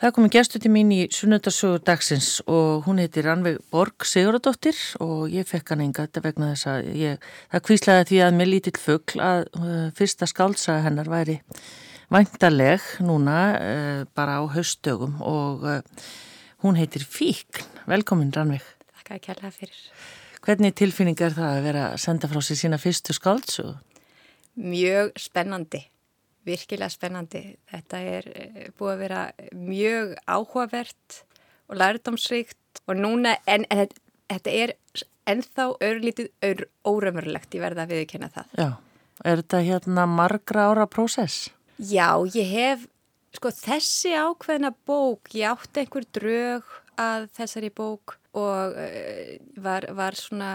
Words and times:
Það 0.00 0.12
komi 0.16 0.28
gæstu 0.32 0.56
til 0.56 0.70
mín 0.72 0.92
í 0.96 1.02
sunnundarsögur 1.12 1.82
dagsins 1.84 2.38
og 2.48 2.86
hún 2.86 3.02
heitir 3.02 3.26
Ranveig 3.26 3.58
Borg 3.68 4.06
Sigurðardóttir 4.08 4.78
og 5.04 5.26
ég 5.28 5.44
fekk 5.44 5.74
hann 5.74 5.82
enga 5.84 6.06
þetta 6.06 6.22
vegna 6.24 6.48
þess 6.54 6.68
að 6.72 6.88
ég, 6.96 7.26
það 7.52 7.62
kvíslaði 7.66 8.06
því 8.08 8.20
að 8.24 8.38
með 8.38 8.48
lítill 8.48 8.80
fuggl 8.80 9.20
að 9.20 9.42
uh, 9.58 9.82
fyrsta 9.98 10.30
skálsaga 10.30 10.86
hennar 10.86 11.12
væri 11.12 11.36
væntaleg 12.16 12.88
núna 13.04 13.36
uh, 13.58 14.00
bara 14.16 14.40
á 14.40 14.42
haustögum 14.56 15.20
og 15.20 15.68
uh, 15.68 16.08
hún 16.64 16.80
heitir 16.80 17.04
Fíkn. 17.04 17.68
Velkomin 17.84 18.32
Ranveig. 18.32 18.64
Takk 19.02 19.18
að 19.18 19.24
kærlega 19.28 19.52
fyrir. 19.52 19.86
Hvernig 20.40 20.80
tilfinning 20.80 21.20
er 21.20 21.36
það 21.36 21.58
að 21.58 21.64
vera 21.68 21.86
að 21.92 22.00
senda 22.08 22.32
frá 22.32 22.40
sér 22.40 22.64
sína 22.64 22.80
fyrstu 22.80 23.20
skálsögu? 23.20 23.76
Mjög 24.56 25.12
spennandi 25.20 25.90
virkilega 26.46 26.90
spennandi. 26.92 27.42
Þetta 27.70 28.02
er 28.16 28.28
eh, 28.34 28.68
búið 28.78 28.92
að 28.94 29.02
vera 29.04 29.22
mjög 29.56 30.14
áhugavert 30.26 31.22
og 31.70 31.80
lærdomsrikt 31.80 32.82
og 32.86 32.98
núna, 32.98 33.36
en, 33.50 33.66
en 33.70 33.86
þetta 34.30 34.54
er 34.54 34.74
ennþá 35.30 35.66
örlítið 35.84 36.30
ör, 36.46 36.64
órömmurlegt, 36.86 37.54
ég 37.54 37.62
verða 37.62 37.86
að 37.86 37.94
viðkynna 37.94 38.30
það. 38.34 38.54
Já, 38.58 38.70
er 39.24 39.42
þetta 39.42 39.62
hérna 39.66 40.06
margra 40.10 40.68
ára 40.70 40.86
prósess? 40.90 41.50
Já, 41.78 42.18
ég 42.34 42.50
hef, 42.50 42.86
sko 43.36 43.52
þessi 43.54 44.14
ákveðna 44.18 44.72
bók, 44.88 45.30
ég 45.36 45.52
átti 45.52 45.84
einhver 45.84 46.06
drög 46.16 46.76
að 47.00 47.28
þessari 47.38 47.70
bók 47.72 48.18
og 48.36 48.76
uh, 48.76 49.34
var, 49.62 49.88
var 49.96 50.18
svona... 50.18 50.52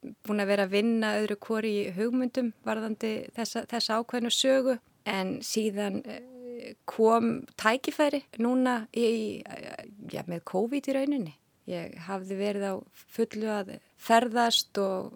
Búin 0.00 0.40
að 0.40 0.50
vera 0.54 0.64
að 0.64 0.74
vinna 0.78 1.12
öðru 1.18 1.36
hvori 1.44 1.70
í 1.82 1.90
hugmyndum 1.96 2.54
varðandi 2.64 3.10
þessa, 3.36 3.66
þessa 3.68 3.98
ákveðinu 4.00 4.32
sögu. 4.32 4.76
En 5.08 5.38
síðan 5.44 6.00
eh, 6.04 6.74
kom 6.88 7.44
tækifæri 7.60 8.22
núna 8.40 8.84
í, 8.96 9.40
já, 10.12 10.22
með 10.28 10.44
COVID 10.48 10.88
í 10.88 10.96
rauninni. 10.96 11.34
Ég 11.70 11.98
hafði 12.06 12.38
verið 12.38 12.66
á 12.66 12.74
fullu 13.14 13.50
að 13.52 13.74
ferðast 14.00 14.80
og 14.80 15.12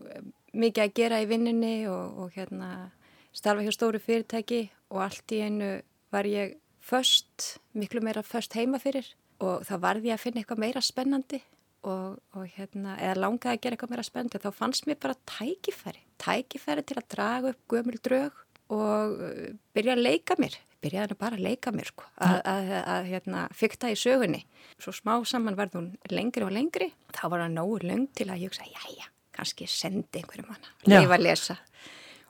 mikið 0.55 0.85
að 0.85 0.95
gera 1.01 1.23
í 1.23 1.29
vinninni 1.31 1.75
og, 1.91 2.21
og 2.21 2.37
hérna, 2.37 2.93
starfa 3.35 3.65
hjá 3.65 3.75
stóru 3.75 4.01
fyrirtæki 4.03 4.69
og 4.93 5.03
allt 5.09 5.35
í 5.35 5.41
einu 5.43 5.73
var 6.15 6.29
ég 6.29 6.59
först, 6.85 7.57
miklu 7.73 8.05
meira 8.05 8.23
först 8.23 8.55
heima 8.55 8.79
fyrir. 8.79 9.09
Og 9.43 9.65
þá 9.67 9.75
varði 9.83 10.13
ég 10.13 10.19
að 10.19 10.25
finna 10.29 10.45
eitthvað 10.45 10.63
meira 10.63 10.85
spennandi 10.85 11.41
og, 11.85 12.21
og 12.35 12.45
hérna, 12.57 12.97
eða 12.99 13.21
langaði 13.21 13.59
að 13.59 13.63
gera 13.65 13.77
eitthvað 13.77 13.93
meira 13.93 14.07
spennandi 14.07 14.41
þá 14.43 14.51
fannst 14.57 14.87
mér 14.89 15.01
bara 15.03 15.17
tækifæri, 15.29 16.05
tækifæri 16.23 16.85
til 16.89 16.99
að 17.01 17.09
draga 17.15 17.53
upp 17.53 17.75
gömul 17.75 17.99
drög 18.05 18.39
og 18.75 19.19
uh, 19.21 19.51
byrja 19.77 19.97
að 19.97 20.05
leika 20.07 20.37
mér, 20.41 20.57
byrjaði 20.85 21.19
bara 21.21 21.39
að 21.39 21.45
leika 21.45 21.73
mér 21.75 21.91
sko, 21.91 22.07
að, 22.25 22.39
að, 22.49 22.71
að 22.95 23.11
hérna, 23.11 23.43
fykta 23.57 23.91
í 23.93 23.99
sögunni. 23.99 24.41
Svo 24.81 24.95
smá 24.97 25.17
saman 25.29 25.59
verði 25.59 25.81
hún 25.81 25.91
lengri 26.13 26.47
og 26.47 26.55
lengri, 26.55 26.91
þá 27.13 27.27
var 27.29 27.45
það 27.45 27.59
nógu 27.59 27.83
lung 27.85 28.09
til 28.17 28.31
að 28.31 28.47
ég 28.47 28.53
hugsa, 28.53 28.69
já 28.69 28.97
já, 28.97 29.07
kannski 29.37 29.69
sendi 29.71 30.23
einhverjum 30.23 30.55
hana, 30.55 30.73
leifa 30.89 31.19
að 31.19 31.27
lesa. 31.29 31.59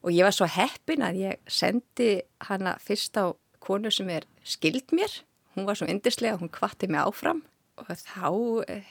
Og 0.05 0.13
ég 0.13 0.27
var 0.27 0.37
svo 0.37 0.51
heppin 0.51 1.07
að 1.07 1.23
ég 1.23 1.47
sendi 1.49 2.11
hana 2.51 2.75
fyrst 2.83 3.17
á 3.17 3.33
konu 3.65 3.93
sem 3.95 4.11
er 4.13 4.27
skild 4.45 4.93
mér, 4.93 5.23
hún 5.55 5.69
var 5.69 5.79
svo 5.79 5.89
yndislega, 5.89 6.37
hún 6.43 6.53
kvatti 6.53 6.91
mig 6.91 7.01
áfram. 7.01 7.41
Og 7.81 7.89
þá 7.91 8.29
eh, 8.71 8.91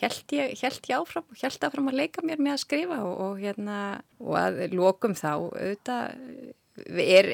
held 0.00 0.34
ég, 0.34 0.58
held 0.60 0.90
ég 0.90 0.98
áfram 0.98 1.24
og 1.28 1.40
held 1.40 1.68
áfram 1.68 1.88
að 1.92 2.00
leika 2.02 2.24
mér 2.26 2.42
með 2.42 2.56
að 2.56 2.64
skrifa 2.64 3.00
og, 3.04 3.14
og, 3.28 3.40
hérna, 3.42 3.78
og 4.22 4.36
að 4.40 4.60
lokum 4.74 5.16
þá 5.18 5.32
auðvitað 5.36 6.54
er 6.74 7.28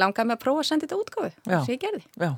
langað 0.00 0.26
með 0.26 0.34
að 0.34 0.42
prófa 0.42 0.62
að 0.64 0.68
senda 0.68 0.86
þetta 0.86 0.96
útgáfi 0.98 1.30
sem 1.46 1.68
ég 1.70 1.82
gerði. 1.84 2.00
Já, 2.18 2.30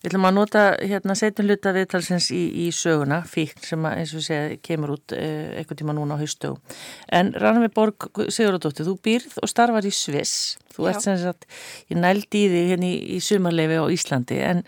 við 0.00 0.08
ætlum 0.08 0.28
að 0.28 0.36
nota 0.38 0.62
hérna 0.80 1.16
setjum 1.18 1.50
hluta 1.50 1.72
viðtalsins 1.76 2.28
í, 2.32 2.42
í 2.64 2.66
söguna, 2.72 3.18
fíkn 3.28 3.64
sem 3.66 3.84
að, 3.84 3.98
eins 4.00 4.14
og 4.16 4.24
segja 4.24 4.56
kemur 4.64 4.94
út 4.96 5.16
eh, 5.16 5.52
eitthvað 5.60 5.82
tíma 5.82 5.96
núna 5.96 6.16
á 6.16 6.22
haustögu. 6.22 6.78
En 7.12 7.34
Rannvi 7.36 7.68
Borg 7.76 8.08
Sigurðardóttir, 8.24 8.88
þú 8.88 8.96
býrð 9.04 9.36
og 9.42 9.52
starfar 9.52 9.88
í 9.88 9.92
Sviss, 9.92 10.56
þú 10.72 10.88
Já. 10.88 10.90
ert 10.94 11.04
sem 11.04 11.20
sagt 11.20 11.46
í 11.92 12.00
þig 12.32 12.72
hérna 12.72 12.88
í, 12.88 12.96
í 13.18 13.20
sumarleifi 13.20 13.76
á 13.76 13.84
Íslandi, 13.92 14.40
en, 14.48 14.64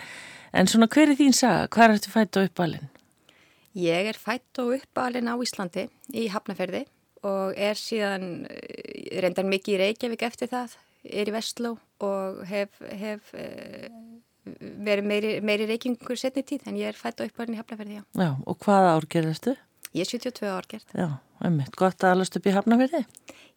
en 0.53 0.69
svona 0.69 0.93
hver 0.93 1.15
er 1.15 1.21
þín 1.23 1.37
saga, 1.37 1.73
hvað 1.73 1.89
er 1.89 1.97
þetta 2.03 2.17
fætt 2.19 2.37
á 2.37 2.45
uppalinn? 2.45 2.93
Ég 3.79 4.09
er 4.11 4.17
fætt 4.19 4.59
og 4.59 4.73
uppalinn 4.75 5.31
á 5.31 5.39
Íslandi 5.39 5.85
í 6.11 6.27
Hafnaferði 6.33 6.83
og 7.29 7.55
er 7.55 7.79
síðan 7.79 8.47
eh, 8.51 9.21
reyndar 9.23 9.47
mikið 9.47 9.77
í 9.77 9.79
Reykjavík 9.83 10.25
eftir 10.27 10.51
það 10.51 10.75
er 11.07 11.31
í 11.31 11.35
Vestló 11.35 11.77
og 12.05 12.41
hef, 12.51 12.75
hef 12.99 13.31
uh, 13.39 13.87
verið 14.83 15.07
meiri, 15.07 15.33
meiri 15.47 15.69
reykingur 15.71 16.19
setni 16.19 16.43
tíð 16.47 16.67
en 16.71 16.79
ég 16.81 16.91
er 16.91 16.99
fætt 16.99 17.23
á 17.23 17.27
uppvarðin 17.27 17.55
í 17.55 17.61
Hafnaferði, 17.61 18.01
já. 18.01 18.05
Já, 18.19 18.31
og 18.35 18.59
hvaða 18.65 18.93
ár 18.97 19.07
gerðastu? 19.15 19.55
Ég 19.95 20.05
er 20.05 20.11
72 20.11 20.51
ár 20.51 20.69
gerð. 20.71 20.93
Já, 20.99 21.09
einmitt, 21.47 21.79
gott 21.79 22.03
að 22.03 22.17
alast 22.17 22.39
upp 22.39 22.51
í 22.51 22.55
Hafnaferði? 22.55 23.05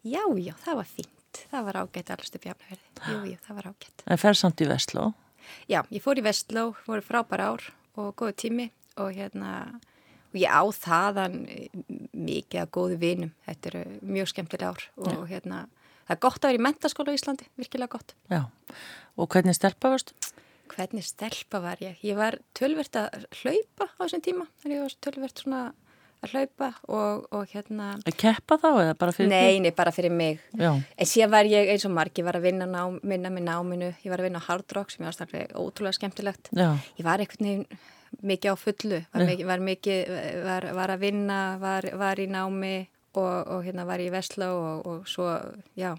Já, 0.05 0.23
já, 0.37 0.53
það 0.65 0.81
var 0.83 0.91
fínt. 0.93 1.43
Það 1.51 1.67
var 1.67 1.81
ágætt 1.81 2.11
að 2.11 2.17
alast 2.19 2.37
upp 2.37 2.45
í 2.45 2.53
Hafnaferði. 2.53 2.89
Jú, 3.09 3.19
jú, 3.31 3.41
það 3.47 3.59
var 3.59 3.71
ágætt. 3.73 4.05
En 4.05 4.21
fer 4.21 4.37
samt 4.37 4.61
í 4.61 4.69
Vestló? 4.69 5.11
Já, 5.71 5.81
ég 5.89 6.03
fór 6.05 6.21
í 6.21 6.25
Vestló, 6.25 6.67
voru 6.85 7.05
frábæra 7.05 7.53
ár 7.55 7.71
og 7.97 8.13
góðu 8.21 8.37
tími 8.45 8.69
og 9.01 9.15
hérna 9.17 9.81
og 10.31 10.39
ég 10.39 10.47
á 10.51 10.63
þaðan 10.75 11.37
mikið 12.15 12.63
að 12.63 12.73
góðu 12.77 12.97
vinum. 13.01 13.35
Þetta 13.47 13.71
eru 13.71 13.83
mjög 14.01 14.31
skemmtilega 14.31 14.71
ár 14.71 14.87
og 14.97 15.13
já. 15.13 15.21
hérna 15.35 15.65
það 16.11 16.15
er 16.15 16.23
gott 16.27 16.41
að 16.41 16.51
vera 16.51 16.59
í 16.59 16.65
mentaskóla 16.67 17.13
í 17.13 17.19
Íslandi, 17.19 17.47
virkilega 17.59 17.95
gott. 17.95 18.15
Já, 18.31 18.41
og 19.15 19.29
hvernig 19.31 19.57
stelpa 19.57 19.93
varst? 19.93 20.15
Hvernig 20.71 21.05
stelpa 21.05 21.61
var 21.63 21.79
ég? 21.83 21.99
Ég 22.05 22.17
var 22.19 22.39
tölvert 22.57 22.95
að 22.99 23.25
hlaupa 23.41 23.87
á 23.91 24.01
þessum 24.03 24.25
tíma, 24.25 24.47
þannig 24.61 24.75
að 24.75 24.79
ég 24.79 24.85
var 24.87 24.97
tölvert 25.07 25.43
svona 25.43 25.61
að 26.21 26.35
hlaupa 26.35 26.67
og, 26.85 27.23
og 27.33 27.53
hérna... 27.53 27.87
Að 28.05 28.17
keppa 28.21 28.57
þá 28.61 28.67
eða 28.69 28.97
bara 29.01 29.15
fyrir 29.15 29.31
nei, 29.31 29.61
nei, 29.63 29.71
bara 29.75 29.93
fyrir 29.95 30.13
mig. 30.13 30.43
Já. 30.53 30.69
En 30.77 31.09
síðan 31.09 31.33
var 31.33 31.49
ég 31.49 31.71
eins 31.73 31.87
og 31.87 31.95
marg, 31.95 32.13
ég 32.19 32.27
var 32.27 32.37
að 32.37 32.45
vinna 32.45 32.67
ná, 32.69 32.83
minna 33.01 33.31
með 33.33 33.47
náminu, 33.47 33.89
ég 34.03 34.13
var 34.13 34.21
að 34.21 34.29
vinna 34.29 34.43
á 34.43 34.47
Hard 34.47 34.77
Rock 34.77 34.93
sem 34.93 35.07
ég 35.07 35.09
var 35.09 35.55
ótrúlega 35.57 35.97
skemmtilegt. 35.97 36.51
Já. 36.53 36.69
Ég 36.99 37.07
var 37.07 37.23
einhvern 37.23 37.49
veginn 37.49 37.81
mikið 38.19 38.53
á 38.53 38.55
fullu, 38.59 38.99
var, 39.13 39.25
mikið, 39.29 39.45
var, 39.47 39.63
mikið, 39.67 40.11
var, 40.45 40.67
var 40.77 40.95
að 40.95 41.05
vinna, 41.05 41.39
var 41.61 42.21
í 42.21 42.27
námi 42.31 42.75
og, 43.15 43.47
og 43.47 43.65
hérna 43.65 43.87
var 43.87 44.03
í 44.03 44.11
Vesla 44.13 44.51
og, 44.55 44.85
og 44.87 45.09
svo, 45.09 45.31
já, 45.79 45.93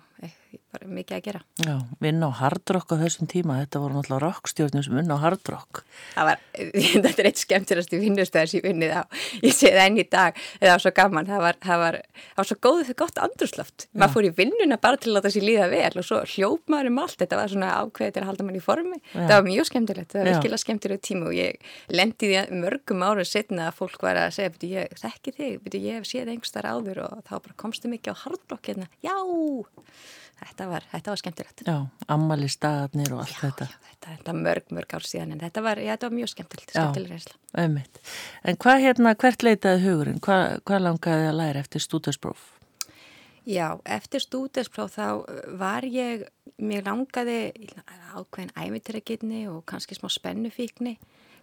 bara 0.73 0.89
mikið 0.89 1.17
að 1.17 1.25
gera. 1.27 1.41
Já, 1.63 1.75
vinn 2.03 2.25
á 2.25 2.31
hardrock 2.41 2.93
á 2.93 2.97
þessum 3.03 3.29
tíma, 3.31 3.59
þetta 3.63 3.83
voru 3.83 3.99
náttúrulega 3.99 4.23
rockstjórnum 4.27 4.85
sem 4.87 4.97
vinn 4.99 5.13
á 5.13 5.19
hardrock. 5.23 5.83
Það 6.15 6.29
var, 6.31 6.43
þetta 7.05 7.23
er 7.23 7.29
eitt 7.31 7.43
skemmtirast 7.43 7.93
í 7.93 8.01
vinnustöðar 8.03 8.51
sem 8.51 8.61
ég 8.61 8.67
vinnið 8.69 8.95
á, 8.97 9.03
ég 9.43 9.57
sé 9.57 9.73
það 9.73 9.85
enn 9.85 10.01
í 10.03 10.07
dag, 10.13 10.41
það 10.61 10.73
var 10.73 10.85
svo 10.85 10.95
gaman, 10.99 11.29
það 11.31 11.45
var, 11.47 11.59
það 11.67 11.83
var, 11.85 11.99
það 12.23 12.41
var 12.43 12.51
svo 12.51 12.59
góðið 12.69 12.91
fyrir 12.91 13.01
gott 13.03 13.23
andurslöft. 13.27 13.87
Maður 13.93 14.15
fór 14.17 14.29
í 14.29 14.33
vinnuna 14.43 14.81
bara 14.83 15.01
til 15.01 15.13
að 15.13 15.19
láta 15.19 15.33
sér 15.35 15.47
líða 15.47 15.69
vel 15.73 15.93
og 16.03 16.09
svo 16.09 16.21
hljóp 16.35 16.73
maður 16.73 16.93
um 16.93 17.03
allt, 17.05 17.19
þetta 17.23 17.41
var 17.41 17.53
svona 17.53 17.73
ákveðið 17.83 18.17
til 18.17 18.23
að 18.23 18.31
halda 18.31 18.49
mann 18.49 18.59
í 18.59 18.65
formi. 18.65 19.01
Já. 19.13 19.21
Það 19.21 19.35
var 19.37 19.47
mjög 19.49 19.69
skemmtilegt, 19.71 20.11
það 20.13 20.23
var 20.23 20.31
virkilega 20.33 20.63
skemmtilegt 20.63 21.07
tíma 21.09 21.29
og 21.29 21.37
ég 21.37 21.73
lendi 21.93 22.33
því 22.33 22.63
mörgum 22.63 23.05
árið 23.07 23.31
setna 23.33 23.69
að 23.69 23.79
fólk 23.81 24.05
var 24.05 24.21
að 24.21 24.35
segja, 24.39 24.55
betur 24.55 24.75
ég 24.77 24.99
þekki 25.03 25.37
þig, 25.37 25.61
betur 25.65 25.87
ég 25.87 26.01
hef 26.01 26.09
séð 26.09 26.33
einhver 26.33 26.69
áður. 26.73 27.05
Og 27.07 27.23
þá 27.29 27.35
bara 27.39 27.59
komstu 27.61 27.91
mikið 27.93 28.17
á 28.17 28.23
hardrock 28.25 28.71
hérna, 28.71 28.89
já, 29.05 29.17
þetta 30.49 30.69
var, 30.71 30.87
þetta 30.93 31.13
var 31.13 31.21
skemmtilegt. 31.21 31.63
Já, 31.67 31.77
ammali 32.13 32.49
staðarnir 32.53 33.13
og 33.15 33.23
allt 33.25 33.35
já, 33.35 33.41
þetta. 33.45 33.69
Já, 33.69 33.91
þetta, 33.91 34.15
þetta 34.17 34.35
mörg, 34.39 34.73
mörg 34.77 34.97
ár 34.97 35.07
síðan 35.07 35.35
en 35.37 35.43
þetta 35.43 35.65
var, 35.67 35.83
já, 35.83 35.91
þetta 35.95 36.09
var 36.09 36.17
mjög 36.19 36.33
skemmtilegt, 36.33 36.73
skemmtileg 36.73 37.13
reynsla. 37.15 37.37
Já, 37.39 37.63
auðvitað. 37.63 38.17
En 38.51 38.59
hvað 38.65 38.83
hérna, 38.87 39.15
hvert 39.25 39.47
leitaði 39.47 39.85
hugurinn? 39.87 40.23
Hvað, 40.25 40.45
hvað 40.69 40.85
langaði 40.87 41.29
að 41.29 41.39
læra 41.39 41.63
eftir 41.63 41.85
stúdinspróf? 41.85 42.49
Já, 43.43 43.67
eftir 43.99 44.23
stúdinspróf 44.23 44.95
þá 44.95 45.07
var 45.59 45.87
ég, 45.89 46.27
mér 46.63 46.87
langaði 46.87 47.39
ákveðin 48.15 48.53
æmitiragirni 48.55 49.47
og 49.51 49.65
kannski 49.67 49.99
smá 49.99 50.11
spennufíkni. 50.13 50.97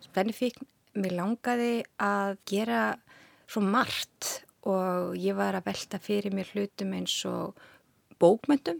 Spennufíkni, 0.05 0.68
mér 1.00 1.18
langaði 1.19 1.74
að 2.00 2.38
gera 2.47 2.83
svo 3.50 3.63
margt 3.65 4.45
og 4.69 5.15
ég 5.19 5.35
var 5.38 5.57
að 5.57 5.68
velta 5.69 6.00
fyrir 6.03 6.35
mér 6.35 6.50
hlutum 6.53 6.94
eins 6.95 7.15
og 7.27 7.59
bókmyndum 8.19 8.79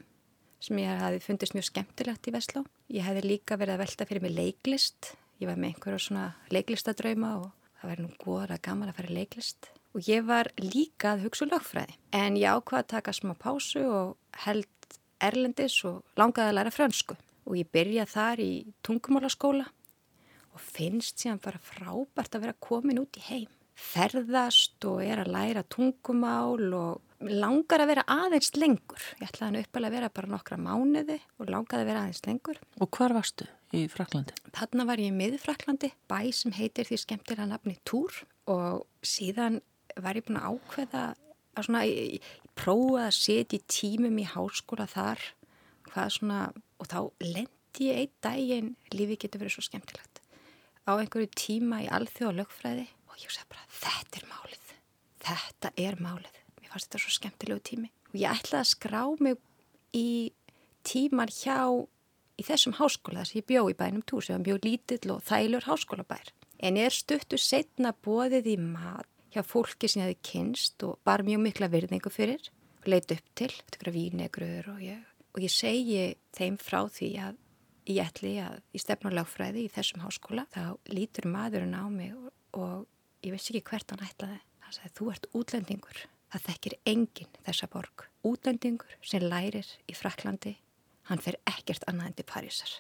sem 0.64 0.80
ég 0.82 1.02
hafi 1.02 1.22
fundist 1.24 1.56
mjög 1.56 1.70
skemmtilegt 1.70 2.28
í 2.30 2.34
Vestló. 2.36 2.64
Ég 2.92 3.06
hefði 3.08 3.26
líka 3.26 3.58
verið 3.60 3.78
að 3.78 3.84
velta 3.84 4.08
fyrir 4.10 4.26
mig 4.26 4.36
leiklist. 4.36 5.14
Ég 5.40 5.48
var 5.48 5.60
með 5.60 5.74
einhverja 5.74 6.04
svona 6.04 6.26
leiklistadrauma 6.52 7.36
og 7.40 7.52
það 7.80 7.92
væri 7.92 8.06
nú 8.06 8.12
góður 8.20 8.56
að 8.56 8.64
gaman 8.68 8.92
að 8.92 9.00
fara 9.00 9.12
í 9.12 9.18
leiklist. 9.20 9.70
Og 9.96 10.10
ég 10.10 10.26
var 10.28 10.52
líka 10.62 11.14
að 11.14 11.26
hugsa 11.26 11.46
um 11.46 11.54
lögfræði. 11.54 11.96
En 12.14 12.38
ég 12.38 12.52
ákvaði 12.52 12.84
að 12.84 12.92
taka 12.94 13.16
smá 13.16 13.34
pásu 13.40 13.86
og 13.88 14.42
held 14.46 15.00
erlendis 15.24 15.80
og 15.88 16.04
langaði 16.20 16.52
að 16.52 16.58
læra 16.60 16.76
frönsku. 16.76 17.18
Og 17.50 17.58
ég 17.58 17.72
byrjaði 17.74 18.14
þar 18.14 18.44
í 18.44 18.52
tungumálaskóla 18.86 19.70
og 20.54 20.62
finnst 20.62 21.22
síðan 21.22 21.42
bara 21.42 21.62
frábært 21.64 22.36
að 22.36 22.46
vera 22.46 22.60
komin 22.62 23.02
út 23.02 23.18
í 23.18 23.26
heim. 23.30 23.50
Ferðast 23.80 24.86
og 24.90 25.00
er 25.04 25.24
að 25.24 25.32
læra 25.34 25.64
tungumál 25.72 26.74
og 26.76 27.06
langar 27.20 27.84
að 27.84 27.92
vera 27.94 28.04
aðeins 28.12 28.52
lengur. 28.56 29.06
Ég 29.20 29.28
ætlaði 29.28 29.48
hann 29.48 29.62
uppalega 29.64 29.90
að 29.90 29.96
vera 29.98 30.12
bara 30.16 30.32
nokkra 30.34 30.60
mánuði 30.62 31.18
og 31.40 31.50
langaði 31.52 31.84
að 31.84 31.90
vera 31.90 32.04
aðeins 32.04 32.22
lengur. 32.28 32.60
Og 32.80 32.92
hvar 32.96 33.16
varstu 33.16 33.48
í 33.76 33.86
Fraklandi? 33.92 34.36
Þarna 34.56 34.86
var 34.90 35.02
ég 35.02 35.12
í 35.12 35.18
miðfraklandi, 35.18 35.92
bæ 36.10 36.20
sem 36.36 36.56
heitir 36.56 36.88
því 36.88 37.00
skemmtilega 37.04 37.50
nafni 37.50 37.76
Túr 37.88 38.22
og 38.50 38.86
síðan 39.06 39.60
var 40.00 40.20
ég 40.20 40.28
búin 40.28 40.40
að 40.40 40.56
ákveða 40.56 41.04
að 41.58 41.68
svona, 41.68 41.84
ég, 41.90 42.20
ég 42.20 42.54
prófaði 42.60 43.06
að 43.08 43.18
setja 43.20 43.68
tímum 43.72 44.22
í 44.22 44.28
háskóla 44.30 44.88
þar 44.90 45.26
svona, 46.14 46.50
og 46.80 46.88
þá 46.90 47.00
lendi 47.26 47.90
ég 47.90 48.04
einn 48.04 48.16
daginn, 48.24 48.72
lífi 48.94 49.18
getur 49.24 49.44
verið 49.44 49.58
svo 49.58 49.66
skemmtilegt, 49.66 50.22
á 50.88 50.92
einhverju 50.96 51.30
tíma 51.36 51.84
í 51.84 51.90
alþjóð 51.92 52.32
og 52.32 52.38
lögfræði 52.40 52.86
og 53.20 53.28
ég 53.28 53.36
sagði 53.36 53.54
bara 53.54 53.68
þetta 53.80 54.20
er 54.20 54.28
málið, 54.30 54.74
þetta 55.26 55.72
er 55.86 56.02
málið, 56.04 56.42
mér 56.60 56.74
fannst 56.74 56.90
þetta 56.90 57.04
svo 57.04 57.16
skemmtilegu 57.16 57.64
tími. 57.70 57.92
Og 58.10 58.18
ég 58.18 58.40
ætlaði 58.40 58.62
að 58.64 58.70
skrá 58.72 59.02
mig 59.20 59.40
í 59.96 60.10
tímar 60.88 61.32
hjá 61.34 61.60
í 62.40 62.46
þessum 62.48 62.78
háskóla 62.80 63.24
þess 63.24 63.36
að 63.36 63.42
ég 63.42 63.48
bjó 63.50 63.64
í 63.70 63.78
bænum 63.78 64.06
túr 64.08 64.26
sem 64.26 64.46
bjó 64.46 64.58
lítill 64.64 65.14
og 65.14 65.24
þælur 65.28 65.68
háskólabær. 65.68 66.32
En 66.60 66.80
ég 66.80 66.90
er 66.90 66.96
stuttu 66.96 67.40
setna 67.40 67.92
bóðið 68.06 68.54
í 68.54 68.58
mat 68.62 69.08
hjá 69.34 69.44
fólki 69.46 69.90
sem 69.90 70.04
ég 70.04 70.10
hefði 70.10 70.32
kynst 70.32 70.86
og 70.88 70.98
bar 71.06 71.24
mjög 71.28 71.44
mikla 71.44 71.70
virðingu 71.72 72.12
fyrir 72.14 72.50
og 72.80 72.88
leiti 72.90 73.20
upp 73.20 73.36
til, 73.38 73.52
þetta 73.52 73.82
fyrir 73.82 73.96
vínegröður 73.98 74.72
og 74.74 74.82
ég, 74.84 75.04
og 75.36 75.44
ég 75.44 75.54
segi 75.54 76.06
þeim 76.36 76.58
frá 76.62 76.82
því 76.90 77.12
að 77.28 77.44
ég 77.90 78.06
ætli 78.06 78.36
að 78.44 78.60
í 78.76 78.82
stefnulegfræði 78.82 79.66
í 79.66 79.74
þessum 79.74 80.04
háskóla 80.06 80.46
þá 80.54 80.64
lítur 80.94 81.30
maðurinn 81.30 81.78
á 81.78 81.86
mig 81.92 82.16
og, 82.16 82.32
og 82.58 82.88
ég 83.26 83.34
veist 83.36 83.52
ekki 83.52 83.66
hvert 83.70 83.92
hann 83.94 84.06
ætlaði. 84.06 84.40
Það 84.64 84.76
sagði 84.76 84.96
þú 85.00 85.12
ert 85.14 85.28
útlendingur, 85.40 86.02
það 86.30 86.48
þekkir 86.48 86.76
enginn 86.94 87.38
þessa 87.48 87.70
borg. 87.74 88.06
Útlendingur 88.28 88.98
sem 89.02 89.24
lærir 89.26 89.70
í 89.90 89.96
Fraklandi 89.98 90.58
hann 91.10 91.22
fer 91.24 91.40
ekkert 91.50 91.86
annað 91.90 92.12
enn 92.12 92.18
til 92.20 92.28
Parísar. 92.30 92.76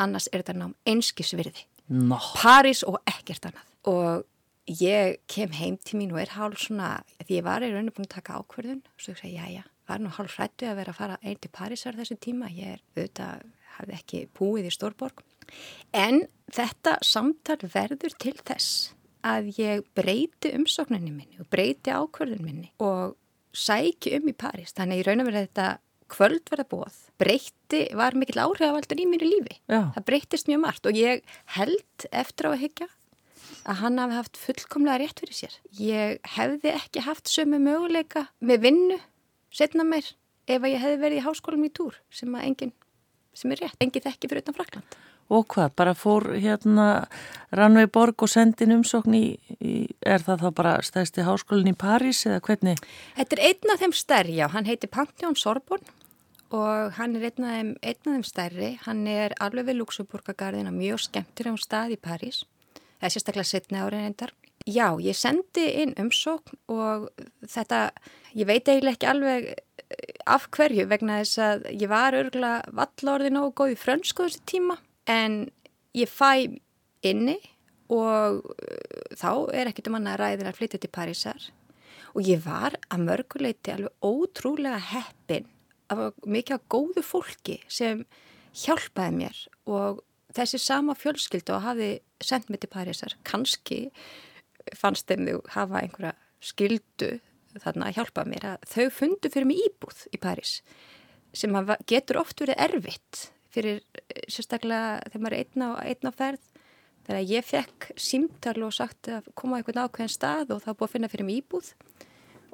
Annars 0.00 0.28
er 0.30 0.42
þetta 0.42 0.56
nám 0.58 0.76
einskisvirði. 0.88 1.64
No. 1.90 2.20
París 2.36 2.84
og 2.86 3.00
ekkert 3.08 3.50
annað. 3.50 3.72
Og 3.90 4.80
ég 4.80 5.18
kem 5.30 5.54
heim 5.56 5.78
til 5.80 6.00
mín 6.00 6.12
og 6.14 6.20
er 6.22 6.34
hálf 6.36 6.60
svona, 6.66 7.00
því 7.24 7.40
ég 7.40 7.46
var 7.46 7.64
í 7.64 7.72
rauninu 7.72 7.94
búin 7.96 8.08
að 8.08 8.16
taka 8.18 8.38
ákverðun 8.40 8.84
og 8.84 9.02
svo 9.02 9.14
ég 9.14 9.22
segi, 9.22 9.32
já, 9.38 9.48
já, 9.58 9.64
var 9.88 10.02
nú 10.02 10.12
hálf 10.14 10.36
hrættu 10.36 10.68
að 10.68 10.78
vera 10.82 10.94
að 10.94 11.00
fara 11.00 11.18
einn 11.24 11.40
til 11.40 11.52
Parísar 11.56 11.98
þessu 11.98 12.20
tíma. 12.20 12.52
Ég 12.54 12.76
er 12.76 12.84
auðvitað, 12.94 13.50
hafði 13.78 13.98
ekki 13.98 14.22
búið 14.36 14.70
í 14.70 14.74
Stórborg. 14.76 15.24
En 15.96 16.22
þetta 16.52 16.98
samtal 17.02 17.58
verður 17.64 18.14
til 18.20 18.36
þess 18.38 18.92
að 19.26 19.52
ég 19.60 19.84
breyti 19.96 20.54
umsókninni 20.56 21.12
minni 21.12 21.40
og 21.42 21.48
breyti 21.52 21.92
ákverðun 21.94 22.44
minni 22.44 22.72
og 22.82 23.16
sæki 23.56 24.14
um 24.18 24.30
í 24.30 24.36
París. 24.36 24.74
Þannig 24.76 25.02
í 25.02 25.06
rauninu 25.06 25.26
verður 25.28 25.46
þetta 25.48 25.68
kvöldverðabóð 26.10 26.96
breytti, 27.20 27.82
var 27.98 28.16
mikill 28.18 28.40
áhrifavaldur 28.42 29.02
í 29.02 29.06
mínu 29.08 29.28
lífi. 29.28 29.58
Já. 29.70 29.90
Það 29.96 30.06
breyttist 30.08 30.48
mjög 30.50 30.62
margt 30.64 30.88
og 30.88 30.98
ég 30.98 31.22
held 31.56 32.08
eftir 32.10 32.48
á 32.48 32.50
að 32.54 32.62
hyggja 32.64 32.88
að 33.68 33.80
hann 33.82 34.00
hafi 34.00 34.16
haft 34.16 34.40
fullkomlega 34.40 35.02
rétt 35.02 35.22
fyrir 35.22 35.36
sér. 35.36 35.56
Ég 35.76 36.32
hefði 36.36 36.72
ekki 36.72 37.04
haft 37.04 37.30
sömu 37.30 37.60
möguleika 37.62 38.26
með 38.40 38.64
vinnu 38.66 38.98
setna 39.54 39.84
mér 39.86 40.08
ef 40.50 40.62
að 40.62 40.72
ég 40.72 40.82
hefði 40.82 41.02
verið 41.04 41.20
í 41.20 41.24
háskólum 41.26 41.66
í 41.66 41.72
túr 41.74 41.98
sem 42.14 42.34
að 42.34 42.46
enginn, 42.48 42.74
sem 43.36 43.52
er 43.54 43.64
rétt, 43.66 43.78
enginn 43.82 44.06
þekki 44.06 44.30
fyrir 44.30 44.44
utan 44.46 44.56
Frakland. 44.56 44.98
Og 45.30 45.46
hvað, 45.54 45.70
bara 45.78 45.94
fór 45.94 46.24
hérna 46.42 47.06
Rannvei 47.54 47.86
Borg 47.86 48.24
og 48.24 48.30
sendin 48.32 48.74
umsókn 48.74 49.14
í, 49.14 49.24
í, 49.62 49.74
er 50.02 50.24
það 50.26 50.42
þá 50.42 50.48
bara 50.58 50.72
stæðsti 50.82 51.26
háskólinn 51.26 51.70
í 51.70 51.78
París 51.78 52.24
eða 52.26 52.40
hvernig? 52.48 52.82
Þetta 53.14 53.36
er 53.36 53.42
einn 53.46 53.74
af 53.74 53.84
þeim 53.84 53.94
stærri, 53.94 54.34
já, 54.40 54.48
hann 54.50 54.66
heiti 54.66 54.90
Pantheon 54.90 55.38
Sorbonne 55.38 55.98
og 56.50 56.96
hann 56.96 57.14
er 57.14 57.28
einn 57.28 57.46
af 57.46 57.54
þeim, 57.54 57.70
einn 57.78 58.00
af 58.00 58.10
þeim 58.16 58.26
stærri, 58.26 58.72
hann 58.88 59.04
er 59.06 59.36
alveg 59.38 59.70
við 59.70 59.80
Luxemburgagarðin 59.84 60.70
á 60.70 60.74
mjög 60.74 61.04
skemmtir 61.06 61.46
á 61.46 61.54
stað 61.62 61.94
í 61.94 62.00
París, 62.02 62.42
er 62.98 63.14
sérstaklega 63.14 63.46
setna 63.46 63.86
árið 63.86 64.06
reyndar. 64.08 64.34
Já, 64.66 64.90
ég 64.98 65.14
sendi 65.16 65.70
inn 65.84 65.94
umsókn 65.98 66.58
og 66.74 67.06
þetta, 67.46 67.86
ég 68.34 68.50
veit 68.50 68.66
eiginlega 68.66 68.98
ekki 68.98 69.12
alveg 69.14 69.48
eh, 69.54 70.18
af 70.26 70.50
hverju 70.50 70.90
vegna 70.90 71.22
þess 71.22 71.40
að 71.46 71.66
ég 71.70 71.88
var 71.88 72.18
örgulega 72.18 72.74
vallorðin 72.82 73.40
og 73.40 73.54
góð 73.54 73.78
í 73.78 73.82
frönsku 73.86 74.26
þessi 74.26 74.42
tíma 74.50 74.82
en 75.08 75.46
ég 75.96 76.10
fæ 76.10 76.58
inni 77.06 77.38
og 77.90 78.44
eh, 78.62 79.14
þá 79.18 79.32
er 79.56 79.70
ekkert 79.70 79.90
um 79.90 79.98
annað 79.98 80.20
ræðin 80.20 80.50
að 80.50 80.58
flytja 80.60 80.82
til 80.82 80.92
Parísar. 80.94 81.48
Og 82.14 82.26
ég 82.26 82.42
var 82.44 82.76
að 82.90 83.06
mörguleiti 83.06 83.72
alveg 83.72 84.04
ótrúlega 84.04 84.80
heppin 84.90 85.48
af 85.90 86.14
mikið 86.26 86.64
góðu 86.70 87.02
fólki 87.06 87.60
sem 87.70 88.04
hjálpaði 88.64 89.16
mér 89.16 89.42
og 89.70 90.00
þessi 90.34 90.58
sama 90.62 90.94
fjölskyldu 90.98 91.54
og 91.54 91.64
hafi 91.66 91.90
sendt 92.22 92.50
mig 92.50 92.62
til 92.62 92.70
Parísar, 92.70 93.14
kannski 93.26 93.88
fannst 94.76 95.08
þeim 95.10 95.26
þau 95.26 95.40
hafa 95.54 95.82
einhverja 95.82 96.14
skyldu 96.44 97.18
þarna 97.58 97.90
að 97.90 97.98
hjálpa 97.98 98.24
mér 98.28 98.46
að 98.52 98.66
þau 98.70 98.86
fundu 98.94 99.30
fyrir 99.32 99.48
mig 99.50 99.62
íbúð 99.66 100.06
í 100.14 100.20
París 100.22 100.60
sem 101.34 101.54
getur 101.90 102.20
oft 102.22 102.42
verið 102.42 102.58
erfitt 102.62 103.30
fyrir 103.54 103.82
sérstaklega 104.30 105.00
þegar 105.08 105.24
maður 105.24 105.36
er 105.36 105.44
einn 105.44 105.66
á, 105.66 105.70
einn 105.84 106.10
á 106.10 106.12
ferð. 106.14 106.48
Þegar 107.06 107.30
ég 107.30 107.46
fekk 107.48 107.88
símtal 107.98 108.58
og 108.66 108.74
sagt 108.76 109.10
að 109.10 109.30
koma 109.34 109.56
á 109.56 109.58
einhvern 109.60 109.84
ákveðin 109.86 110.12
stað 110.14 110.54
og 110.54 110.62
þá 110.62 110.70
búið 110.72 110.86
að 110.86 110.92
finna 110.94 111.10
fyrir 111.10 111.26
mig 111.26 111.40
íbúð 111.40 111.72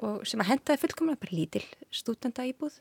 og 0.07 0.23
sem 0.29 0.41
að 0.41 0.51
hendaði 0.51 0.81
fullkomlega 0.83 1.21
bara 1.23 1.37
lítil 1.37 1.63
stúdenda 1.93 2.45
íbúð 2.47 2.79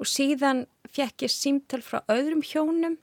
og 0.00 0.08
síðan 0.08 0.64
fekk 0.92 1.26
ég 1.26 1.32
símtöl 1.32 1.82
frá 1.84 2.00
öðrum 2.12 2.42
hjónum 2.44 2.96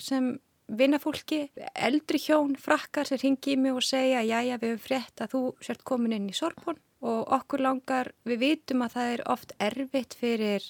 sem 0.00 0.36
vinnafólki, 0.68 1.48
eldri 1.74 2.20
hjón, 2.20 2.52
frakkar 2.60 3.08
sem 3.08 3.20
ringi 3.22 3.54
í 3.54 3.60
mig 3.60 3.76
og 3.76 3.84
segja 3.84 4.20
já 4.20 4.42
já 4.44 4.58
við 4.60 4.74
hefum 4.74 4.84
frétt 4.84 5.22
að 5.24 5.32
þú 5.32 5.40
sért 5.64 5.84
komin 5.88 6.14
inn 6.16 6.28
í 6.28 6.36
Sorbonn 6.36 6.80
og 7.08 7.32
okkur 7.38 7.62
langar, 7.64 8.12
við 8.28 8.42
vitum 8.42 8.84
að 8.84 8.96
það 8.96 9.12
er 9.14 9.22
oft 9.32 9.54
erfitt 9.62 10.16
fyrir 10.18 10.66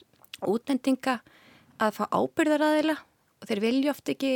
útlendinga 0.46 1.18
að 1.82 1.98
fá 1.98 2.04
ábyrðaræðila 2.14 2.96
og 3.38 3.48
þeir 3.50 3.62
vilja 3.64 3.94
oft 3.94 4.12
ekki 4.14 4.32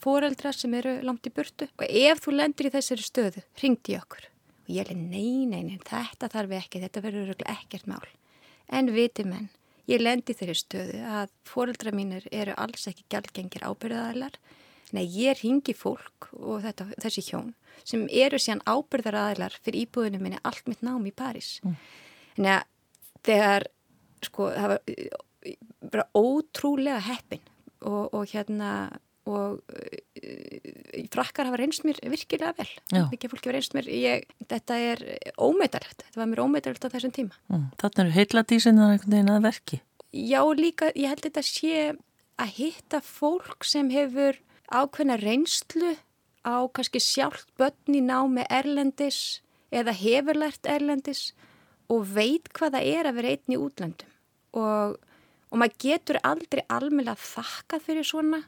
foreldra 0.00 0.52
sem 0.56 0.74
eru 0.78 0.98
langt 1.04 1.28
í 1.28 1.34
burtu 1.34 1.68
og 1.76 1.86
ef 1.86 2.24
þú 2.24 2.36
lendir 2.36 2.70
í 2.70 2.74
þessari 2.74 3.04
stöðu, 3.04 3.44
ringdi 3.62 3.98
okkur 4.00 4.26
og 4.26 4.72
ég 4.72 4.86
er 4.86 4.96
nei, 4.96 5.46
nei, 5.50 5.62
nei, 5.66 5.78
þetta 5.84 6.30
þarf 6.32 6.58
ekki, 6.62 6.84
þetta 6.86 7.04
verður 7.04 7.48
ekkert 7.48 7.88
mál 7.90 8.06
en 8.70 8.92
viti 8.94 9.26
menn 9.26 9.50
Ég 9.90 9.98
lendi 10.02 10.34
þeirri 10.36 10.54
stöðu 10.54 10.98
að 11.08 11.30
fóreldra 11.48 11.92
mínir 11.94 12.26
eru 12.30 12.54
alls 12.60 12.86
ekki 12.86 13.06
gælgengir 13.10 13.64
ábyrðaðalar. 13.66 14.36
Nei, 14.94 15.04
ég 15.06 15.40
ringi 15.40 15.74
fólk 15.74 16.28
og 16.36 16.62
þetta, 16.66 16.88
þessi 17.02 17.24
hjón 17.30 17.52
sem 17.86 18.04
eru 18.12 18.38
síðan 18.38 18.62
ábyrðaðalar 18.68 19.54
fyrir 19.64 19.86
íbúðinu 19.86 20.20
minni 20.22 20.40
allt 20.46 20.66
mitt 20.70 20.82
nám 20.86 21.06
í 21.08 21.14
París. 21.14 21.56
Mm. 21.64 21.76
Að 22.50 22.64
þegar, 23.26 23.66
sko, 24.26 24.50
það 24.54 24.74
var 24.74 24.82
bara 25.90 26.06
ótrúlega 26.14 27.00
heppin 27.06 27.42
og, 27.86 28.10
og 28.14 28.26
hérna 28.32 28.72
og 29.30 29.60
uh, 29.60 31.06
frakkar 31.12 31.50
hafa 31.50 31.58
reynst 31.60 31.84
mér 31.86 32.00
virkilega 32.08 32.54
vel. 32.56 32.70
Mikið 33.12 33.32
fólki 33.32 33.50
hafa 33.50 33.56
reynst 33.56 33.76
mér. 33.76 33.90
Ég, 33.92 34.30
þetta 34.50 34.78
er 34.80 35.02
ómeðalegt 35.36 36.06
þetta 36.06 36.22
var 36.22 36.30
mér 36.32 36.44
ómeðalegt 36.46 36.86
á 36.88 36.92
þessum 36.94 37.14
tíma. 37.14 37.40
Mm, 37.52 37.66
Þannig 37.82 38.04
eru 38.04 38.16
heiladísinn 38.16 38.80
að 38.80 38.94
einhvern 38.94 39.16
veginn 39.16 39.34
að 39.34 39.48
verki. 39.48 39.80
Já 40.10 40.40
líka, 40.58 40.90
ég 40.98 41.12
held 41.12 41.26
þetta 41.28 41.44
sé 41.46 41.82
að 42.40 42.54
hitta 42.56 43.02
fólk 43.04 43.66
sem 43.68 43.90
hefur 43.92 44.40
ákveðna 44.70 45.18
reynslu 45.20 45.94
á 46.46 46.56
kannski 46.72 47.02
sjálft 47.02 47.50
börn 47.60 47.98
í 47.98 48.02
námi 48.04 48.46
erlendis 48.48 49.40
eða 49.70 49.94
hefurlært 49.94 50.66
erlendis 50.66 51.30
og 51.90 52.06
veit 52.14 52.48
hvað 52.54 52.78
það 52.78 52.90
er 52.94 53.10
að 53.10 53.18
vera 53.18 53.34
einn 53.34 53.54
í 53.54 53.60
útlandum 53.60 54.12
og, 54.56 54.96
og 55.50 55.60
maður 55.60 55.78
getur 55.84 56.20
aldrei 56.22 56.62
almeinlega 56.70 57.18
þakka 57.18 57.80
fyrir 57.84 58.06
svona 58.06 58.44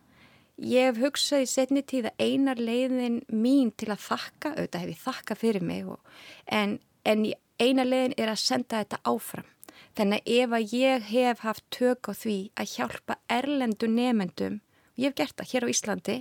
Ég 0.61 0.93
hef 0.93 0.99
hugsað 1.01 1.43
í 1.43 1.47
setni 1.49 1.81
tíð 1.83 2.11
að 2.11 2.21
einar 2.23 2.61
leiðin 2.61 3.23
mín 3.33 3.73
til 3.75 3.89
að 3.91 4.05
þakka, 4.05 4.53
auðvitað 4.53 4.83
hef 4.83 4.91
ég 4.93 5.01
þakka 5.03 5.37
fyrir 5.41 5.65
mig, 5.65 5.89
og, 5.89 6.13
en, 6.47 6.77
en 7.09 7.25
einar 7.59 7.89
leiðin 7.89 8.15
er 8.21 8.31
að 8.31 8.43
senda 8.43 8.83
þetta 8.83 9.01
áfram. 9.09 9.49
Þannig 9.97 10.21
að 10.21 10.35
ef 10.37 10.55
að 10.59 10.75
ég 10.77 11.09
hef 11.09 11.43
haft 11.47 11.65
tök 11.75 12.11
á 12.11 12.13
því 12.15 12.37
að 12.55 12.75
hjálpa 12.77 13.17
erlendu 13.33 13.89
nefendum, 13.91 14.61
og 14.93 15.03
ég 15.03 15.11
hef 15.11 15.19
gert 15.19 15.41
það 15.41 15.51
hér 15.55 15.67
á 15.67 15.73
Íslandi, 15.73 16.19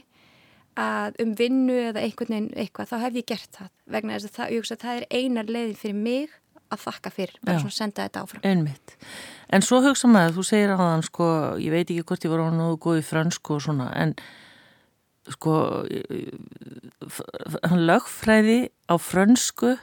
að 0.82 1.22
um 1.22 1.36
vinnu 1.38 1.78
eða 1.92 2.06
einhvern 2.06 2.34
veginn 2.34 2.52
eitthvað, 2.64 2.90
þá 2.90 2.98
hef 3.04 3.20
ég 3.20 3.30
gert 3.30 3.58
það. 3.60 3.72
Vegna 3.92 4.18
þess 4.18 4.32
að 4.32 4.38
það, 4.40 4.58
að 4.62 4.84
það 4.86 5.02
er 5.02 5.08
einar 5.12 5.52
leiðin 5.52 5.82
fyrir 5.84 6.02
mig 6.08 6.38
að 6.72 6.84
þakka 6.86 7.14
fyrir, 7.16 7.40
bara 7.44 7.58
Já, 7.58 7.64
svona 7.64 7.78
senda 7.78 8.06
þetta 8.06 8.24
áfram. 8.26 8.44
Einmitt. 8.48 8.96
En 9.52 9.66
svo 9.66 9.82
hugsa 9.84 10.10
maður, 10.12 10.38
þú 10.38 10.46
segir 10.48 10.74
á 10.74 10.78
þann 10.80 11.06
sko, 11.08 11.32
ég 11.62 11.74
veit 11.74 11.88
ekki 11.90 12.06
hvort 12.08 12.28
ég 12.28 12.34
var 12.34 12.46
á 12.48 12.50
nógu 12.56 12.78
góð 12.86 13.02
í 13.02 13.08
fransku 13.08 13.58
og 13.58 13.66
svona, 13.66 13.90
en 14.00 14.16
sko 15.32 15.56
hann 17.68 17.84
lögfræði 17.88 18.60
á 18.90 18.96
fransku 19.02 19.76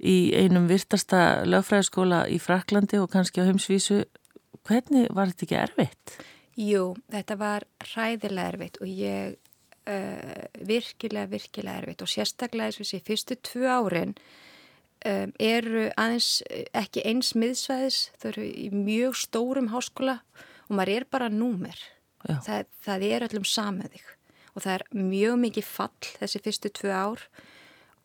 í 0.00 0.32
einum 0.36 0.68
virtasta 0.70 1.44
lögfræðiskóla 1.48 2.24
í 2.32 2.40
Fraklandi 2.40 3.00
og 3.00 3.10
kannski 3.12 3.44
á 3.44 3.48
heimsvísu, 3.48 4.02
hvernig 4.68 5.08
var 5.16 5.32
þetta 5.32 5.46
ekki 5.46 5.60
erfitt? 5.60 6.18
Jú, 6.60 6.94
þetta 7.12 7.36
var 7.40 7.66
ræðilega 7.94 8.52
erfitt 8.52 8.80
og 8.80 8.88
ég 8.90 9.36
uh, 9.88 10.46
virkilega, 10.66 11.28
virkilega 11.30 11.82
erfitt 11.82 12.04
og 12.04 12.10
sérstaklega 12.10 12.70
þess 12.70 12.80
að 12.80 12.86
þessi 12.86 13.02
fyrstu 13.06 13.38
tvö 13.50 13.66
árin 13.70 14.14
um, 15.08 15.32
eru 15.40 15.86
aðeins 16.00 16.30
ekki 16.76 17.04
eins 17.08 17.32
miðsvæðis, 17.38 18.00
þau 18.20 18.28
eru 18.32 18.46
í 18.48 18.68
mjög 18.74 19.18
stórum 19.20 19.70
háskóla 19.72 20.20
og 20.68 20.76
maður 20.76 20.94
er 20.96 21.08
bara 21.10 21.30
númer. 21.32 21.78
Það, 22.20 22.66
það 22.84 23.06
er 23.08 23.26
öllum 23.30 23.46
sameðig 23.48 24.04
og 24.50 24.64
það 24.64 24.74
er 24.74 24.86
mjög 24.98 25.36
mikið 25.40 25.64
fall 25.64 26.08
þessi 26.18 26.40
fyrstu 26.44 26.72
tvö 26.76 26.92
ár 26.92 27.22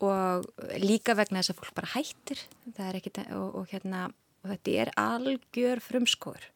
og 0.05 0.45
líka 0.79 1.15
vegna 1.17 1.41
þess 1.41 1.51
að 1.51 1.59
fólk 1.59 1.75
bara 1.75 1.93
hættir. 1.95 2.43
Ekkit, 2.71 3.23
og, 3.35 3.61
og, 3.61 3.71
hérna, 3.71 4.07
og 4.43 4.53
þetta 4.53 4.75
er 4.85 4.93
algjör 5.01 5.83
frumskóður 5.83 6.51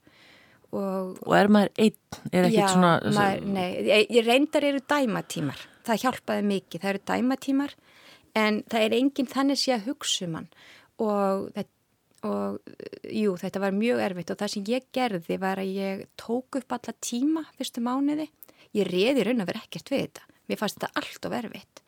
Og, 0.69 1.15
og 1.25 1.33
er 1.33 1.49
maður 1.49 1.71
einn? 1.81 2.17
Er 2.29 2.47
já, 2.53 2.65
svona, 2.69 2.91
maður, 3.09 3.45
nei, 3.55 3.69
ég, 3.87 4.11
ég 4.19 4.25
reyndar 4.27 4.67
eru 4.67 4.81
dæmatímar, 4.85 5.63
það 5.87 6.03
hjálpaði 6.03 6.43
mikið, 6.45 6.83
það 6.83 6.91
eru 6.91 7.01
dæmatímar 7.09 7.73
en 8.37 8.63
það 8.69 8.85
er 8.85 8.95
enginn 8.99 9.29
þannig 9.29 9.59
sé 9.61 9.75
að 9.75 9.89
hugsa 9.89 10.25
um 10.27 10.37
hann. 10.39 10.47
Og, 10.99 11.59
og 12.27 12.73
jú, 13.07 13.35
þetta 13.39 13.63
var 13.63 13.75
mjög 13.75 14.03
erfitt. 14.05 14.33
Og 14.33 14.39
það 14.39 14.53
sem 14.53 14.69
ég 14.69 14.87
gerði 14.95 15.39
var 15.41 15.61
að 15.61 15.75
ég 15.77 16.07
tók 16.19 16.59
upp 16.59 16.77
alla 16.77 16.95
tíma 17.01 17.45
fyrstu 17.57 17.83
mánuði, 17.85 18.29
ég 18.77 18.89
reði 18.89 19.25
raun 19.27 19.43
að 19.43 19.53
vera 19.53 19.63
ekkert 19.65 19.93
við 19.93 20.07
þetta, 20.07 20.25
mér 20.49 20.61
fannst 20.61 20.79
þetta 20.79 20.91
allt 21.01 21.29
of 21.29 21.37
erfitt. 21.39 21.83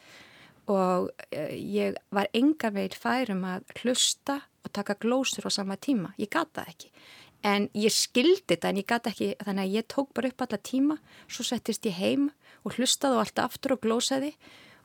Og 0.71 1.09
eh, 1.33 1.57
ég 1.57 1.97
var 2.13 2.29
enga 2.37 2.69
veil 2.71 2.93
færum 2.95 3.43
að 3.49 3.65
hlusta 3.81 4.39
og 4.61 4.71
taka 4.75 4.95
glósur 5.01 5.49
á 5.49 5.51
sama 5.51 5.75
tíma, 5.75 6.13
ég 6.21 6.31
gata 6.31 6.63
ekki. 6.69 6.91
En 7.41 7.65
ég 7.73 7.89
skildi 7.89 8.53
þetta 8.53 8.69
en 8.69 8.77
ég 8.77 8.85
gata 8.85 9.09
ekki. 9.09 9.31
Þannig 9.41 9.63
að 9.63 9.75
ég 9.79 9.87
tók 9.89 10.11
bara 10.13 10.29
upp 10.29 10.43
alla 10.45 10.59
tíma 10.61 10.97
svo 11.25 11.45
settist 11.47 11.87
ég 11.89 11.97
heim 11.97 12.27
og 12.61 12.77
hlustaði 12.77 13.17
og 13.17 13.23
alltaf 13.23 13.49
aftur 13.49 13.73
og 13.75 13.81
glósaði 13.81 14.35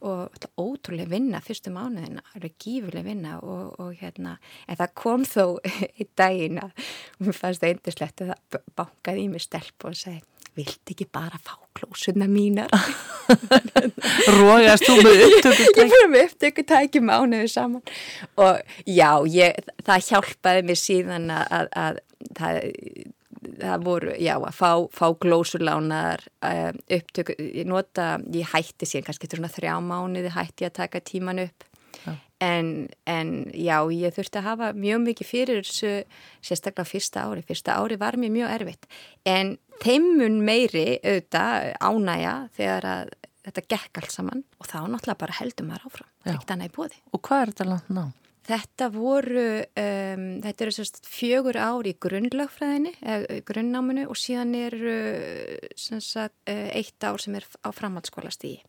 og 0.04 0.36
ótrúlega 0.60 1.10
vinna 1.10 1.40
fyrstu 1.44 1.72
mánuðina 1.74 2.24
alveg 2.34 2.56
gífurlega 2.62 3.06
vinna 3.06 3.38
og, 3.40 3.74
og 3.80 3.92
hérna 4.00 4.36
en 4.68 4.78
það 4.80 4.94
kom 5.02 5.26
þó 5.28 5.58
í 6.02 6.08
daginn 6.18 6.62
að 6.62 6.88
mér 7.18 7.38
fannst 7.38 7.64
það 7.64 7.72
eindislegt 7.72 8.24
að 8.24 8.32
það 8.36 8.72
bankaði 8.76 9.26
í 9.26 9.28
mig 9.32 9.46
stelp 9.46 9.88
og 9.88 9.96
segi 9.96 10.22
vilt 10.56 10.92
ekki 10.92 11.06
bara 11.12 11.38
fá 11.44 11.56
klósuna 11.76 12.24
mínar? 12.30 12.72
Rógast 14.38 14.86
þú 14.86 14.96
með 15.04 15.24
upptökutæki 15.26 15.80
Ég 15.82 15.92
fór 15.92 16.08
með 16.12 16.24
upptökutæki 16.30 17.02
mánuðu 17.04 17.50
saman 17.52 17.82
og 18.40 18.62
já, 18.88 19.10
ég, 19.32 19.68
það 19.84 20.08
hjálpaði 20.08 20.64
mér 20.70 20.80
síðan 20.80 21.28
að, 21.34 21.46
að, 21.58 21.70
að 21.82 22.00
það, 22.38 22.60
það 23.60 23.86
voru, 23.86 24.12
já, 24.22 24.34
að 24.36 24.56
fá, 24.56 24.70
fá 24.94 25.06
glósulánar 25.22 26.24
uh, 26.44 26.70
upptöku, 26.98 27.36
ég 27.38 27.68
nota, 27.68 28.16
ég 28.34 28.52
hætti 28.52 28.88
síðan 28.88 29.08
kannski 29.08 29.30
svona 29.30 29.52
þrjá 29.52 29.74
mánuði 29.84 30.32
hætti 30.34 30.68
að 30.68 30.78
taka 30.82 31.02
tíman 31.04 31.46
upp. 31.46 31.66
Ja. 32.04 32.12
en, 32.44 32.66
en 33.08 33.30
já, 33.56 33.78
ég 33.88 34.12
þurfti 34.12 34.36
að 34.42 34.48
hafa 34.50 34.66
mjög 34.76 34.98
mikið 35.06 35.28
fyrir 35.30 35.62
þessu, 35.64 35.92
sérstaklega 36.44 36.90
fyrsta 36.90 37.22
ári, 37.24 37.44
fyrsta 37.46 37.78
ári 37.80 37.96
var 38.00 38.18
mér 38.20 38.34
mjög 38.34 38.52
erfitt. 38.58 38.90
En 39.24 39.54
þeimun 39.80 40.42
meiri 40.44 40.98
auðvitað 41.00 41.70
ánæja 41.80 42.34
þegar 42.58 42.88
að 42.90 43.14
þetta 43.46 43.64
gekk 43.72 44.02
allt 44.02 44.14
saman. 44.14 44.44
Og 44.60 44.68
þá 44.68 44.78
náttúrulega 44.84 45.22
bara 45.22 45.38
heldum 45.40 45.70
maður 45.70 45.88
áfram, 45.88 46.12
ekkert 46.26 46.54
annað 46.54 46.70
í 46.70 46.76
bóði 46.76 47.02
Og 47.14 47.22
hvað 47.24 47.42
er 47.42 47.52
þetta 47.52 47.68
langt 47.70 47.92
ná? 47.96 48.04
Þetta 48.46 48.86
voru, 48.94 49.48
um, 49.82 50.26
þetta 50.44 50.64
eru 50.64 50.74
sérst 50.76 51.00
fjögur 51.10 51.56
ár 51.58 51.86
í 51.88 51.96
grunnlagfræðinni, 51.98 52.92
grunnnáminu 53.48 54.04
og 54.06 54.18
síðan 54.20 54.54
eru 54.54 54.94
sagt, 55.74 56.36
eh, 56.46 56.70
eitt 56.78 57.02
ár 57.02 57.18
sem 57.18 57.34
er 57.34 57.46
á 57.66 57.74
framhaldsskóla 57.74 58.30
stíði. 58.30 58.62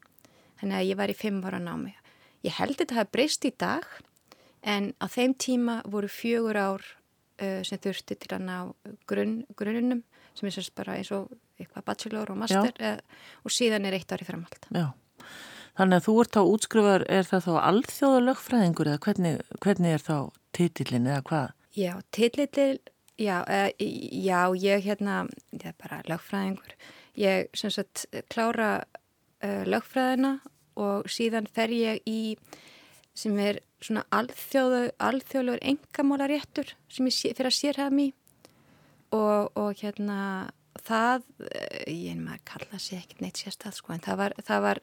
Þannig 0.57 0.79
að 0.79 0.89
ég 0.89 0.97
var 0.97 1.13
í 1.13 1.17
fimm 1.17 1.43
ára 1.45 1.61
námi. 1.61 1.93
Ég 2.45 2.57
held 2.57 2.77
þetta 2.79 2.97
hafa 2.97 3.13
breyst 3.13 3.45
í 3.45 3.53
dag 3.53 3.85
en 4.65 4.93
á 4.97 5.05
þeim 5.05 5.35
tíma 5.37 5.81
voru 5.85 6.09
fjögur 6.09 6.57
ár 6.57 6.81
uh, 6.81 7.61
sem 7.61 7.77
þurfti 7.77 8.17
til 8.17 8.33
að 8.33 8.45
ná 8.47 8.57
grunn, 9.09 9.43
grunnunum 9.57 10.03
sem 10.37 10.49
er 10.49 10.55
sérst 10.57 10.73
bara 10.77 10.97
eins 10.97 11.11
og 11.13 11.29
eitthvað 11.57 11.85
bachelor 11.85 12.31
og 12.33 12.39
master 12.41 12.73
uh, 12.81 12.97
og 13.43 13.53
síðan 13.53 13.85
er 13.85 13.97
eitt 13.97 14.11
ár 14.11 14.23
í 14.23 14.27
framhald. 14.27 14.69
Já. 14.73 14.89
Þannig 15.77 15.99
að 15.99 16.05
þú 16.07 16.13
ert 16.23 16.37
á 16.37 16.41
útskrifar, 16.41 17.03
er 17.05 17.25
það 17.27 17.43
þá 17.45 17.55
alþjóðalögfræðingur 17.69 18.87
eða 18.89 19.01
hvernig, 19.05 19.41
hvernig 19.61 19.93
er 19.93 20.01
þá 20.01 20.15
titillin 20.57 21.09
eða 21.09 21.25
hvað? 21.27 21.51
Já, 21.77 21.91
titillin, 22.17 22.79
já, 23.21 23.35
uh, 23.45 23.67
já, 23.77 24.39
ég 24.57 24.87
hérna, 24.87 25.17
ég 25.53 25.67
er 25.69 25.75
bara 25.77 25.99
lögfræðingur. 26.09 26.73
Ég 27.17 27.51
sem 27.57 27.73
sagt 27.73 28.07
klára 28.33 28.71
uh, 29.45 29.63
lögfræðina 29.69 30.39
og 30.81 31.05
síðan 31.13 31.49
fer 31.53 31.73
ég 31.73 32.01
í 32.09 32.37
sem 33.17 33.37
er 33.41 33.61
svona 33.81 34.05
alþjóðu, 34.13 34.87
alþjóðlegur 34.97 35.61
engamálaréttur 35.61 36.73
sem 36.89 37.09
ég 37.09 37.37
fyrir 37.37 37.51
að 37.51 37.57
sérhafa 37.57 37.93
mér 37.93 38.15
og, 39.13 39.53
og 39.53 39.77
hérna 39.77 40.49
það, 40.85 41.27
uh, 41.45 41.85
ég 41.85 42.17
maður 42.17 42.39
að 42.39 42.47
kalla 42.49 42.81
sér 42.81 43.03
ekkert 43.03 43.21
neitt 43.21 43.43
sérstað 43.43 43.77
sko 43.77 43.93
en 43.93 44.03
það 44.05 44.19
var, 44.23 44.35
það 44.49 44.65
var 44.65 44.81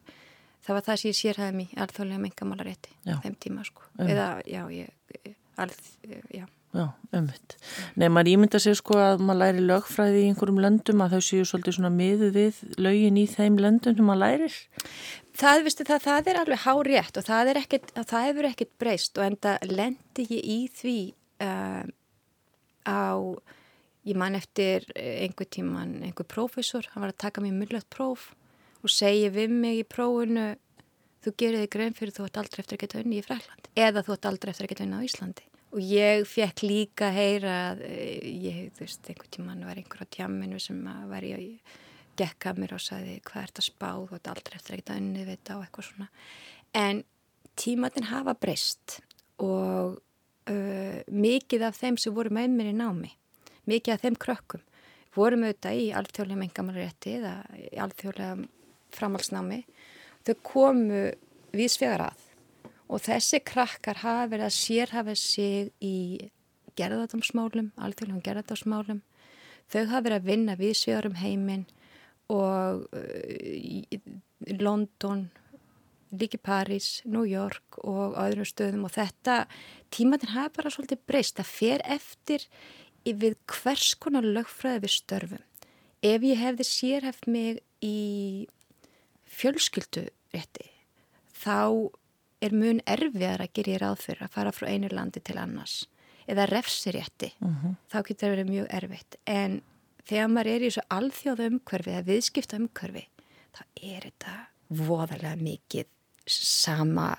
það 0.64 0.78
var 0.78 0.86
það 0.88 1.00
sem 1.00 1.12
ég 1.12 1.20
sérhæði 1.20 1.56
mér 1.60 1.78
alþjóðlega 1.84 2.24
mengamálarétti 2.24 2.98
þeim 3.04 3.38
tíma 3.40 3.64
sko 3.68 3.86
um. 3.98 4.08
eða 4.08 4.28
já, 4.48 4.62
ég, 4.72 5.34
alð, 5.60 5.88
já 6.32 6.46
Já, 6.74 6.88
umvitt. 7.14 7.54
Nei, 7.94 8.08
maður 8.10 8.32
ímynda 8.32 8.58
sér 8.58 8.74
sko 8.74 8.96
að 8.98 9.20
maður 9.22 9.38
læri 9.44 9.60
lögfræði 9.62 10.22
í 10.24 10.30
einhverjum 10.32 10.56
löndum 10.58 11.04
að 11.04 11.12
þau 11.14 11.22
séu 11.22 11.44
svolítið 11.46 11.76
svona 11.76 11.90
miðu 11.94 12.30
við 12.34 12.58
lögin 12.82 13.20
í 13.20 13.28
þeim 13.30 13.60
löndum 13.62 13.94
sem 13.94 14.08
maður 14.08 14.22
lærir. 14.24 14.56
Það, 15.38 15.62
vistu, 15.68 15.86
það, 15.86 16.02
það 16.08 16.30
er 16.32 16.40
alveg 16.40 16.64
hár 16.64 16.90
rétt 16.90 17.20
og 17.20 17.26
það, 17.28 17.52
ekkit, 17.60 17.92
það 17.94 18.26
hefur 18.26 18.48
ekkert 18.50 18.72
breyst 18.82 19.20
og 19.20 19.26
enda 19.28 19.54
lendi 19.70 20.26
ég 20.26 20.50
í 20.50 20.58
því 20.80 20.98
uh, 21.46 21.84
á, 22.90 23.22
ég 24.10 24.18
man 24.18 24.38
eftir 24.40 24.90
einhver 24.98 25.46
tíman, 25.54 26.00
einhver 26.02 26.26
prófessor, 26.26 26.90
hann 26.90 27.06
var 27.06 27.14
að 27.14 27.22
taka 27.28 27.44
mér 27.44 27.54
mullögt 27.54 27.90
próf 27.94 28.32
og 28.84 28.92
segi 28.92 29.30
við 29.32 29.54
mig 29.54 29.80
í 29.80 29.88
prófunu 29.88 30.52
þú 31.24 31.32
gerir 31.40 31.64
þig 31.64 31.72
grein 31.72 31.96
fyrir 31.96 32.14
þú 32.14 32.28
ætti 32.28 32.40
aldrei 32.42 32.62
eftir 32.62 32.76
að 32.76 32.82
geta 32.84 33.00
unni 33.00 33.18
í 33.20 33.24
Fræklandi 33.24 33.72
eða 33.86 34.04
þú 34.04 34.16
ætti 34.16 34.30
aldrei 34.30 34.52
eftir 34.52 34.66
að 34.66 34.72
geta 34.74 34.86
unni 34.86 35.00
á 35.00 35.06
Íslandi. 35.08 35.46
Og 35.74 35.80
ég 35.82 36.26
fekk 36.30 36.62
líka 36.62 37.08
heyra 37.10 37.54
að 37.72 37.80
eh, 37.88 38.28
ég, 38.44 38.60
þú 38.76 38.84
veist, 38.84 39.08
einhvern 39.10 39.32
tíman 39.34 39.64
var 39.66 39.80
einhver 39.80 40.04
á 40.04 40.12
tjamminu 40.16 40.60
sem 40.62 40.84
var 41.10 41.26
í 41.26 41.34
gekka 42.14 42.52
mér 42.54 42.76
og 42.76 42.84
sagði 42.84 43.16
hvað 43.26 43.40
er 43.40 43.50
þetta 43.50 43.66
spáð 43.66 44.04
þú 44.10 44.18
ætti 44.20 44.32
aldrei 44.34 44.58
eftir 44.60 44.76
að 44.76 44.82
geta 44.82 44.98
unni 45.00 45.24
við 45.24 45.32
þetta 45.32 45.56
og 45.56 45.64
eitthvað 45.64 45.88
svona. 45.88 46.08
En 46.78 47.02
tímatin 47.58 48.10
hafa 48.12 48.36
breyst 48.38 49.00
og 49.42 49.98
uh, 49.98 51.00
mikið 51.10 51.66
af 51.66 51.80
þeim 51.80 51.98
sem 51.98 52.14
voru 52.14 52.30
með 52.34 52.54
mér 52.54 52.70
í 52.70 52.78
námi 52.78 53.10
mikið 53.70 53.94
af 53.94 54.04
þeim 54.04 54.18
krökkum 54.20 54.64
vorum 55.14 55.46
auðvitað 55.46 55.80
í 55.80 55.86
alþjóðlega 55.96 56.40
mengamalrétti 56.40 57.16
eða 57.20 57.34
alþjóðlega 57.84 58.36
framhalsnámi 58.96 59.62
þau 60.24 60.36
komu 60.46 61.02
vísvegar 61.54 62.08
að. 62.10 62.22
Og 62.88 63.00
þessi 63.04 63.40
krakkar 63.44 64.02
hafa 64.02 64.28
verið 64.32 64.48
að 64.48 64.56
sérhafa 64.58 65.14
sig 65.18 65.70
í 65.82 66.30
gerðardómsmálum, 66.78 67.70
alþjóðlegum 67.80 68.24
gerðardómsmálum. 68.26 69.00
Þau 69.72 69.80
hafa 69.88 70.02
verið 70.08 70.18
að 70.18 70.28
vinna 70.28 70.58
vísvegar 70.58 71.08
um 71.08 71.16
heiminn 71.18 71.64
og 72.32 72.84
uh, 72.92 73.98
London 74.60 75.28
líki 76.14 76.38
París, 76.38 77.00
New 77.04 77.24
York 77.26 77.78
og 77.82 78.14
öðrum 78.20 78.46
stöðum. 78.46 78.86
Og 78.86 78.94
þetta 78.94 79.44
tímatin 79.94 80.34
hafa 80.34 80.52
bara 80.60 80.72
svolítið 80.72 81.02
breyst. 81.08 81.40
Að 81.40 81.50
fer 81.50 81.84
eftir 81.84 82.46
við 83.04 83.36
hvers 83.50 83.94
konar 84.00 84.26
lögfræði 84.26 84.84
við 84.84 84.94
störfum. 84.94 85.44
Ef 86.04 86.24
ég 86.24 86.40
hefði 86.40 86.68
sérhæft 86.68 87.26
mig 87.30 87.62
í 87.84 88.46
fjölskyldurétti 89.34 90.70
þá 91.44 91.90
er 92.44 92.54
mun 92.54 92.80
erfiðar 92.86 93.44
að 93.44 93.52
gera 93.56 93.74
í 93.74 93.80
ráð 93.82 94.00
fyrir 94.04 94.24
að 94.26 94.34
fara 94.36 94.52
frá 94.54 94.68
einu 94.68 94.90
landi 94.92 95.22
til 95.24 95.38
annars 95.40 95.84
eða 96.30 96.48
refsirétti 96.50 97.32
mhm. 97.38 97.54
-huh. 97.62 97.76
þá 97.92 97.98
getur 98.02 98.26
það 98.26 98.34
verið 98.34 98.50
mjög 98.50 98.68
erfitt 98.70 99.16
en 99.26 99.62
þegar 100.04 100.28
maður 100.28 100.52
er 100.52 100.62
í 100.62 100.70
þessu 100.70 100.86
alþjóða 100.98 101.48
umhverfi 101.52 101.90
eða 101.90 102.08
viðskipta 102.08 102.60
umhverfi 102.60 103.04
þá 103.54 103.62
er 103.82 104.06
þetta 104.08 104.34
voðalega 104.68 105.36
mikið 105.36 105.90
sama 106.26 107.10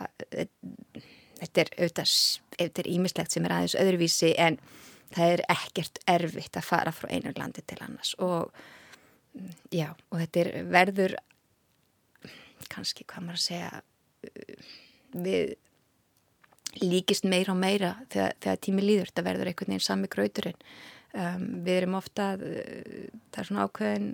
þetta 1.39 1.61
er 1.61 1.69
auðvitað 1.77 2.89
ímislegt 2.89 3.31
sem 3.31 3.45
er 3.45 3.53
aðeins 3.53 3.77
öðruvísi 3.77 4.33
en 4.41 4.57
það 5.13 5.35
er 5.35 5.43
ekkert 5.53 6.01
erfitt 6.09 6.57
að 6.57 6.67
fara 6.69 6.93
frá 6.95 7.11
einu 7.11 7.33
landi 7.37 7.61
til 7.61 7.77
annars 7.85 8.15
og 8.19 8.51
já 9.73 9.91
og 10.09 10.19
þetta 10.19 10.41
er 10.41 10.69
verður 10.71 11.15
kannski 12.71 13.05
hvað 13.07 13.27
maður 13.27 13.41
að 13.41 13.45
segja 13.45 13.69
uh, 13.81 14.73
við 15.25 15.55
líkist 16.81 17.23
meira 17.23 17.53
og 17.53 17.61
meira 17.61 17.93
þegar, 18.11 18.35
þegar 18.43 18.61
tími 18.67 18.83
líður 18.83 19.11
þetta 19.11 19.27
verður 19.29 19.51
einhvern 19.51 19.73
veginn 19.75 19.87
sami 19.87 20.11
grauturinn 20.11 20.59
Um, 21.15 21.43
við 21.63 21.77
erum 21.79 21.93
ofta, 21.95 22.33
uh, 22.35 23.11
það 23.31 23.37
er 23.39 23.47
svona 23.47 23.65
ákveðin, 23.69 24.07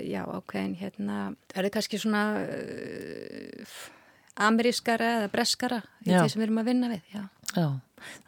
já 0.00 0.22
ákveðin 0.22 0.76
hérna, 0.80 1.16
það 1.52 1.60
er 1.60 1.74
kannski 1.74 2.00
svona 2.00 2.22
uh, 2.40 3.74
amerískara 4.46 5.10
eða 5.18 5.26
breskara 5.34 5.82
í 6.06 6.14
Já. 6.14 6.22
því 6.22 6.32
sem 6.32 6.40
við 6.40 6.46
erum 6.46 6.62
að 6.62 6.70
vinna 6.70 6.90
við, 6.94 7.02
já. 7.12 7.20
Já, 7.50 7.66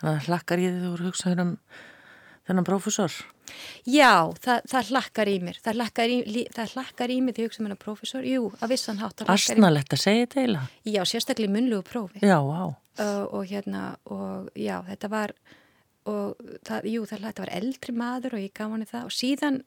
þannig 0.02 0.10
að 0.10 0.28
hlakkar 0.28 0.64
ég 0.66 0.76
þið 0.76 0.84
þú 0.84 0.90
eru 0.98 1.08
hugsað 1.08 1.42
um 1.46 1.54
þennan 2.50 2.68
prófessor. 2.68 3.16
Já, 3.86 4.10
það, 4.44 4.60
það 4.72 4.90
hlakkar 4.92 5.30
í 5.32 5.36
mér, 5.46 5.58
það 5.64 5.78
hlakkar 5.80 6.12
í, 6.14 6.18
lí- 6.36 6.46
það 6.56 6.72
hlakkar 6.76 7.12
í 7.14 7.18
mér 7.26 7.36
því 7.38 7.46
hugsa 7.48 7.64
mér 7.66 7.74
að 7.76 7.82
prófessor, 7.84 8.26
jú, 8.28 8.46
að 8.60 8.72
vissan 8.74 8.98
hátt 9.02 9.16
það 9.20 9.30
hlakkar 9.30 9.56
í 9.56 9.56
Asnalett 9.56 9.96
að 9.96 10.02
segja 10.04 10.24
þetta 10.26 10.40
eiginlega. 10.40 10.66
Já, 10.96 11.02
sérstaklega 11.12 11.50
í 11.50 11.54
munlugu 11.56 11.86
prófi 11.90 12.22
Já, 12.24 12.38
á. 12.40 12.64
uh, 12.66 13.24
og 13.36 13.46
hérna, 13.50 13.82
og 14.10 14.50
já, 14.58 14.76
þetta 14.90 15.10
var, 15.12 15.34
og 16.06 16.46
það, 16.68 16.88
jú, 16.94 17.04
það, 17.10 17.24
þetta 17.30 17.44
var 17.46 17.54
eldri 17.60 17.96
maður 17.96 18.36
og 18.38 18.44
ég 18.46 18.52
gaf 18.56 18.70
hann 18.76 18.86
það 18.86 19.08
og 19.10 19.16
síðan 19.16 19.60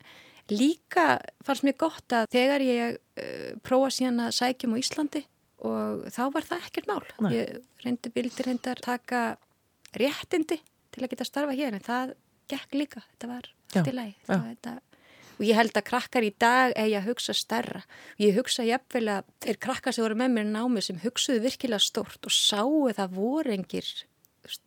líka 0.49 1.07
fannst 1.45 1.65
mér 1.67 1.75
gott 1.77 2.15
að 2.15 2.29
þegar 2.33 2.63
ég 2.65 2.95
uh, 2.97 3.51
prófa 3.65 3.91
síðan 3.93 4.23
að 4.25 4.31
sækjum 4.39 4.73
á 4.73 4.81
Íslandi 4.81 5.25
og 5.59 6.05
þá 6.15 6.21
var 6.33 6.45
það 6.47 6.65
ekkert 6.69 6.87
mál. 6.87 7.03
Nei. 7.19 7.31
Ég 7.35 7.83
reyndi 7.83 8.11
bildir 8.15 8.47
reyndar 8.47 8.79
taka 8.81 9.19
réttindi 9.99 10.57
til 10.93 11.03
að 11.03 11.11
geta 11.11 11.27
starfa 11.27 11.55
hér 11.57 11.75
en 11.75 11.83
það 11.85 12.13
gekk 12.49 12.77
líka, 12.79 13.03
þetta 13.13 13.29
var 13.29 13.49
allt 13.75 13.91
í 13.91 13.95
lagi. 13.95 14.15
og 15.39 15.45
ég 15.47 15.55
held 15.55 15.77
að 15.79 15.87
krakkar 15.87 16.25
í 16.27 16.33
dag 16.35 16.73
eigi 16.75 16.97
að 16.99 17.07
hugsa 17.07 17.33
stærra. 17.37 17.81
Ég 18.19 18.35
hugsa 18.35 18.65
jafnvel 18.67 19.05
að 19.15 19.29
þeir 19.45 19.59
krakkar 19.63 19.95
sem 19.95 20.03
voru 20.03 20.17
með 20.19 20.33
mér 20.35 20.49
í 20.49 20.51
námi 20.51 20.83
sem 20.83 20.99
hugsuðu 20.99 21.43
virkilega 21.45 21.79
stórt 21.83 22.27
og 22.27 22.35
sáu 22.35 22.89
það 22.97 23.15
voru 23.15 23.55
engir, 23.55 23.87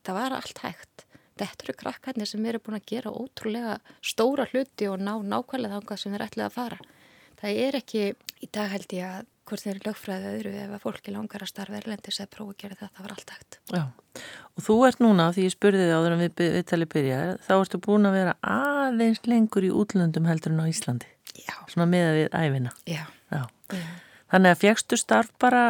það 0.01 0.19
var 0.19 0.37
allt 0.39 0.63
hægt. 0.65 1.05
Þetta 1.43 1.67
eru 1.67 1.77
krakkarnir 1.81 2.29
sem 2.29 2.49
eru 2.49 2.61
búin 2.63 2.79
að 2.79 2.89
gera 2.89 3.13
ótrúlega 3.13 3.77
stóra 4.05 4.47
hluti 4.53 4.89
og 4.89 5.01
ná 5.01 5.15
nákvæmlega 5.21 5.79
þangað 5.79 6.01
sem 6.01 6.15
þeir 6.15 6.27
ætlaði 6.27 6.49
að 6.49 6.57
fara. 6.57 6.81
Það 7.41 7.61
er 7.67 7.79
ekki, 7.81 8.03
í 8.45 8.49
dag 8.53 8.73
held 8.73 8.97
ég 8.97 9.07
að 9.09 9.31
hvort 9.53 9.63
þeir 9.63 9.73
eru 9.77 9.85
lögfræðið 9.91 10.29
öðru 10.33 10.53
ef 10.63 10.71
að 10.73 10.83
fólki 10.87 11.13
langar 11.15 11.43
að 11.45 11.51
starfa 11.53 11.79
erlendis 11.79 12.19
eða 12.23 12.31
prófa 12.33 12.55
að 12.55 12.61
gera 12.63 12.79
það, 12.81 12.93
það 12.97 13.07
var 13.07 13.15
allt 13.17 13.33
hægt. 13.35 13.59
Já, 13.73 13.83
og 14.57 14.65
þú 14.67 14.77
ert 14.89 15.03
núna, 15.05 15.27
því 15.37 15.45
ég 15.47 15.55
spurði 15.55 15.83
þig 15.87 15.93
áður 15.99 16.15
en 16.17 16.23
við 16.23 16.45
viðtali 16.57 16.89
byrja, 16.95 17.19
þá 17.47 17.53
ertu 17.59 17.81
búin 17.85 18.09
að 18.09 18.17
vera 18.17 18.35
aðeins 18.55 19.21
lengur 19.29 19.67
í 19.69 19.73
útlöndum 19.83 20.31
heldur 20.31 20.55
en 20.55 20.65
á 20.65 20.67
Íslandi, 20.73 21.11
Já, 21.37 21.55
svona 21.69 21.89
meða 21.93 22.15
við 22.17 22.33
æfina. 22.41 22.73
já, 22.89 23.05
Já. 23.33 23.43
já. 23.77 23.85
Þannig 24.33 24.55
að 24.55 24.61
fjagstu 24.63 24.97
starf 24.97 25.29
bara 25.43 25.63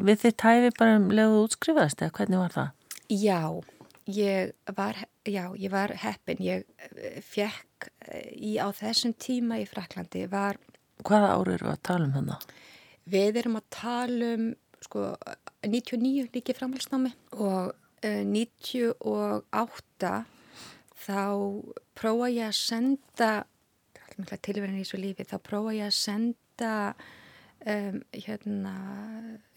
við 0.00 0.22
þitt 0.22 0.44
hæfi 0.46 0.72
bara 0.78 0.96
um 0.96 1.10
leguðu 1.12 1.44
útskrifaðist 1.44 2.00
eða 2.00 2.14
hvernig 2.16 2.40
var 2.40 2.54
það? 2.54 2.70
Já, 3.12 3.40
ég 4.08 4.74
var, 4.78 5.02
já, 5.28 5.42
ég 5.60 5.72
var 5.74 5.92
heppin. 6.00 6.40
Ég 6.40 6.64
eh, 6.96 7.20
fekk 7.20 7.90
eh, 8.08 8.30
í, 8.32 8.54
á 8.56 8.72
þessum 8.72 9.12
tíma 9.12 9.60
í 9.60 9.68
Fraklandi 9.68 10.24
var, 10.32 10.56
Hvaða 11.04 11.30
ári 11.36 11.54
eru 11.56 11.70
að 11.72 11.78
tala 11.88 12.08
um 12.08 12.16
þannig? 12.16 12.48
Við 13.10 13.40
erum 13.42 13.58
að 13.60 13.68
tala 13.74 14.32
um, 14.36 14.50
sko, 14.84 15.06
99 15.66 16.30
líki 16.34 16.56
framhalsnámi 16.56 17.12
og 17.36 17.72
uh, 17.72 18.22
98 18.26 20.12
þá 21.00 21.22
prófa 21.96 22.28
ég 22.32 22.50
að 22.50 22.58
senda, 22.58 23.30
er 24.20 24.42
tilverðin 24.44 24.80
í 24.80 24.84
þessu 24.84 25.00
lífi, 25.00 25.26
þá 25.28 25.38
prófa 25.44 25.74
ég 25.76 25.88
að 25.88 25.96
senda 25.96 26.74
um, 27.66 28.00
hérna, 28.14 28.74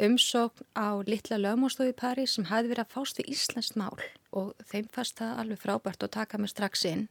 umsókn 0.08 0.68
á 0.76 1.00
litla 1.08 1.40
lögmóstofu 1.42 1.92
í 1.92 1.98
París 1.98 2.36
sem 2.36 2.48
hafði 2.50 2.74
verið 2.74 2.86
að 2.86 2.94
fást 2.96 3.20
við 3.20 3.34
Íslands 3.36 3.74
mál 3.80 3.98
og 4.34 4.54
þeim 4.70 4.88
fannst 4.94 5.20
það 5.20 5.42
alveg 5.44 5.62
frábært 5.62 6.06
að 6.06 6.16
taka 6.18 6.40
mig 6.42 6.54
strax 6.54 6.86
inn. 6.90 7.08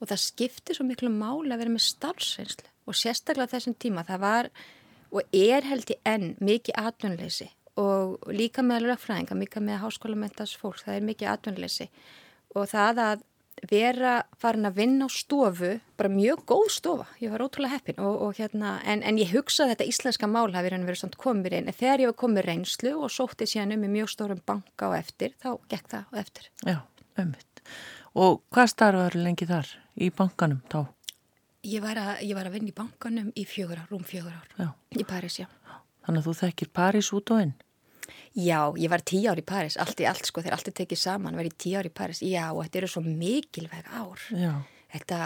Og 0.00 0.08
það 0.10 0.22
skipti 0.24 0.74
svo 0.74 0.86
miklu 0.88 1.10
mál 1.14 1.44
að 1.46 1.60
vera 1.60 1.74
með 1.74 1.84
starfsreynslu 1.86 2.70
og 2.90 2.96
sérstaklega 2.98 3.52
þessum 3.52 3.76
tíma. 3.78 4.06
Það 4.08 4.22
var 4.24 4.48
og 5.12 5.36
er 5.36 5.66
held 5.68 5.92
í 5.92 5.98
enn 6.08 6.32
mikið 6.40 6.78
atvinnleysi 6.80 7.50
og 7.80 8.18
líka 8.28 8.64
með 8.64 8.90
lögfræðinga, 8.90 9.36
líka 9.40 9.60
með 9.64 9.80
háskólamöntas 9.86 10.56
fólks, 10.60 10.84
það 10.84 10.98
er 10.98 11.06
mikið 11.08 11.30
atvinnleysi 11.32 11.86
og 12.56 12.66
það 12.68 13.04
að 13.06 13.22
vera 13.68 14.14
farin 14.40 14.66
að 14.66 14.78
vinna 14.80 15.06
á 15.06 15.10
stofu, 15.12 15.74
bara 16.00 16.10
mjög 16.10 16.42
góð 16.48 16.68
stofa, 16.72 17.06
ég 17.22 17.32
var 17.32 17.44
ótrúlega 17.44 17.76
heppin 17.76 18.00
og, 18.02 18.16
og 18.26 18.38
hérna, 18.40 18.74
en, 18.88 19.04
en 19.06 19.20
ég 19.20 19.32
hugsa 19.36 19.66
að 19.66 19.74
þetta 19.74 19.88
íslenska 19.92 20.28
mál 20.30 20.48
hafi 20.54 20.72
verið 20.72 20.98
samt 21.02 21.18
komið 21.20 21.58
inn, 21.60 21.68
en 21.70 21.78
þegar 21.78 22.02
ég 22.02 22.10
var 22.10 22.18
komið 22.24 22.48
reynslu 22.48 22.94
og 22.96 23.12
sótti 23.12 23.48
síðan 23.48 23.76
um 23.76 23.86
í 23.86 23.92
mjög 23.92 24.10
stórum 24.14 24.42
banka 24.48 24.90
og 24.90 24.96
eftir, 24.98 25.36
þá 25.42 25.50
gekk 25.70 25.92
það 25.94 26.08
og 26.08 26.22
eftir. 26.24 26.48
Já, 26.66 26.78
ömmit. 27.22 27.62
Og 28.18 28.42
hvað 28.52 28.72
starfaður 28.72 29.20
lengi 29.28 29.48
þar 29.48 29.70
í 29.94 30.10
bankanum 30.16 30.64
þá? 30.72 30.82
Ég 31.62 31.82
var 31.84 31.98
að, 32.00 32.22
ég 32.26 32.34
var 32.34 32.48
að 32.48 32.56
vinna 32.56 32.72
í 32.72 32.74
bankanum 32.74 33.28
í 33.38 33.44
fjögur 33.46 33.78
ár, 33.78 33.90
rúm 33.92 34.02
fjögur 34.02 34.32
ár, 34.34 34.48
Já. 34.58 34.68
í 34.98 35.04
Paris, 35.06 35.36
já. 35.38 35.46
Þannig 36.02 36.18
að 36.18 36.26
þú 36.26 36.32
þekkir 36.40 36.70
París 36.74 37.10
út 37.14 37.30
og 37.30 37.42
inn? 37.44 37.52
Já, 38.34 38.58
ég 38.80 38.90
var 38.90 39.04
tíu 39.06 39.30
ár 39.30 39.38
í 39.38 39.44
Paris, 39.46 39.76
allt 39.78 40.00
í 40.02 40.08
allt 40.10 40.26
sko, 40.26 40.42
þeir 40.42 40.56
allt 40.56 40.72
er 40.72 40.74
tekið 40.80 40.98
saman, 40.98 41.36
var 41.38 41.46
ég 41.46 41.54
tíu 41.62 41.78
ár 41.78 41.86
í 41.86 41.92
Paris, 41.94 42.18
já, 42.26 42.48
og 42.50 42.64
þetta 42.64 42.80
eru 42.82 42.90
svo 42.90 43.04
mikilvæg 43.06 43.86
ár. 43.94 44.26
Já. 44.34 44.52
Þetta, 44.96 45.20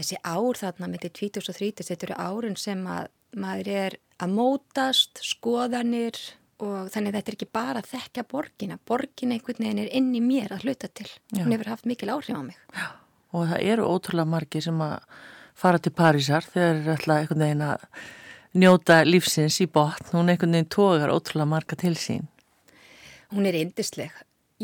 þessi 0.00 0.20
ár 0.24 0.60
þarna 0.62 0.88
með 0.88 1.04
þetta 1.04 1.20
20 1.20 1.52
og 1.52 1.60
30, 1.60 1.88
þetta 1.92 2.08
eru 2.08 2.18
árin 2.24 2.56
sem 2.64 2.88
að 2.88 3.12
maður 3.36 3.72
er 3.76 3.98
að 4.24 4.34
mótast, 4.40 5.20
skoðanir 5.20 6.16
og 6.64 6.88
þannig 6.94 7.12
þetta 7.18 7.30
er 7.30 7.36
ekki 7.36 7.52
bara 7.60 7.82
að 7.84 7.92
þekka 7.92 8.24
borgina, 8.32 8.80
borgina 8.88 9.36
einhvern 9.36 9.60
veginn 9.66 9.84
er 9.84 9.92
inn 10.00 10.08
í 10.16 10.22
mér 10.24 10.56
að 10.56 10.64
hluta 10.64 10.88
til, 10.88 11.10
Já. 11.36 11.42
hún 11.44 11.52
hefur 11.52 11.74
haft 11.76 11.86
mikil 11.86 12.08
áhrif 12.16 12.32
á 12.32 12.40
mig. 12.40 12.56
Og 13.36 13.44
það 13.52 13.66
eru 13.74 13.84
ótrúlega 13.92 14.32
margir 14.32 14.64
sem 14.64 14.80
að 14.80 15.02
fara 15.58 15.80
til 15.82 15.94
Parísar 15.96 16.46
þegar 16.46 16.72
þeir 16.72 16.80
eru 16.82 16.94
alltaf 16.94 17.16
einhvern 17.16 17.44
veginn 17.44 17.66
að 17.66 17.84
njóta 18.58 19.00
lífsins 19.06 19.58
í 19.64 19.68
botn. 19.70 20.12
Hún 20.14 20.32
einhvern 20.32 20.56
veginn 20.56 20.72
tógar 20.72 21.12
ótrúlega 21.12 21.50
marga 21.50 21.78
til 21.78 21.96
sín. 21.98 22.30
Hún 23.34 23.48
er 23.48 23.58
yndisleg. 23.58 24.14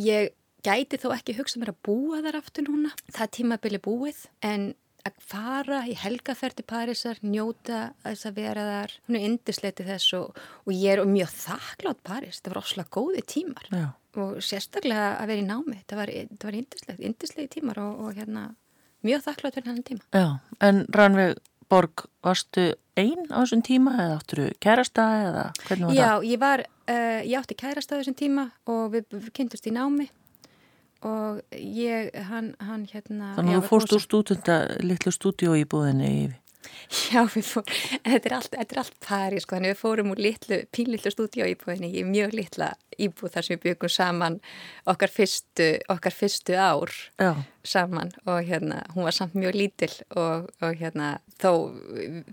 Ég 0.00 0.32
gæti 0.64 0.98
þó 1.00 1.10
ekki 1.14 1.36
hugsa 1.38 1.60
mér 1.60 1.74
að 1.74 1.82
búa 1.86 2.22
þar 2.24 2.40
aftur 2.40 2.66
núna. 2.68 2.94
Það 3.10 3.26
er 3.26 3.34
tímabili 3.36 3.82
búið 3.84 4.24
en 4.46 4.72
að 5.04 5.16
fara 5.20 5.82
í 5.84 5.94
helgaferð 6.00 6.58
til 6.58 6.66
Parísar, 6.70 7.18
njóta 7.20 7.90
þess 8.04 8.28
að 8.30 8.38
vera 8.38 8.64
þar. 8.70 8.94
Hún 9.08 9.18
er 9.18 9.26
yndisleg 9.28 9.76
til 9.76 9.86
þess 9.90 10.16
og, 10.16 10.40
og 10.64 10.72
ég 10.72 10.94
er 10.94 11.04
mjög 11.08 11.34
þakklátt 11.42 12.00
París. 12.06 12.40
Það 12.40 12.54
var 12.54 12.62
óslega 12.62 12.94
góði 12.96 13.24
tímar 13.34 13.68
Já. 13.68 13.86
og 14.16 14.38
sérstaklega 14.44 15.10
að 15.18 15.32
vera 15.32 15.44
í 15.44 15.48
námi. 15.50 15.80
Það 15.84 16.00
var, 16.00 16.14
það 16.32 16.48
var 16.48 16.58
yndislegt, 16.62 17.04
yndislegi 17.10 17.52
tímar 17.58 17.82
og, 17.84 18.00
og 18.06 18.20
hérna, 18.20 18.46
mjög 19.04 19.26
þakklátt 19.28 19.58
fyrir 19.58 19.70
hann 19.70 19.84
tíma. 19.86 20.06
Já, 20.14 20.26
en 20.64 20.84
Ranveig 20.94 21.38
Borg, 21.72 22.06
varstu 22.24 22.72
einn 22.98 23.24
á 23.32 23.42
þessum 23.42 23.62
tíma 23.66 23.94
eða 23.98 24.18
áttur 24.18 24.42
kærasta 24.62 25.06
eða 25.28 25.46
hvernig 25.64 25.88
var 25.88 25.96
Já, 25.96 26.10
ég 26.28 26.42
var, 26.42 26.64
uh, 26.90 27.20
ég 27.24 27.38
átti 27.40 27.56
kærast 27.58 27.90
á 27.90 27.98
þessum 27.98 28.18
tíma 28.18 28.48
og 28.70 28.92
við, 28.94 29.08
við 29.14 29.32
kynntust 29.34 29.66
í 29.66 29.74
námi 29.74 30.08
og 31.04 31.42
ég, 31.52 32.12
hann, 32.30 32.54
hann 32.64 32.86
hérna... 32.88 33.34
það? 33.34 33.40
Þannig 33.40 33.52
já, 33.52 33.58
að 33.58 33.64
þú 33.64 33.70
fórst 33.72 33.94
úr 33.96 34.04
stúdunda, 34.04 34.58
litlu 34.84 35.12
stúdíó 35.12 35.56
í 35.58 35.66
búðinni 35.68 36.10
í 36.12 36.22
Já, 37.12 37.24
fórum, 37.30 37.62
þetta 38.04 38.28
er 38.28 38.36
allt, 38.38 38.50
þetta 38.54 38.76
er 38.76 38.80
allt 38.84 38.96
pari, 39.04 39.40
sko, 39.42 39.56
þannig 39.56 39.74
við 39.74 39.80
fórum 39.80 40.12
úr 40.14 40.22
litlu, 40.22 40.60
pínlitlu 40.74 41.12
stúdíu 41.12 41.48
íbúðinni 41.50 41.90
í 41.94 42.04
mjög 42.08 42.36
litla 42.38 42.72
íbúð 43.00 43.32
þar 43.34 43.46
sem 43.46 43.56
við 43.56 43.64
byggum 43.64 43.92
saman 43.92 44.38
okkar 44.90 45.12
fyrstu, 45.12 45.68
okkar 45.90 46.14
fyrstu 46.14 46.56
ár 46.58 46.92
Já, 47.20 47.32
saman 47.66 48.12
og 48.26 48.44
hérna, 48.46 48.82
hún 48.94 49.08
var 49.08 49.16
samt 49.16 49.34
mjög 49.38 49.58
lítil 49.58 49.90
og, 50.14 50.50
og 50.62 50.78
hérna, 50.78 51.16
þó, 51.42 51.74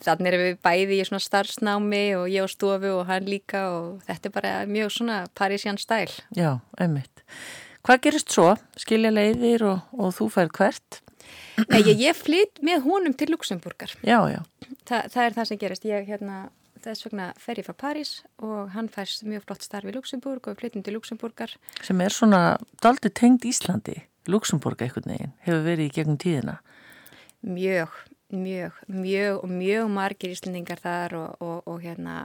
þannig 0.04 0.32
erum 0.32 0.46
við 0.46 0.62
bæði 0.68 1.00
í 1.00 1.08
svona 1.10 1.26
starfsnámi 1.26 2.04
og 2.20 2.30
ég 2.32 2.46
á 2.46 2.50
stofu 2.52 2.94
og 3.00 3.06
hann 3.10 3.30
líka 3.30 3.66
og 3.74 4.06
þetta 4.10 4.30
er 4.30 4.38
bara 4.38 4.54
mjög 4.70 4.96
svona 5.00 5.24
parísjan 5.38 5.82
stæl. 5.82 6.10
já, 6.36 6.60
einmitt. 6.78 7.26
Hvað 7.82 8.02
gerist 8.06 8.34
svo? 8.34 8.52
Skilja 8.78 9.10
leiðir 9.14 9.64
og, 9.66 9.86
og 9.98 10.14
þú 10.14 10.28
færð 10.36 10.52
hvert? 10.60 11.02
Nei, 11.70 11.82
ég, 11.86 11.98
ég 12.02 12.18
flytt 12.18 12.62
með 12.66 12.84
honum 12.86 13.14
til 13.18 13.32
Luxemburgar. 13.34 13.94
Já, 14.06 14.20
já, 14.30 14.42
Þa, 14.88 15.06
það 15.14 15.24
er 15.24 15.36
það 15.38 15.48
sem 15.50 15.60
gerist. 15.62 15.88
Ég 15.88 16.08
hérna, 16.10 16.38
þess 16.84 17.06
vegna 17.08 17.28
fer 17.42 17.62
ég 17.62 17.68
frá 17.68 17.76
París 17.78 18.14
og 18.42 18.72
hann 18.76 18.90
færst 18.92 19.26
mjög 19.28 19.46
flott 19.48 19.66
starf 19.66 19.90
í 19.90 19.96
Luxemburg 19.96 20.46
og 20.46 20.56
við 20.56 20.64
flyttum 20.64 20.86
til 20.86 20.96
Luxemburgar. 20.98 21.54
sem 21.82 22.02
er 22.02 22.14
svona 22.14 22.42
daldi 22.84 23.12
tengd 23.14 23.46
Íslandi, 23.50 23.98
Luxemburg 24.30 24.82
einhvern 24.82 25.14
veginn, 25.14 25.36
hefur 25.46 25.66
verið 25.66 25.90
í 25.90 25.94
gegnum 25.98 26.18
tíðina. 26.22 26.58
Mjög, 27.42 27.94
mjög, 28.34 28.82
mjög 28.88 29.44
og 29.44 29.54
mjög 29.54 29.94
margir 29.94 30.34
Íslendingar 30.36 30.82
þar 30.82 31.18
og, 31.18 31.42
og, 31.42 31.62
og 31.70 31.82
hérna 31.86 32.18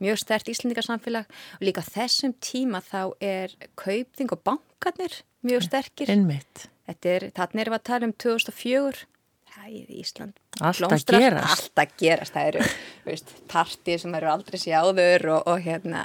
mjög 0.00 0.20
stert 0.22 0.50
Íslendingarsamfélag 0.50 1.28
og 1.28 1.64
líka 1.64 1.84
þessum 1.84 2.34
tíma 2.42 2.82
þá 2.84 3.14
er 3.20 3.54
kaupting 3.80 4.32
og 4.34 4.42
bankarnir 4.46 5.20
mjög 5.46 5.66
sterkir. 5.68 6.12
Einmitt. 6.12 6.66
Þetta 6.88 7.14
er, 7.14 7.26
þarna 7.36 7.64
erum 7.64 7.74
við 7.76 7.80
að 7.80 7.88
tala 7.90 8.08
um 8.08 8.16
2004. 8.24 9.06
Það 9.50 9.70
er 9.76 9.94
Ísland. 10.00 10.36
Allt 10.60 10.80
að 10.80 10.80
blómstrar, 10.80 11.24
gerast. 11.24 11.52
Allt 11.52 11.82
að 11.82 11.94
gerast. 12.00 12.34
Það 12.36 12.50
eru 12.50 12.66
veist, 13.08 13.32
partið 13.50 14.02
sem 14.04 14.18
eru 14.18 14.30
aldrei 14.30 14.60
sjáður 14.62 15.26
og, 15.36 15.50
og 15.50 15.64
hérna 15.64 16.04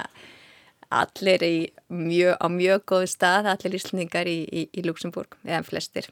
allir 0.96 1.42
í 1.42 1.56
mjög, 1.90 2.36
á 2.38 2.46
mjög 2.52 2.84
góðu 2.92 3.10
stað, 3.10 3.50
allir 3.50 3.78
Íslandingar 3.78 4.30
í, 4.30 4.38
í, 4.46 4.68
í 4.70 4.86
Luxemburg, 4.86 5.34
eða 5.46 5.64
flestir. 5.66 6.10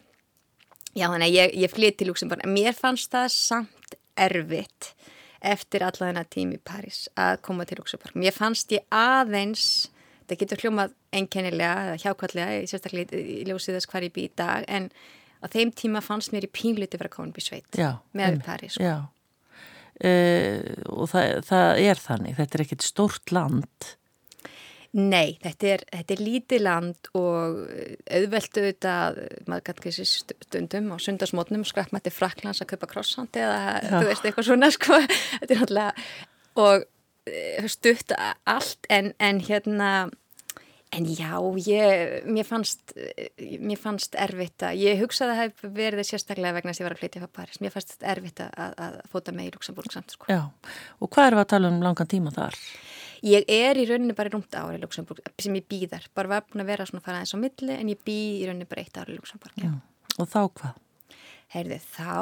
Já, 0.94 1.09
þannig 1.09 1.29
að 1.29 1.37
ég, 1.37 1.55
ég 1.62 1.75
flytt 1.75 1.99
til 2.01 2.09
Luxemburg. 2.11 2.47
Mér 2.51 2.75
fannst 2.79 3.11
það 3.14 3.29
samt 3.35 3.97
erfitt 4.14 4.92
eftir 5.44 5.85
alla 5.87 6.09
þennan 6.09 6.30
tím 6.33 6.54
í 6.57 6.61
Paris 6.64 7.04
að 7.20 7.40
koma 7.46 7.66
til 7.68 7.78
Luxemburg. 7.80 8.16
Mér 8.18 8.35
fannst 8.37 8.72
ég 8.74 8.85
aðeins, 8.94 9.88
það 10.28 10.40
getur 10.42 10.64
hljómað 10.64 10.94
einkennilega 11.14 11.88
eða 11.88 11.98
hjákvæmlega, 12.02 12.61
ég 12.61 12.70
sérstaklega 12.70 13.20
í 13.20 13.40
ljósið 13.48 13.78
þess 13.78 13.90
hvar 13.92 14.07
ég 14.07 14.14
bý 14.14 14.28
í 14.28 14.33
dag, 14.40 14.64
en 14.68 14.88
á 15.44 15.46
þeim 15.52 15.74
tíma 15.76 16.02
fannst 16.04 16.33
mér 16.35 16.48
í 16.48 16.52
pínluti 16.52 17.00
koma 17.04 17.28
upp 17.30 17.40
í 17.40 17.44
sveit 17.44 17.80
með. 18.16 18.40
Paris. 18.46 18.78
Sko. 18.78 18.87
Já, 18.87 18.96
uh, 20.09 20.61
og 20.94 21.12
það, 21.12 21.37
það 21.50 21.85
er 21.85 22.02
þannig, 22.07 22.38
þetta 22.40 22.59
er 22.59 22.66
ekkit 22.66 22.88
stórt 22.88 23.35
land. 23.35 23.94
Nei, 24.94 25.35
þetta 25.42 25.70
er, 25.72 25.83
þetta 25.90 26.14
er 26.14 26.20
lítið 26.22 26.61
land 26.62 27.09
og 27.18 27.57
auðveldu 28.14 28.62
auðvitað, 28.62 29.16
maður 29.50 29.64
kannski 29.66 29.90
þessi 29.90 30.37
stundum 30.46 30.92
á 30.94 30.96
sundarsmótnum 31.02 31.64
skrækmætti 31.66 32.12
Fraklands 32.14 32.62
að 32.62 32.70
kaupa 32.74 32.90
krossandi 32.92 33.42
eða 33.42 33.80
Já. 33.83 33.88
þú 33.96 34.04
veist 34.07 34.28
eitthvað 34.28 34.48
svona 34.50 34.70
sko, 34.76 35.00
þetta 35.09 35.48
er 35.48 35.62
náttúrulega 35.64 36.11
og 36.62 36.87
eh, 37.26 37.66
stutt 37.74 38.14
allt 38.14 38.87
en, 38.94 39.11
en 39.18 39.42
hérna 39.42 39.90
en 40.94 41.07
já, 41.11 41.35
ég, 41.66 42.24
mér 42.30 42.46
fannst 42.46 42.94
mér 43.38 43.80
fannst 43.80 44.14
erfitt 44.14 44.62
að 44.62 44.78
ég 44.78 45.00
hugsaði 45.02 45.33
að 45.33 45.40
það 45.40 45.44
hef 45.44 45.76
verið 45.80 46.09
sérstaklega 46.09 46.54
vegna 46.54 46.70
þess 46.70 46.80
að 46.80 46.85
ég 46.85 46.88
var 46.88 46.94
að 46.94 47.02
flytja 47.02 47.22
frá 47.24 47.33
Paris, 47.40 47.61
mér 47.62 47.74
fannst 47.74 48.07
erfitt 48.14 48.42
að, 48.44 48.76
að 48.87 48.98
fóta 49.11 49.35
með 49.35 49.48
í 49.48 49.54
Luxemburg 49.57 49.94
samt 49.94 50.14
sko. 50.14 50.28
Já, 50.30 50.44
og 51.02 51.11
hvað 51.11 51.33
erum 51.33 51.40
við 51.40 51.46
að 51.46 51.50
tala 51.54 51.72
um 51.72 51.83
langan 51.83 52.11
tíma 52.14 52.35
þar? 52.35 52.61
Ég 53.24 53.46
er 53.48 53.78
í 53.80 53.87
rauninni 53.88 54.16
bara 54.16 54.28
í 54.28 54.34
rúmta 54.34 54.66
ári 54.66 54.76
í 54.76 54.82
Luxemburg 54.82 55.30
sem 55.40 55.54
ég 55.56 55.64
býðar, 55.70 56.10
bara 56.12 56.34
var 56.34 56.44
búin 56.44 56.64
að 56.64 56.72
vera 56.74 56.84
svona 56.88 57.00
að 57.00 57.06
fara 57.06 57.20
aðeins 57.22 57.37
á 57.37 57.38
milli 57.40 57.76
en 57.78 57.92
ég 57.92 58.02
bý 58.04 58.18
í 58.42 58.44
rauninni 58.44 58.68
bara 58.68 58.84
eitt 58.84 58.98
ári 59.00 59.14
í 59.14 59.16
Luxemburg. 59.16 59.56
Já. 59.62 59.70
Og 60.20 60.28
þá 60.28 60.40
hvað? 60.58 60.74
Heyrði, 61.54 61.78
þá 61.94 62.12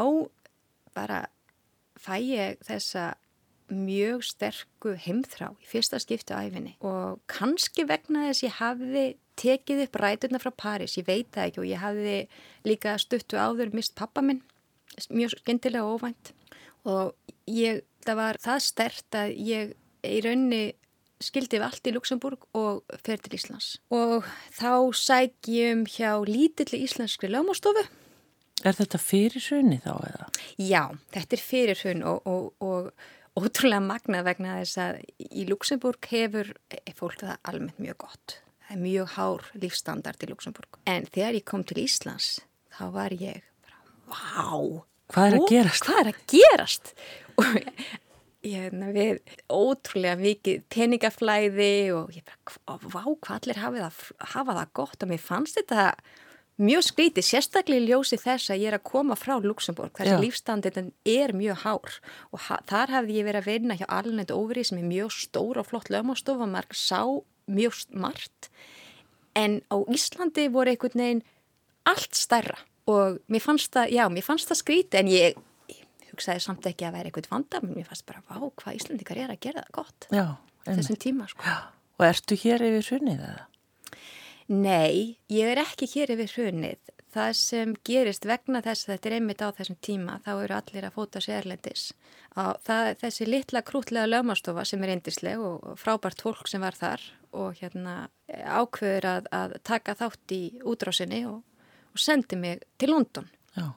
bara 0.94 1.18
fæ 1.98 2.14
ég 2.22 2.62
þessa 2.66 3.12
mjög 3.72 4.22
sterku 4.26 4.94
heimþrá 5.00 5.50
í 5.62 5.66
fyrsta 5.68 5.98
skiptu 6.02 6.36
á 6.36 6.44
æfinni 6.44 6.74
og 6.84 7.22
kannski 7.30 7.86
vegna 7.88 8.26
þess 8.28 8.44
ég 8.44 8.56
hafði 8.58 9.04
tekið 9.40 9.84
upp 9.86 9.98
ræturna 10.02 10.40
frá 10.42 10.50
Paris, 10.52 10.98
ég 10.98 11.06
veit 11.08 11.30
það 11.32 11.48
ekki 11.48 11.62
og 11.62 11.68
ég 11.70 11.82
hafði 11.82 12.16
líka 12.68 12.96
stuttu 13.00 13.40
áður 13.40 13.72
mist 13.72 13.94
pappa 13.98 14.22
minn, 14.24 14.42
mjög 15.08 15.38
skemmtilega 15.38 15.86
og 15.86 16.02
óvænt 16.02 16.34
og 16.84 17.14
ég, 17.48 17.80
það 18.04 18.20
var 18.20 18.40
það 18.42 18.64
stert 18.66 19.18
að 19.18 19.34
ég 19.40 19.74
í 20.02 20.20
rauninni 20.24 20.62
skildi 21.24 21.58
við 21.58 21.66
allt 21.68 21.88
í 21.88 21.94
Luxemburg 21.96 22.46
og 22.58 22.98
fer 23.06 23.22
til 23.22 23.36
Íslands 23.38 23.74
og 23.94 24.28
þá 24.54 24.92
sækjum 24.98 25.86
hjá 25.90 26.14
lítilli 26.28 26.84
íslenskri 26.86 27.30
lögmástofu 27.32 27.86
Er 28.62 28.76
þetta 28.78 28.98
fyrir 29.02 29.42
hrunni 29.42 29.80
þá 29.82 29.94
eða? 30.06 30.28
Já, 30.60 30.82
þetta 31.14 31.36
er 31.36 31.42
fyrir 31.42 31.80
hrun 31.82 32.04
og, 32.06 32.28
og, 32.30 32.44
og 32.62 33.42
ótrúlega 33.42 33.82
magna 33.82 34.22
vegna 34.26 34.60
þess 34.60 34.78
að 34.84 35.00
í 35.18 35.46
Luxemburg 35.48 36.06
hefur 36.12 36.52
fólk 36.98 37.24
það 37.24 37.50
almennt 37.50 37.82
mjög 37.82 37.98
gott. 38.04 38.36
Það 38.68 38.76
er 38.76 38.82
mjög 38.84 39.10
hár 39.16 39.48
lífstandard 39.64 40.22
í 40.22 40.30
Luxemburg. 40.30 40.78
En 40.86 41.08
þegar 41.10 41.40
ég 41.40 41.46
kom 41.48 41.66
til 41.66 41.82
Íslands, 41.82 42.36
þá 42.76 42.84
var 42.94 43.16
ég 43.16 43.42
bara, 43.64 43.82
vá! 44.12 44.84
Hvað 45.12 45.26
er 45.26 45.36
að 45.36 45.48
gerast? 45.50 45.88
Hvað 45.88 46.02
er 46.04 46.12
að 46.12 46.22
gerast? 46.30 46.94
Ég 48.42 48.66
hefna 48.66 48.88
við 48.90 49.20
ótrúlega 49.46 50.18
mikið 50.18 50.64
peningaflæði 50.72 51.74
og 51.94 52.10
ég 52.16 52.24
bara, 52.26 52.78
vá, 52.82 53.04
hvað 53.06 53.36
allir 53.36 53.60
hafa 53.62 53.84
það, 53.84 54.00
hafa 54.32 54.56
það 54.56 54.72
gott. 54.78 54.96
Og 54.98 55.10
mér 55.12 55.22
fannst 55.22 55.58
þetta 55.60 55.84
mjög 56.62 56.86
skrítið, 56.88 57.26
sérstaklega 57.28 57.84
í 57.84 57.86
ljósi 57.86 58.18
þess 58.18 58.50
að 58.50 58.64
ég 58.64 58.72
er 58.72 58.76
að 58.80 58.88
koma 58.90 59.16
frá 59.18 59.36
Luxemburg, 59.42 59.94
þess 59.94 60.16
að 60.16 60.24
lífstandin 60.26 60.90
er 61.06 61.34
mjög 61.38 61.62
hár. 61.62 62.00
Og 62.34 62.42
ha 62.48 62.58
þar 62.70 62.96
hafði 62.96 63.20
ég 63.20 63.28
verið 63.30 63.44
að 63.44 63.50
vinna 63.52 63.78
hjá 63.78 63.86
Alnend 63.88 64.34
Óveri 64.34 64.66
sem 64.66 64.82
er 64.82 64.90
mjög 64.90 65.14
stór 65.14 65.62
og 65.62 65.70
flott 65.70 65.92
lögmástofa, 65.94 66.50
maður 66.50 66.82
sá 66.82 67.00
mjög 67.46 67.78
margt. 67.94 68.50
En 69.38 69.60
á 69.70 69.76
Íslandi 69.86 70.48
voru 70.52 70.74
einhvern 70.74 70.98
veginn 70.98 71.24
allt 71.88 72.18
stærra. 72.18 72.58
Og 72.90 73.22
mér 73.30 73.42
fannst 73.46 73.70
það, 73.70 73.94
já, 73.94 74.04
mér 74.10 74.26
fannst 74.26 74.50
það 74.50 74.62
skrítið 74.64 74.98
en 74.98 75.10
ég 75.14 75.42
hugsaði 76.12 76.44
samt 76.44 76.68
ekki 76.70 76.88
að 76.88 76.98
vera 76.98 77.10
eitthvað 77.10 77.30
vanda, 77.32 77.62
menn 77.64 77.76
mér 77.76 77.88
fannst 77.88 78.06
bara, 78.08 78.24
vá, 78.28 78.36
hvað 78.62 78.78
Íslandikar 78.80 79.22
er 79.22 79.32
að 79.34 79.40
gera 79.48 79.64
það 79.66 79.78
gott 79.80 80.08
Já, 80.12 80.26
þessum 80.68 81.00
tíma, 81.06 81.30
sko. 81.32 81.46
Já. 81.46 81.56
Og 81.98 82.06
ertu 82.08 82.38
hér 82.40 82.64
yfir 82.66 82.88
hrunnið 82.90 83.26
eða? 83.28 83.46
Nei, 84.52 85.18
ég 85.30 85.52
er 85.52 85.60
ekki 85.62 85.86
hér 85.94 86.12
yfir 86.16 86.32
hrunið. 86.34 86.90
Það 87.12 87.30
sem 87.36 87.72
gerist 87.84 88.24
vegna 88.24 88.62
þess 88.64 88.86
að 88.86 88.94
þetta 88.94 89.08
er 89.08 89.14
einmitt 89.18 89.42
á 89.44 89.48
þessum 89.52 89.76
tíma, 89.84 90.16
þá 90.24 90.30
eru 90.32 90.56
allir 90.56 90.86
að 90.88 90.94
fóta 90.96 91.20
sér 91.22 91.42
erlendis. 91.42 91.84
Á, 92.32 92.56
það, 92.64 92.88
þessi 93.02 93.28
litla 93.28 93.62
krútlega 93.68 94.08
lögmastofa 94.08 94.64
sem 94.68 94.82
er 94.84 94.94
eindisleg 94.94 95.40
og 95.40 95.68
og 95.68 95.78
frábært 95.80 96.24
fólk 96.24 96.48
sem 96.48 96.64
var 96.64 96.76
þar 96.76 97.04
og 97.36 97.60
hérna 97.60 98.08
ákveður 98.28 99.08
að, 99.12 99.30
að 99.32 99.56
taka 99.68 99.94
þátt 100.00 100.34
í 100.36 100.42
útrásinni 100.64 101.22
og, 101.28 101.42
og 101.92 102.00
sendi 102.00 102.40
mig 102.40 102.64
til 102.80 102.92
London. 102.92 103.28
Já. 103.56 103.68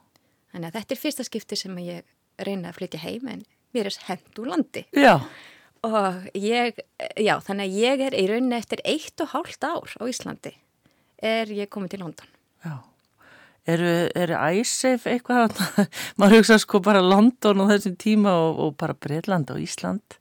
Þannig 0.52 0.72
að 0.72 0.80
þetta 0.80 0.96
er 0.96 1.04
fyrsta 1.04 1.28
skipti 1.28 1.60
sem 1.60 1.84
ég 1.84 2.08
reyna 2.42 2.72
að 2.72 2.80
flytja 2.80 3.04
heim 3.06 3.30
en 3.32 3.46
mér 3.76 3.90
er 3.90 4.00
hend 4.08 4.42
úr 4.42 4.52
landi. 4.52 4.86
Já. 4.96 5.20
Og 5.86 6.28
ég, 6.40 6.80
já, 7.22 7.36
þannig 7.46 7.68
að 7.68 7.80
ég 7.84 8.04
er 8.08 8.18
í 8.18 8.26
rauninni 8.32 8.58
eftir 8.58 8.82
eitt 8.88 9.22
og 9.22 9.34
hálft 9.36 9.66
ár 9.68 9.92
á 10.02 10.04
Íslandi 10.10 10.56
er 11.26 11.52
ég 11.54 11.70
komið 11.72 11.96
til 11.96 12.04
London. 12.06 12.30
Já. 12.66 12.76
Eru, 13.66 13.94
eru 14.14 14.38
æsef 14.38 15.08
eitthvað? 15.10 15.58
Maður 16.22 16.40
hugsa 16.40 16.60
sko 16.62 16.82
bara 16.86 17.02
London 17.02 17.64
og 17.64 17.72
þessum 17.72 17.96
tíma 18.02 18.36
og, 18.44 18.62
og 18.62 18.76
bara 18.82 18.98
Breitland 18.98 19.50
og 19.54 19.62
Ísland. 19.62 20.20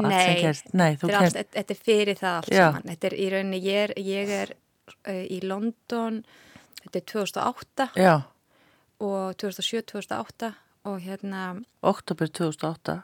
Nei. 0.00 0.54
Nei, 0.72 0.92
er, 0.94 1.34
þetta 1.34 1.74
er 1.74 1.78
fyrir 1.78 2.18
það 2.18 2.36
allt 2.38 2.52
Já. 2.54 2.64
saman. 2.70 2.88
Þetta 2.88 3.08
er 3.08 3.16
í 3.18 3.28
rauninni, 3.34 3.60
ég 3.66 3.84
er, 3.84 3.94
ég 4.06 4.34
er 4.34 4.52
uh, 4.54 5.24
í 5.26 5.40
London, 5.44 6.20
þetta 6.84 7.00
er 7.02 7.06
2008 7.10 7.88
Já, 8.00 8.14
og 9.04 9.34
2007-2008 9.42 10.52
og 10.88 11.00
hérna, 11.04 11.60
oktober 11.82 12.30
2008. 12.30 12.96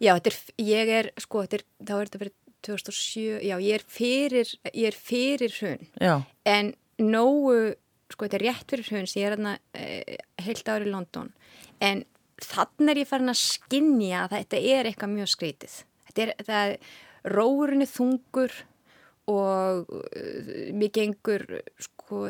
já, 0.00 0.12
þetta 0.16 0.32
er, 0.32 0.38
ég 0.66 0.92
er, 1.00 1.10
sko, 1.22 1.44
þetta 1.44 1.60
er, 1.60 1.64
þá 1.82 1.94
er 1.96 2.10
þetta 2.10 2.22
verið 2.24 2.36
2007, 2.66 3.24
já, 3.46 3.56
ég 3.62 3.78
er 3.78 3.84
fyrir, 3.86 4.52
ég 4.72 4.90
er 4.90 4.98
fyrir 4.98 5.56
hrun. 5.60 5.88
Já, 6.02 6.14
En 6.46 6.72
nógu, 6.98 7.76
sko 8.10 8.26
þetta 8.26 8.38
er 8.38 8.46
rétt 8.48 8.70
fyrir 8.72 8.90
hrun 8.90 9.10
sem 9.10 9.22
ég 9.22 9.28
er 9.28 9.36
hérna 9.36 9.56
e, 9.76 10.18
heilt 10.42 10.68
ári 10.70 10.88
í 10.88 10.92
London 10.92 11.32
en 11.84 12.04
þannig 12.42 12.92
er 12.92 13.00
ég 13.02 13.10
farin 13.10 13.32
að 13.32 13.40
skinja 13.40 14.24
að 14.24 14.32
þetta 14.36 14.62
er 14.76 14.88
eitthvað 14.88 15.12
mjög 15.14 15.30
skrítið. 15.32 15.76
Þetta 16.08 16.24
er, 16.24 16.32
það 16.46 16.72
er, 16.72 16.94
róurinn 17.36 17.84
er 17.84 17.90
þungur 17.90 18.56
og 19.26 19.90
uh, 19.90 20.50
mér 20.76 20.92
gengur 20.94 21.46
sko 21.82 22.26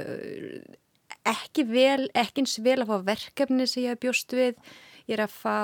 ekki 1.31 1.65
vel, 1.69 2.09
ekki 2.17 2.45
eins 2.45 2.59
vel 2.65 2.81
að 2.83 2.93
fá 2.93 3.07
verkefni 3.11 3.67
sem 3.69 3.87
ég 3.87 3.95
hef 3.95 4.03
bjóst 4.03 4.35
við. 4.37 4.59
Ég 5.07 5.17
er 5.17 5.25
að 5.27 5.37
fá 5.39 5.59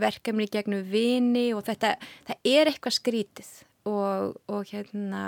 verkefni 0.00 0.48
gegnum 0.52 0.84
vini 0.88 1.50
og 1.56 1.64
þetta, 1.66 1.94
það 2.28 2.50
er 2.54 2.70
eitthvað 2.70 2.98
skrítið. 2.98 3.50
Og, 3.84 4.38
og 4.48 4.70
hérna 4.72 5.24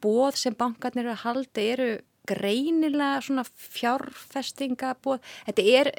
bóð 0.00 0.38
sem 0.40 0.56
bankarnir 0.56 1.04
eru 1.04 1.12
að 1.12 1.24
halda 1.26 1.64
eru 1.74 1.90
greinilega 2.28 3.22
svona 3.24 3.44
fjárfestingabóð 3.48 5.22
þetta 5.46 5.64
er, 5.64 5.90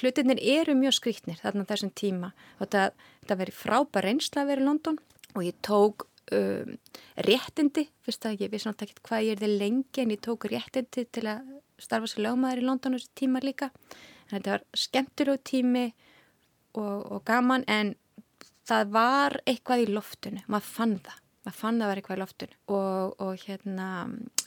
hlutinir 0.00 0.40
eru 0.40 0.74
mjög 0.76 0.98
skrítnir 0.98 1.40
þarna 1.40 1.66
þessum 1.68 1.92
tíma. 1.96 2.32
Og 2.58 2.66
þetta, 2.66 3.08
þetta 3.22 3.38
veri 3.42 3.56
frábær 3.56 4.08
reynsla 4.08 4.44
að 4.44 4.52
vera 4.52 4.64
í 4.64 4.68
London. 4.68 5.00
Og 5.36 5.44
ég 5.44 5.60
tók 5.64 6.08
um, 6.32 6.76
réttindi, 7.28 7.88
fyrst 8.04 8.28
að 8.28 8.44
ég 8.44 8.52
vissi 8.52 8.68
náttúrulega 8.68 8.96
ekki 8.96 9.08
hvað 9.08 9.26
ég 9.26 9.36
er 9.36 9.42
þið 9.44 9.56
lengi 9.62 10.04
en 10.04 10.14
ég 10.14 10.22
tók 10.24 10.48
réttindi 10.52 11.04
til 11.12 11.26
að 11.28 11.57
starfa 11.82 12.10
sér 12.10 12.26
lögmaður 12.26 12.62
í 12.62 12.66
London 12.66 12.98
þessu 12.98 13.14
tíma 13.18 13.42
líka. 13.44 13.70
En 14.28 14.36
þetta 14.36 14.56
var 14.56 14.66
skemmtur 14.76 15.32
og 15.34 15.40
tími 15.46 15.86
og, 16.76 16.98
og 17.12 17.24
gaman 17.28 17.64
en 17.70 17.94
það 18.68 18.92
var 18.92 19.38
eitthvað 19.48 19.84
í 19.84 19.88
loftinu, 19.92 20.44
maður 20.46 20.68
fann 20.68 20.98
það. 21.06 21.24
Maður 21.46 21.58
fann 21.62 21.80
það 21.80 21.90
var 21.90 22.00
eitthvað 22.00 22.18
í 22.18 22.22
loftinu. 22.22 22.58
Og, 22.76 23.16
og 23.24 23.46
hérna, 23.46 23.88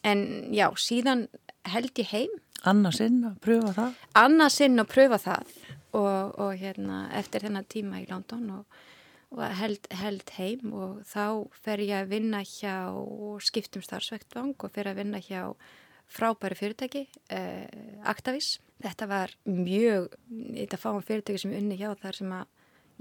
en 0.06 0.24
já 0.54 0.68
síðan 0.78 1.26
held 1.72 2.02
ég 2.02 2.14
heim. 2.14 2.40
Annarsinn 2.68 3.24
að 3.26 3.38
pröfa 3.42 3.74
það. 3.74 4.02
annarsinn 4.22 4.82
að 4.82 4.90
pröfa 4.92 5.22
það. 5.22 5.54
Og, 5.98 6.40
og 6.40 6.52
hérna 6.62 7.04
eftir 7.18 7.44
þennan 7.44 7.68
tíma 7.68 8.00
í 8.00 8.08
London 8.08 8.46
og, 8.60 8.82
og 9.34 9.42
held, 9.60 9.90
held 9.98 10.36
heim. 10.38 10.70
Og 10.72 11.02
þá 11.10 11.50
fer 11.66 11.82
ég 11.84 12.04
að 12.04 12.14
vinna 12.14 12.44
hjá 12.46 12.76
skiptum 13.44 13.84
starfsvektvang 13.86 14.54
og 14.54 14.76
fer 14.76 14.92
að 14.92 15.02
vinna 15.02 15.24
hjá 15.24 15.56
frábæri 16.12 16.58
fyrirtæki, 16.60 17.06
eh, 17.30 17.68
Actavis. 18.04 18.60
Þetta 18.82 19.08
var 19.08 19.36
mjög, 19.46 20.10
þetta 20.30 20.80
fáum 20.82 21.04
fyrirtæki 21.06 21.40
sem 21.40 21.54
ég 21.54 21.62
unni 21.62 21.78
hjá 21.78 21.94
þar 22.02 22.18
sem 22.18 22.32
að 22.34 22.48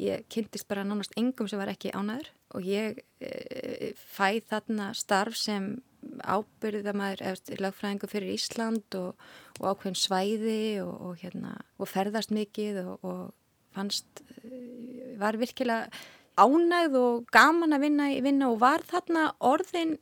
ég 0.01 0.25
kynntist 0.33 0.69
bara 0.69 0.85
nánast 0.85 1.15
engum 1.19 1.49
sem 1.49 1.61
var 1.61 1.73
ekki 1.73 1.93
ánæður 1.93 2.29
og 2.57 2.67
ég 2.67 3.01
e, 3.21 3.93
fæ 3.95 4.41
þarna 4.49 4.91
starf 4.97 5.37
sem 5.37 5.83
ábyrðamæður 6.25 7.25
eða 7.29 7.59
lagfræðingu 7.65 8.09
fyrir 8.11 8.33
Ísland 8.33 8.97
og, 8.97 9.19
og 9.61 9.67
ákveðin 9.69 9.99
svæði 10.01 10.63
og, 10.85 10.95
og, 11.11 11.19
hérna, 11.21 11.59
og 11.77 11.91
ferðast 11.91 12.33
mikið 12.33 12.81
og 12.89 13.35
fannst, 13.77 14.25
eh, 14.41 15.17
var 15.21 15.39
virkilega 15.41 15.91
ánægð 16.41 16.97
og 17.01 17.27
gaman 17.35 17.77
að 17.77 17.85
vinna, 17.85 18.09
vinna 18.25 18.49
og 18.53 18.63
var 18.63 18.85
þarna 18.89 19.31
orðin 19.45 19.99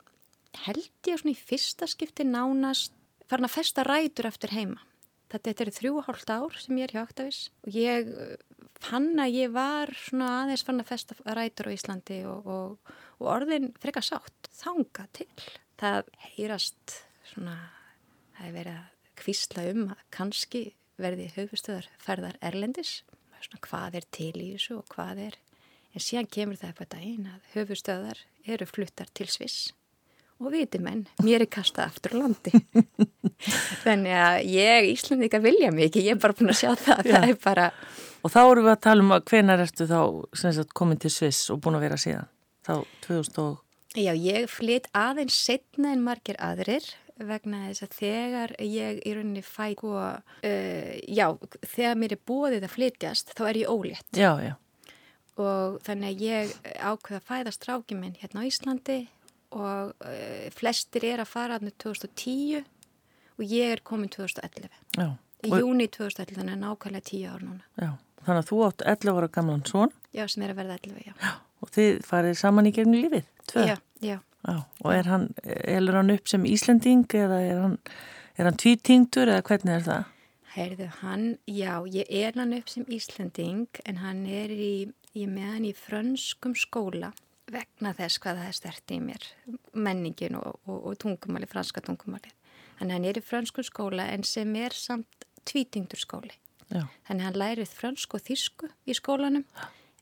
held 0.65 0.89
ég 1.07 1.19
svona 1.19 1.35
í 1.35 1.39
fyrsta 1.49 1.89
skipti 1.89 2.25
nánast 2.27 2.95
farin 3.29 3.47
að 3.47 3.55
festa 3.55 3.85
rætur 3.85 4.29
eftir 4.29 4.53
heima. 4.55 4.81
Þetta 5.29 5.53
er 5.53 5.71
þrjú 5.75 5.91
og 5.99 6.07
hálft 6.07 6.31
ár 6.33 6.55
sem 6.57 6.77
ég 6.79 6.87
er 6.87 6.95
hjá 6.95 7.01
Aktavís 7.03 7.41
og 7.61 7.75
ég 7.77 8.07
eh, 8.09 8.37
fann 8.81 9.11
að 9.21 9.35
ég 9.37 9.51
var 9.53 9.91
svona 9.93 10.29
aðeins 10.43 10.65
farin 10.65 10.81
að 10.81 10.89
festa 10.89 11.17
rætur 11.37 11.69
á 11.69 11.75
Íslandi 11.75 12.21
og, 12.29 12.47
og, 12.49 12.95
og 13.19 13.29
orðin 13.35 13.69
frekar 13.81 14.05
sátt 14.05 14.49
þanga 14.57 15.05
til. 15.13 15.29
Það 15.79 16.09
heyrast 16.33 16.95
svona, 17.29 17.59
það 18.37 18.49
er 18.49 18.57
verið 18.57 18.79
að 18.79 19.13
kvísla 19.21 19.67
um 19.73 19.85
að 19.93 20.03
kannski 20.15 20.63
verði 20.99 21.29
höfustöðar 21.35 21.91
ferðar 22.01 22.39
erlendis. 22.43 23.03
Svona, 23.39 23.61
hvað 23.69 24.01
er 24.01 24.09
til 24.11 24.33
í 24.35 24.49
þessu 24.55 24.81
og 24.81 24.89
hvað 24.91 25.21
er 25.29 25.37
en 25.93 26.03
síðan 26.03 26.29
kemur 26.31 26.59
það 26.59 26.73
upp 26.73 26.81
að 26.83 26.93
daginn 26.95 27.29
að 27.29 27.45
höfustöðar 27.53 28.23
eru 28.49 28.67
fluttar 28.67 29.11
til 29.15 29.29
Sviss 29.31 29.69
og 30.39 30.51
viti 30.53 30.79
menn, 30.81 31.05
mér 31.25 31.43
er 31.45 31.51
kastað 31.51 31.89
aftur 31.89 32.15
á 32.15 32.17
landi. 32.23 32.53
Þannig 33.85 34.19
að 34.19 34.37
ég 34.53 34.91
Íslandika 34.93 35.41
vilja 35.43 35.71
mikið, 35.75 36.09
ég 36.09 36.17
er 36.17 36.21
bara 36.21 36.37
búin 36.37 36.53
að 36.53 36.61
sjá 36.61 36.69
það, 36.79 37.03
það 37.07 37.33
er 37.33 37.41
bara 37.43 37.71
Og 38.19 38.31
þá 38.33 38.39
eru 38.41 38.63
við 38.65 38.73
að 38.73 38.81
tala 38.83 39.03
um 39.05 39.13
að 39.15 39.25
hvenar 39.31 39.61
ertu 39.63 39.85
þá 39.87 39.99
sagt, 40.35 40.73
komin 40.75 40.99
til 40.99 41.11
Sviss 41.13 41.47
og 41.53 41.61
búin 41.63 41.77
að 41.77 41.85
vera 41.85 41.99
síðan? 41.99 42.27
Þá 42.67 42.73
2000 43.05 43.43
og 43.45 43.57
Já, 43.97 44.11
ég 44.13 44.45
flytt 44.51 44.85
aðeins 44.93 45.33
setna 45.33 45.95
en 45.95 46.03
margir 46.05 46.37
aðrir 46.37 46.85
vegna 47.17 47.65
þess 47.65 47.83
að 47.87 47.95
þegar 47.97 48.51
ég 48.61 48.99
í 49.01 49.13
rauninni 49.15 49.41
fæ 49.43 49.73
uh, 49.81 50.19
já, 51.09 51.25
þegar 51.65 51.97
mér 51.97 52.13
er 52.15 52.21
búið 52.29 52.59
að 52.59 52.73
flytjast 52.75 53.33
þá 53.33 53.43
er 53.49 53.61
ég 53.63 53.71
ólétt. 53.71 54.11
Já, 54.13 54.31
já. 54.45 54.53
Og 55.39 55.79
þannig 55.87 56.13
að 56.13 56.23
ég 56.27 56.53
ákveða 56.77 57.17
að 57.17 57.27
fæða 57.31 57.55
strákið 57.55 57.99
minn 58.03 58.15
hérna 58.19 58.45
á 58.45 58.47
Íslandi 58.47 58.99
og 59.55 59.95
uh, 60.05 60.45
flestir 60.55 61.05
er 61.09 61.23
að 61.23 61.31
fara 61.31 61.57
aðnum 61.57 61.75
2010 61.81 62.61
og 63.39 63.43
ég 63.47 63.73
er 63.75 63.81
komin 63.87 64.11
2011 64.11 64.69
Já. 64.99 65.09
í 65.47 65.51
júni 65.53 65.87
2011, 65.87 66.35
þannig 66.37 66.55
að 66.57 66.63
nákvæmlega 66.65 67.07
10 67.09 67.27
ár 67.31 67.45
núna. 67.45 67.63
Já, 67.79 67.91
þannig 68.25 68.41
að 68.43 68.49
þú 68.51 68.61
átt 68.67 68.85
11 68.93 69.19
ára 69.19 69.31
gamlan 69.37 69.65
svon 69.67 69.93
Já, 70.15 70.25
sem 70.27 70.45
er 70.45 70.53
að 70.53 70.61
verða 70.63 70.79
11, 70.83 71.05
já, 71.07 71.13
já 71.23 71.33
Og 71.59 71.73
þið 71.75 71.97
farið 72.07 72.37
saman 72.39 72.69
í 72.69 72.71
gegnum 72.71 73.01
lífið, 73.03 73.25
tvö? 73.51 73.65
Já, 73.67 73.75
já. 73.99 74.17
Já, 74.47 74.55
og 74.85 74.93
er 74.95 75.09
hann, 75.11 75.25
elur 75.43 75.97
hann 75.99 76.13
upp 76.13 76.29
sem 76.31 76.45
Íslanding 76.47 77.03
eða 77.19 77.41
er 77.43 77.57
hann, 77.59 77.73
er 78.39 78.47
hann 78.47 78.59
tvítingtur 78.61 79.27
eða 79.27 79.43
hvernig 79.49 79.73
er 79.75 79.83
það? 79.83 80.13
Heyrðu, 80.53 80.87
hann, 81.01 81.25
já, 81.51 81.73
ég 81.91 82.07
er 82.21 82.39
hann 82.39 82.55
upp 82.55 82.71
sem 82.71 82.87
Íslanding 82.87 83.81
en 83.83 83.99
hann 83.99 84.23
er 84.23 84.53
í 84.55 84.71
ég 85.17 85.27
með 85.31 85.51
hann 85.53 85.67
í 85.67 85.73
frönskum 85.75 86.55
skóla 86.57 87.11
vegna 87.53 87.93
þess 87.97 88.21
hvað 88.21 88.41
það 88.41 88.51
er 88.51 88.57
stert 88.57 88.93
í 88.93 88.99
mér 89.03 89.29
menningin 89.73 90.37
og, 90.39 90.59
og, 90.65 90.77
og 90.91 90.99
tungumáli, 91.01 91.49
franska 91.49 91.81
tungumáli 91.85 92.31
þannig 92.79 92.95
hann 92.95 93.09
er 93.09 93.19
í 93.19 93.25
frönskum 93.25 93.65
skóla 93.67 94.07
en 94.13 94.23
sem 94.27 94.53
er 94.55 94.75
samt 94.75 95.27
tvítingdur 95.49 95.99
skóli. 95.99 96.35
Já. 96.69 96.85
þannig 97.07 97.25
hann 97.25 97.41
lærið 97.41 97.71
frönsk 97.73 98.13
og 98.13 98.21
þísku 98.27 98.69
í 98.85 98.93
skólanum 98.93 99.45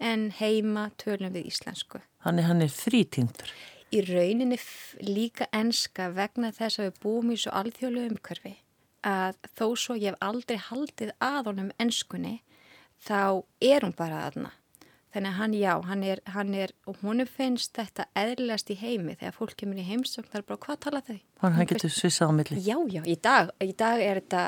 en 0.03 0.27
heima 0.35 0.89
tölum 0.99 1.31
við 1.31 1.47
íslensku. 1.53 2.01
Þannig 2.25 2.47
hann 2.49 2.63
er 2.65 2.73
þrítingdur. 2.73 3.53
Í 3.95 4.01
rauninni 4.03 4.57
líka 5.07 5.47
enska 5.55 6.09
vegna 6.11 6.51
þess 6.51 6.81
að 6.81 6.89
við 6.89 6.99
búum 7.05 7.31
í 7.31 7.37
svo 7.39 7.53
alþjóðlu 7.55 8.03
umkörfi 8.11 8.57
að 9.07 9.39
þó 9.55 9.67
svo 9.79 9.95
ég 9.95 10.11
hef 10.11 10.27
aldrei 10.27 10.57
haldið 10.59 11.13
að 11.23 11.51
honum 11.53 11.71
enskunni 11.79 12.41
þá 12.99 13.45
er 13.63 13.85
hún 13.85 13.95
bara 13.95 14.25
aðna 14.27 14.51
Þannig 15.17 15.31
að 15.31 15.37
hann, 15.41 15.53
já, 15.57 15.71
hann 15.89 16.01
er, 16.05 16.19
hann 16.29 16.49
er, 16.53 16.71
og 16.85 16.99
hún 17.01 17.23
finnst 17.25 17.71
þetta 17.73 18.03
eðlilegast 18.21 18.67
í 18.69 18.75
heimi 18.77 19.15
þegar 19.17 19.33
fólk 19.33 19.55
kemur 19.57 19.79
í 19.81 19.85
heimsögn, 19.87 20.27
það 20.29 20.37
er 20.37 20.45
bara, 20.51 20.59
hvað 20.61 20.77
tala 20.83 20.99
þau? 21.07 21.15
Hann 21.41 21.69
getur 21.71 21.89
svissað 21.95 22.29
á 22.29 22.33
milli. 22.37 22.57
Já, 22.61 22.75
já, 22.93 22.99
í 23.01 23.15
dag, 23.25 23.49
í 23.65 23.73
dag 23.79 24.03
er 24.05 24.19
þetta 24.21 24.43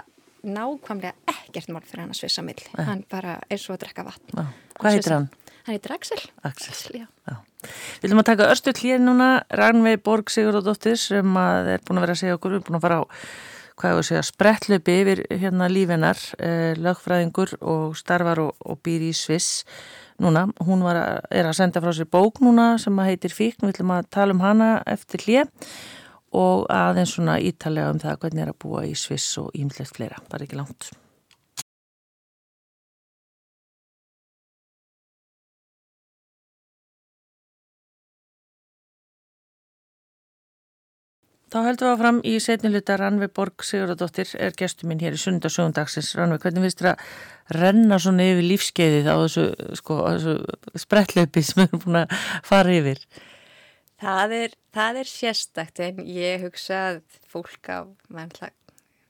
nákvæmlega 0.46 1.34
ekkert 1.34 1.72
mál 1.74 1.82
fyrir 1.88 2.04
hann 2.04 2.14
að 2.14 2.20
svissa 2.20 2.44
á 2.46 2.50
milli. 2.52 2.68
Eh. 2.70 2.86
Hann 2.86 3.02
bara 3.10 3.40
er 3.50 3.64
svo 3.64 3.74
að 3.74 3.82
drekka 3.88 4.06
vatn. 4.12 4.30
Já. 4.30 4.44
Hvað 4.78 4.98
heitir 5.00 5.16
hann? 5.16 5.26
Hann 5.56 5.74
heitir 5.74 5.94
Axel. 5.96 6.22
Axel, 6.46 6.76
Axel 6.76 7.00
já. 7.00 7.08
já. 7.32 7.40
Við 7.66 8.06
viljum 8.06 8.22
að 8.22 8.28
taka 8.30 8.50
örstu 8.54 8.74
klíð 8.78 9.02
núna, 9.08 9.30
Rannveig 9.50 10.04
Borg 10.06 10.30
Sigurðardóttir 10.30 11.02
sem 11.02 11.40
er 11.40 11.82
búin 11.82 11.98
að 11.98 12.06
vera 12.06 12.14
að 12.14 12.22
segja 12.22 12.38
okkur, 12.38 12.54
við 12.54 12.62
erum 12.62 12.68
búin 12.70 12.78
að 12.78 12.86
fara 12.86 13.00
á 13.02 13.04
hvað 13.80 13.94
ég 13.94 14.04
að 14.04 14.06
segja, 14.10 14.22
sprettlöpi 14.28 14.96
yfir 15.02 15.24
hérna 15.32 15.70
lífinar, 15.72 16.22
eh, 16.38 16.76
lögfræðingur 16.78 17.56
og 17.64 17.98
starfar 17.98 18.44
og, 18.44 18.54
og 18.60 18.80
býr 18.84 19.08
í 19.08 19.14
Sviss 19.16 19.64
núna, 20.24 20.48
hún 20.66 20.84
að, 20.88 21.00
er 21.32 21.50
að 21.50 21.58
senda 21.58 21.82
frá 21.84 21.94
sér 21.96 22.10
bók 22.12 22.42
núna 22.44 22.72
sem 22.82 23.00
að 23.00 23.12
heitir 23.12 23.36
Fíkn, 23.36 23.68
við 23.68 23.78
ætlum 23.78 23.96
að 23.96 24.10
tala 24.16 24.36
um 24.36 24.44
hana 24.44 24.70
eftir 24.90 25.26
hlið 25.26 25.70
og 26.40 26.66
aðeins 26.74 27.16
svona 27.16 27.40
ítalega 27.42 27.94
um 27.94 28.02
það 28.02 28.20
hvernig 28.24 28.46
er 28.46 28.54
að 28.54 28.60
búa 28.62 28.86
í 28.86 28.96
Sviss 28.98 29.38
og 29.42 29.54
ímlegt 29.58 29.96
fleira, 29.96 30.22
bara 30.30 30.46
ekki 30.46 30.60
langt. 30.60 30.92
Þá 41.50 41.58
heldum 41.66 41.88
við 41.88 41.92
að 41.92 42.02
fram 42.04 42.18
í 42.30 42.34
setniluta 42.44 42.96
Ranvi 43.00 43.28
Borg 43.34 43.64
Sigurðardóttir 43.66 44.36
er 44.38 44.54
gestur 44.58 44.90
minn 44.90 45.00
hér 45.02 45.16
í 45.18 45.22
sundarsögundagsins. 45.22 46.12
Ranvi, 46.20 46.38
hvernig 46.44 46.68
finnst 46.68 46.84
þér 46.84 46.92
að 46.92 47.58
renna 47.58 47.98
svona 48.04 48.28
yfir 48.30 48.46
lífskeiðið 48.52 49.10
á 49.10 49.16
þessu, 49.24 49.48
sko, 49.80 49.98
þessu 50.06 50.84
sprettlaupi 50.84 51.46
sem 51.48 51.64
við 51.64 51.66
erum 51.72 51.84
búin 51.88 52.00
að 52.04 52.16
fara 52.52 52.78
yfir? 52.78 53.02
Það 54.00 54.38
er, 54.44 54.56
það 54.78 55.02
er 55.02 55.12
sérstakt 55.16 55.84
en 55.88 56.06
ég 56.06 56.46
hugsa 56.46 56.86
að 56.92 57.04
fólk 57.34 57.74
á 57.74 57.90
mannlag 58.14 58.59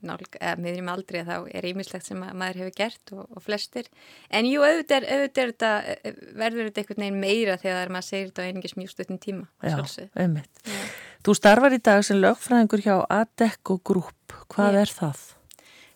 meðnum 0.02 0.92
aldrei 0.94 1.24
þá 1.28 1.36
er 1.52 1.68
ímislegt 1.70 2.08
sem 2.08 2.20
maður 2.20 2.62
hefur 2.64 2.76
gert 2.78 3.14
og, 3.16 3.26
og 3.36 3.44
flestir 3.44 3.90
en 4.30 4.48
jú, 4.48 4.62
auðvitað, 4.64 5.08
auðvitað 5.10 5.52
þetta, 5.52 5.72
eh, 5.96 6.22
verður 6.40 6.70
þetta 6.70 6.84
einhvern 6.84 7.04
veginn 7.06 7.20
meira 7.24 7.58
þegar 7.60 7.92
maður 7.96 8.08
segir 8.10 8.30
þetta 8.30 8.46
á 8.46 8.48
einingis 8.48 8.78
mjög 8.80 8.94
stutnum 8.94 9.20
tíma 9.20 9.50
Já, 9.64 10.08
Já. 10.16 10.78
Þú 11.26 11.36
starfar 11.36 11.76
í 11.76 11.82
dag 11.84 12.06
sem 12.08 12.22
lögfræðingur 12.22 12.86
hjá 12.86 12.96
Adecco 13.12 13.80
Group 13.84 14.38
hvað 14.54 14.80
Já. 14.80 14.82
er 14.86 14.96
það? 15.02 15.26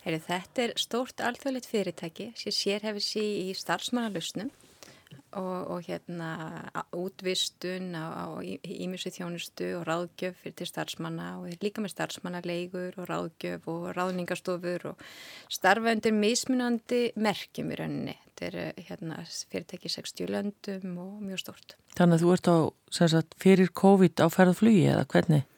Heyri, 0.04 0.20
þetta 0.20 0.66
er 0.66 0.74
stórt 0.76 1.24
alþjóðleitt 1.24 1.70
fyrirtæki 1.70 2.34
sem 2.36 2.52
sér 2.52 2.84
hefur 2.84 3.04
sí 3.04 3.24
í 3.48 3.54
starfsmannalusnum 3.56 4.52
og, 5.40 5.70
og 5.74 5.86
hérna 5.88 6.30
útvistun 6.96 7.94
á 7.96 8.40
ímissu 8.44 9.12
þjónustu 9.14 9.70
og 9.80 9.86
ráðgjöf 9.90 10.40
fyrir 10.42 10.58
til 10.60 10.70
starfsmanna 10.70 11.30
og 11.42 11.64
líka 11.64 11.84
með 11.84 11.96
starfsmannaleigur 11.96 13.00
og 13.02 13.10
ráðgjöf 13.10 13.70
og 13.72 13.88
ráðningastofur 13.98 14.90
og 14.94 15.08
starfa 15.52 15.96
undir 15.96 16.16
mismunandi 16.18 17.06
merkjum 17.16 17.74
í 17.74 17.80
rauninni. 17.80 18.18
Þetta 18.34 18.50
er 18.50 18.86
hérna, 18.90 19.22
fyrirtæki 19.52 19.92
60 19.94 20.32
löndum 20.34 21.00
og 21.04 21.18
mjög 21.22 21.44
stort. 21.46 21.76
Þannig 21.98 22.20
að 22.20 22.24
þú 22.24 22.36
ert 22.36 22.50
á 22.50 22.58
sagt, 22.98 23.36
fyrir 23.42 23.74
COVID 23.78 24.24
á 24.26 24.28
ferðflugi 24.34 24.88
eða 24.90 25.06
hvernig? 25.10 25.50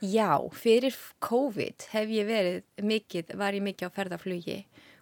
Já, 0.00 0.40
fyrir 0.56 0.94
COVID 1.20 1.84
hef 1.92 2.08
ég 2.08 2.24
verið 2.24 2.86
mikið, 2.88 3.34
var 3.36 3.52
ég 3.52 3.64
mikið 3.66 3.90
á 3.92 3.96
ferðarflugi 3.98 4.54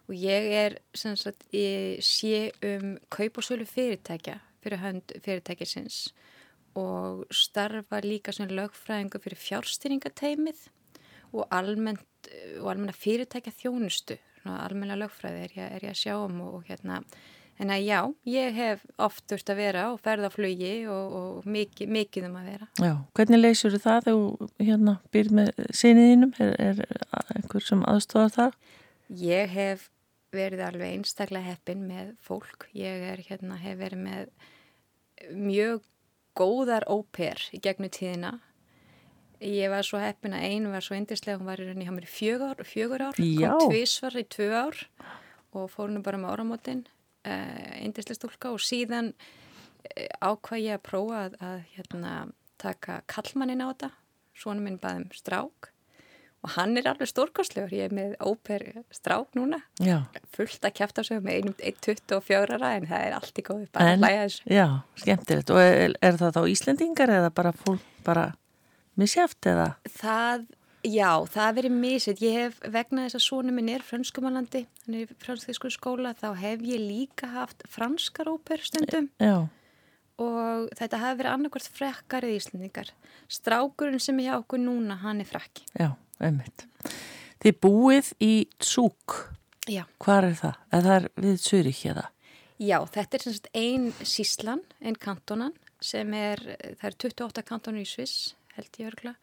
og 0.09 0.15
ég 0.17 0.49
er 0.57 0.77
sagt, 0.95 1.45
ég 1.53 2.01
sé 2.01 2.49
um 2.65 2.97
kaup 3.13 3.37
og 3.37 3.45
sölu 3.45 3.67
fyrirtækja 3.69 4.39
fyrir 4.63 4.81
hönd 4.81 5.13
fyrirtækisins 5.21 6.09
og 6.77 7.25
starfa 7.31 8.01
líka 8.01 8.33
sem 8.33 8.49
lögfræðingu 8.49 9.21
fyrir 9.21 9.37
fjárstyrningateimið 9.37 10.67
og 11.33 11.45
almennt 11.51 12.31
og 12.59 12.71
almenna 12.71 12.95
fyrirtækja 12.95 13.53
þjónustu 13.61 14.17
almenna 14.49 14.97
lögfræði 14.97 15.43
er 15.43 15.53
ég, 15.53 15.67
er 15.75 15.85
ég 15.85 15.93
að 15.93 16.01
sjá 16.01 16.15
um 16.17 16.41
og, 16.45 16.55
og 16.59 16.65
hérna 16.69 17.03
en 17.59 17.73
að 17.75 17.85
já, 17.85 17.99
ég 18.31 18.55
hef 18.55 18.83
oft 19.03 19.25
þurft 19.27 19.51
að 19.51 19.59
vera 19.59 19.85
og 19.91 19.99
ferða 20.03 20.31
flugi 20.31 20.73
og, 20.89 21.15
og 21.19 21.47
mikið, 21.49 21.91
mikið 21.91 22.27
um 22.29 22.37
að 22.39 22.51
vera 22.53 22.69
Já, 22.79 22.93
hvernig 23.19 23.41
leysur 23.43 23.75
það 23.75 24.07
þegar 24.07 24.09
þú 24.09 24.49
hérna 24.63 24.97
byrð 25.13 25.37
með 25.39 25.53
síniðinum? 25.81 26.35
Er, 26.39 26.53
er 26.57 26.83
einhver 27.35 27.65
sem 27.65 27.83
aðstofar 27.91 28.35
það? 28.37 28.59
Ég 29.19 29.55
hef 29.57 29.89
verið 30.33 30.63
alveg 30.65 30.95
einstaklega 30.97 31.53
heppin 31.53 31.85
með 31.87 32.13
fólk. 32.23 32.67
Ég 32.77 33.05
er, 33.11 33.23
hérna, 33.27 33.57
hef 33.61 33.79
verið 33.79 34.03
með 34.03 34.29
mjög 35.35 35.87
góðar 36.37 36.85
óper 36.89 37.41
í 37.55 37.59
gegnum 37.63 37.91
tíðina. 37.93 38.37
Ég 39.39 39.71
var 39.71 39.87
svo 39.87 40.01
heppin 40.01 40.35
að 40.35 40.45
einu 40.51 40.71
var 40.73 40.83
svo 40.83 40.97
eindislega, 40.97 41.39
hún 41.39 41.47
var 41.47 41.61
í 41.61 41.67
rauninni 41.67 41.87
hjá 41.87 41.93
mér 41.95 42.07
í 42.07 42.11
fjögur, 42.11 42.63
fjögur 42.67 43.05
ár, 43.07 43.19
Já. 43.23 43.53
kom 43.55 43.71
tvísvar 43.71 44.17
í 44.19 44.25
tvö 44.27 44.49
ár 44.51 44.81
og 45.55 45.69
fór 45.71 45.93
nú 45.93 46.01
bara 46.03 46.19
með 46.19 46.33
áramótin, 46.33 46.81
uh, 47.23 47.31
eh, 47.31 47.77
eindislega 47.85 48.19
stúlka 48.19 48.51
og 48.51 48.59
síðan 48.59 49.13
uh, 49.15 50.09
ákvað 50.19 50.65
ég 50.65 50.75
að 50.75 50.85
prófa 50.89 51.23
að, 51.23 51.39
að 51.39 51.57
hérna, 51.77 52.13
taka 52.59 52.99
kallmannin 53.07 53.63
á 53.63 53.71
þetta 53.71 53.91
svonum 54.39 54.67
minn 54.67 54.79
baðum 54.81 55.07
strák 55.15 55.71
og 56.43 56.49
hann 56.55 56.77
er 56.79 56.87
alveg 56.87 57.09
stórkostlegur, 57.11 57.73
ég 57.75 57.89
er 57.89 57.95
með 57.95 58.13
óper 58.23 58.83
strák 58.95 59.33
núna, 59.35 59.59
Já. 59.83 60.05
fullt 60.35 60.61
að 60.63 60.75
kæfta 60.77 61.03
sig 61.03 61.19
með 61.21 61.33
einum 61.41 61.55
1.24 61.59 62.61
en 62.77 62.87
það 62.87 63.01
er 63.07 63.17
allt 63.17 63.41
í 63.41 63.43
góði, 63.43 63.67
bara 63.73 63.89
En- 63.91 63.99
að 63.99 64.05
hlæja 64.07 64.21
þessu. 64.27 64.45
Já, 64.55 64.67
skemmtilegt. 65.03 65.49
Og 65.51 65.59
er, 65.59 65.95
er 66.01 66.13
það 66.21 66.37
þá 66.37 66.41
Íslendingar 66.53 67.09
eða 67.17 67.33
bara 67.35 67.51
fólk 67.51 67.83
bara 68.05 68.33
misjæft 68.97 69.45
eða? 69.51 69.67
Það, 69.99 70.47
já, 70.87 71.11
það 71.35 71.53
verið 71.59 71.75
misið. 71.83 72.23
Ég 72.23 72.33
hef 72.39 72.59
vegna 72.71 73.05
þess 73.09 73.19
að 73.19 73.25
svona 73.27 73.51
minn 73.59 73.69
er 73.75 73.83
franskumalandi, 73.83 74.65
hann 74.85 74.95
er 74.95 75.05
í 75.05 75.19
franskísku 75.23 75.71
skóla, 75.75 76.15
þá 76.15 76.33
hef 76.39 76.59
ég 76.63 76.79
líka 76.79 77.27
haft 77.35 77.63
franskar 77.67 78.31
óper 78.31 78.63
stundum 78.63 79.09
Já, 79.19 79.47
og 80.19 80.67
þetta 80.75 80.99
hafi 81.03 81.19
verið 81.21 81.33
annarkvært 81.35 81.69
frekkarið 81.75 82.35
íslendingar. 82.39 82.89
Strákurinn 83.31 83.99
sem 84.03 84.19
er 84.19 84.31
hjá 84.31 84.37
okkur 84.41 84.59
núna, 84.63 84.97
hann 85.03 85.19
er 85.23 85.27
frekki. 85.27 85.63
já, 85.79 85.93
einmitt. 86.23 86.65
Þið 87.39 87.59
búið 87.63 88.13
í 88.23 88.33
Tsúk. 88.59 89.17
Já. 89.69 89.83
Hvar 90.01 90.27
er 90.27 90.35
það? 90.39 90.57
Eða 90.71 90.81
það 90.85 90.95
er 90.97 91.09
við 91.23 91.37
Zurich 91.43 91.83
eða? 91.87 92.05
Já, 92.59 92.77
þetta 92.91 93.15
er 93.15 93.23
sem 93.23 93.35
sagt 93.37 93.51
ein 93.55 93.85
síslan, 94.03 94.63
ein 94.83 94.97
kantonan 94.99 95.53
sem 95.79 96.11
er, 96.17 96.41
það 96.81 96.89
er 96.89 96.97
28 97.05 97.45
kantonur 97.47 97.85
í 97.85 97.87
Sviss, 97.87 98.33
held 98.57 98.81
ég 98.81 98.89
örgla 98.89 99.13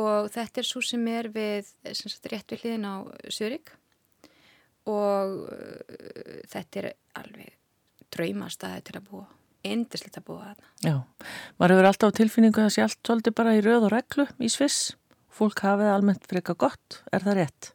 og 0.00 0.30
þetta 0.32 0.62
er 0.62 0.68
svo 0.68 0.80
sem 0.84 1.02
er 1.12 1.28
við, 1.34 1.68
sem 1.92 2.08
sagt, 2.08 2.30
rétt 2.32 2.54
við 2.54 2.64
hliðin 2.64 2.88
á 2.88 2.96
Zurich 3.28 3.74
og 4.88 5.34
uh, 5.50 6.38
þetta 6.48 6.80
er 6.80 6.88
alveg 7.20 7.52
draumastæði 8.10 8.86
til 8.86 8.96
að 8.96 9.10
búa, 9.10 9.26
indislegt 9.66 10.16
að 10.18 10.26
búa 10.30 10.48
þarna. 10.48 10.70
Já, 10.80 10.96
maður 11.60 11.74
hefur 11.76 11.90
alltaf 11.90 12.16
tilfinningu 12.16 12.62
að 12.62 12.66
það 12.66 12.74
sé 12.74 12.86
allt 12.86 13.00
svolítið 13.04 13.36
bara 13.42 13.54
í 13.58 13.62
röð 13.66 13.86
og 13.90 13.94
reglu 13.94 14.26
í 14.40 14.50
Sviss. 14.50 14.94
Fólk 15.40 15.62
hafið 15.64 15.88
almennt 15.88 16.26
freka 16.28 16.52
gott, 16.52 16.98
er 17.16 17.22
það 17.24 17.38
rétt? 17.38 17.68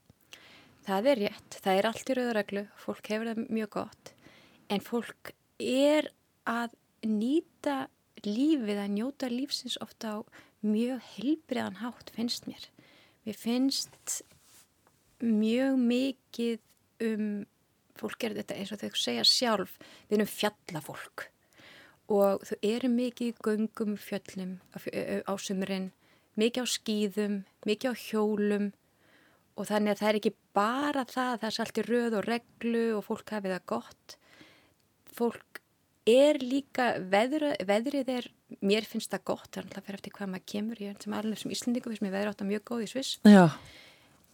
Það 0.85 1.07
er 1.09 1.19
rétt, 1.23 1.55
það 1.63 1.79
er 1.79 1.87
allt 1.89 2.09
í 2.11 2.15
rauðareglu, 2.19 2.61
fólk 2.77 3.07
hefur 3.09 3.29
það 3.31 3.39
mjög 3.57 3.71
gott, 3.73 4.11
en 4.69 4.83
fólk 4.85 5.31
er 5.65 6.11
að 6.45 6.75
nýta 7.09 7.79
lífið, 8.21 8.83
að 8.83 8.93
njóta 8.99 9.31
lífsins 9.33 9.79
ofta 9.81 10.13
á 10.13 10.17
mjög 10.61 11.01
helbriðan 11.15 11.81
hátt, 11.81 12.13
finnst 12.13 12.45
mér. 12.45 12.69
Mér 13.25 13.41
finnst 13.41 14.21
mjög 15.25 15.81
mikið 15.81 16.61
um, 17.09 17.43
fólk 17.97 18.29
er 18.29 18.37
þetta 18.37 18.61
eins 18.61 18.77
og 18.77 18.85
þau 18.85 19.01
segja 19.07 19.25
sjálf, 19.25 19.77
við 20.05 20.19
erum 20.19 20.33
fjallafólk 20.35 21.31
og 22.13 22.45
þau 22.45 22.57
eru 22.61 22.93
mikið 22.93 23.31
í 23.31 23.37
göngum 23.41 23.95
fjöllum 23.97 24.59
á, 24.77 25.33
sumurinn, 25.41 25.89
mikið 26.39 26.65
á 26.65 26.67
skýðum, 26.75 27.35
mikið 27.67 27.91
á 27.91 27.95
hjólum 28.05 28.71
og 29.55 29.69
þannig 29.69 29.93
að 29.93 30.01
það 30.01 30.09
er 30.09 30.19
ekki 30.19 30.33
bara 30.55 31.05
það, 31.07 31.35
það 31.41 31.49
er 31.49 31.59
allt 31.63 31.79
í 31.79 31.85
röð 31.85 32.17
og 32.19 32.25
reglu 32.27 32.85
og 32.97 33.05
fólk 33.07 33.35
hafið 33.35 33.55
það 33.55 33.69
gott. 33.71 34.17
Fólk 35.15 35.61
er 36.05 36.39
líka, 36.41 36.89
veðra, 37.11 37.53
veðrið 37.65 38.11
er, 38.13 38.27
mér 38.61 38.85
finnst 38.87 39.13
það 39.13 39.23
gott, 39.31 39.47
það 39.49 39.61
er 39.61 39.69
alltaf 39.69 39.87
fyrir 39.87 39.99
eftir 39.99 40.15
hvað 40.17 40.31
maður 40.33 40.49
kemur, 40.51 40.81
ég 40.83 40.91
er 40.91 40.99
sem 41.01 41.15
alveg 41.17 41.41
sem 41.41 41.55
Íslandingu, 41.55 41.91
finnst 41.91 42.05
mér 42.05 42.13
veðrið 42.13 42.33
átt 42.33 42.43
að 42.43 42.51
mjög 42.51 42.65
góð 42.69 42.83
í 42.83 42.89
Sviss. 42.91 43.15
Já, 43.25 43.45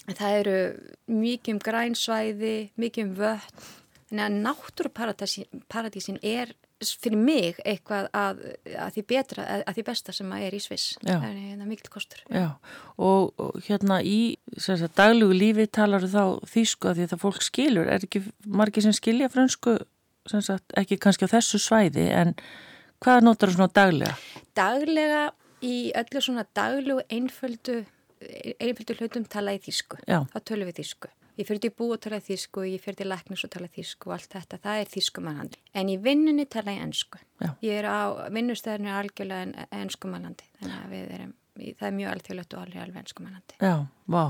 það 0.09 0.39
eru 0.41 0.57
mikið 1.21 1.53
um 1.53 1.61
grænsvæði, 1.67 2.55
mikið 2.81 3.05
um 3.05 3.13
vötn, 3.21 3.69
þannig 4.09 4.25
að 4.25 4.41
náttúruparadísin 4.49 6.19
er 6.19 6.51
fyrir 6.81 7.19
mig 7.19 7.59
eitthvað 7.65 8.07
að, 8.17 8.41
að 8.73 8.95
því 8.95 9.03
betra, 9.11 9.45
að, 9.45 9.63
að 9.69 9.77
því 9.77 9.85
besta 9.91 10.15
sem 10.15 10.33
að 10.33 10.45
er 10.47 10.57
í 10.57 10.61
Sviss. 10.63 10.87
Það 11.03 11.27
er 11.27 11.37
hérna 11.37 11.69
mikil 11.69 11.91
kostur. 11.93 12.23
já. 12.31 12.47
Og, 12.97 13.45
hérna 13.67 14.01
í 14.03 14.19
daglugu 14.97 15.37
lífi 15.37 15.67
talar 15.71 16.07
þá 16.09 16.23
þýsku 16.49 16.91
að 16.91 16.99
því 16.99 17.07
að 17.07 17.13
það 17.13 17.23
fólk 17.25 17.45
skilur. 17.45 17.91
Er 17.91 18.07
ekki 18.07 18.23
margir 18.45 18.85
sem 18.87 18.95
skilja 18.97 19.29
fransku, 19.31 19.77
sem 20.29 20.43
sagt, 20.45 20.67
ekki 20.77 20.99
kannski 21.01 21.29
á 21.29 21.33
þessu 21.37 21.61
svæði, 21.61 22.09
en 22.13 22.35
hvað 23.01 23.23
notar 23.25 23.51
þú 23.51 23.59
svona 23.59 23.73
daglega? 23.77 24.17
daglega 24.57 25.23
í 25.61 25.91
öllu 25.97 26.21
svona 26.23 26.45
daglegu 26.57 27.03
einföldu, 27.13 27.81
einföldu 28.61 28.97
hlutum 28.99 29.25
tala 29.29 29.55
í 29.55 29.61
þýsku. 29.61 30.01
Þá 30.07 30.37
tölum 30.45 30.69
við 30.69 30.81
þýsku. 30.81 31.11
Ég 31.39 31.47
fyrir 31.47 31.61
til 31.63 31.71
bú 31.71 31.87
og 31.95 32.01
tala 32.03 32.19
þýsku, 32.19 32.65
ég 32.67 32.81
fyrir 32.83 32.97
til 32.99 33.07
læknis 33.07 33.45
og 33.47 33.51
tala 33.53 33.69
þýsku 33.71 34.09
og 34.09 34.15
allt 34.17 34.33
þetta, 34.35 34.57
það 34.65 34.79
er 34.81 34.89
þýskumannandi. 34.91 35.59
En 35.79 35.91
í 35.91 35.97
vinnunni 36.03 36.45
tala 36.51 36.73
ég 36.75 36.83
ennsku. 36.83 37.21
Já. 37.39 37.53
Ég 37.63 37.77
er 37.79 37.87
á, 37.87 37.99
vinnustæðinu 38.35 38.91
algjörlega 38.99 39.45
en, 39.47 39.53
ennskumannandi, 39.79 40.49
þannig 40.59 40.79
að 40.81 40.95
við 40.95 41.13
erum, 41.17 41.35
það 41.79 41.85
er 41.87 41.95
mjög 41.99 42.15
alþjóðlegt 42.15 42.55
og 42.55 42.65
alveg 42.65 42.83
alveg 42.83 43.03
ennskumannandi. 43.03 43.59
Já, 43.63 43.75
vá. 44.11 44.25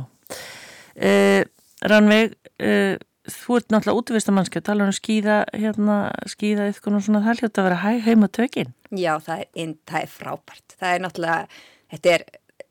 Eh, 1.10 1.42
Rannveig, 1.90 2.38
eh, 2.62 3.02
þú 3.32 3.58
ert 3.58 3.74
náttúrulega 3.74 4.04
útvistamannski 4.04 4.62
að 4.62 4.68
tala 4.70 4.86
um 4.86 4.94
skýða, 4.94 5.40
hérna, 5.58 5.98
skýða 6.30 6.70
eitthvað 6.70 7.00
og 7.00 7.08
svona, 7.08 7.24
það 7.26 7.42
hljótt 7.42 7.62
að 7.62 7.68
vera 7.70 7.82
hæ, 7.82 7.92
heima 8.06 8.30
tökinn. 8.30 8.76
Já, 8.94 9.16
það 9.26 9.44
er, 9.48 9.76
það 9.90 10.06
er 10.06 10.14
frábært. 10.14 10.78
Það 10.78 10.94
er 10.94 11.04
náttúrulega, 11.08 11.60
þetta 11.96 12.14
er, 12.14 12.26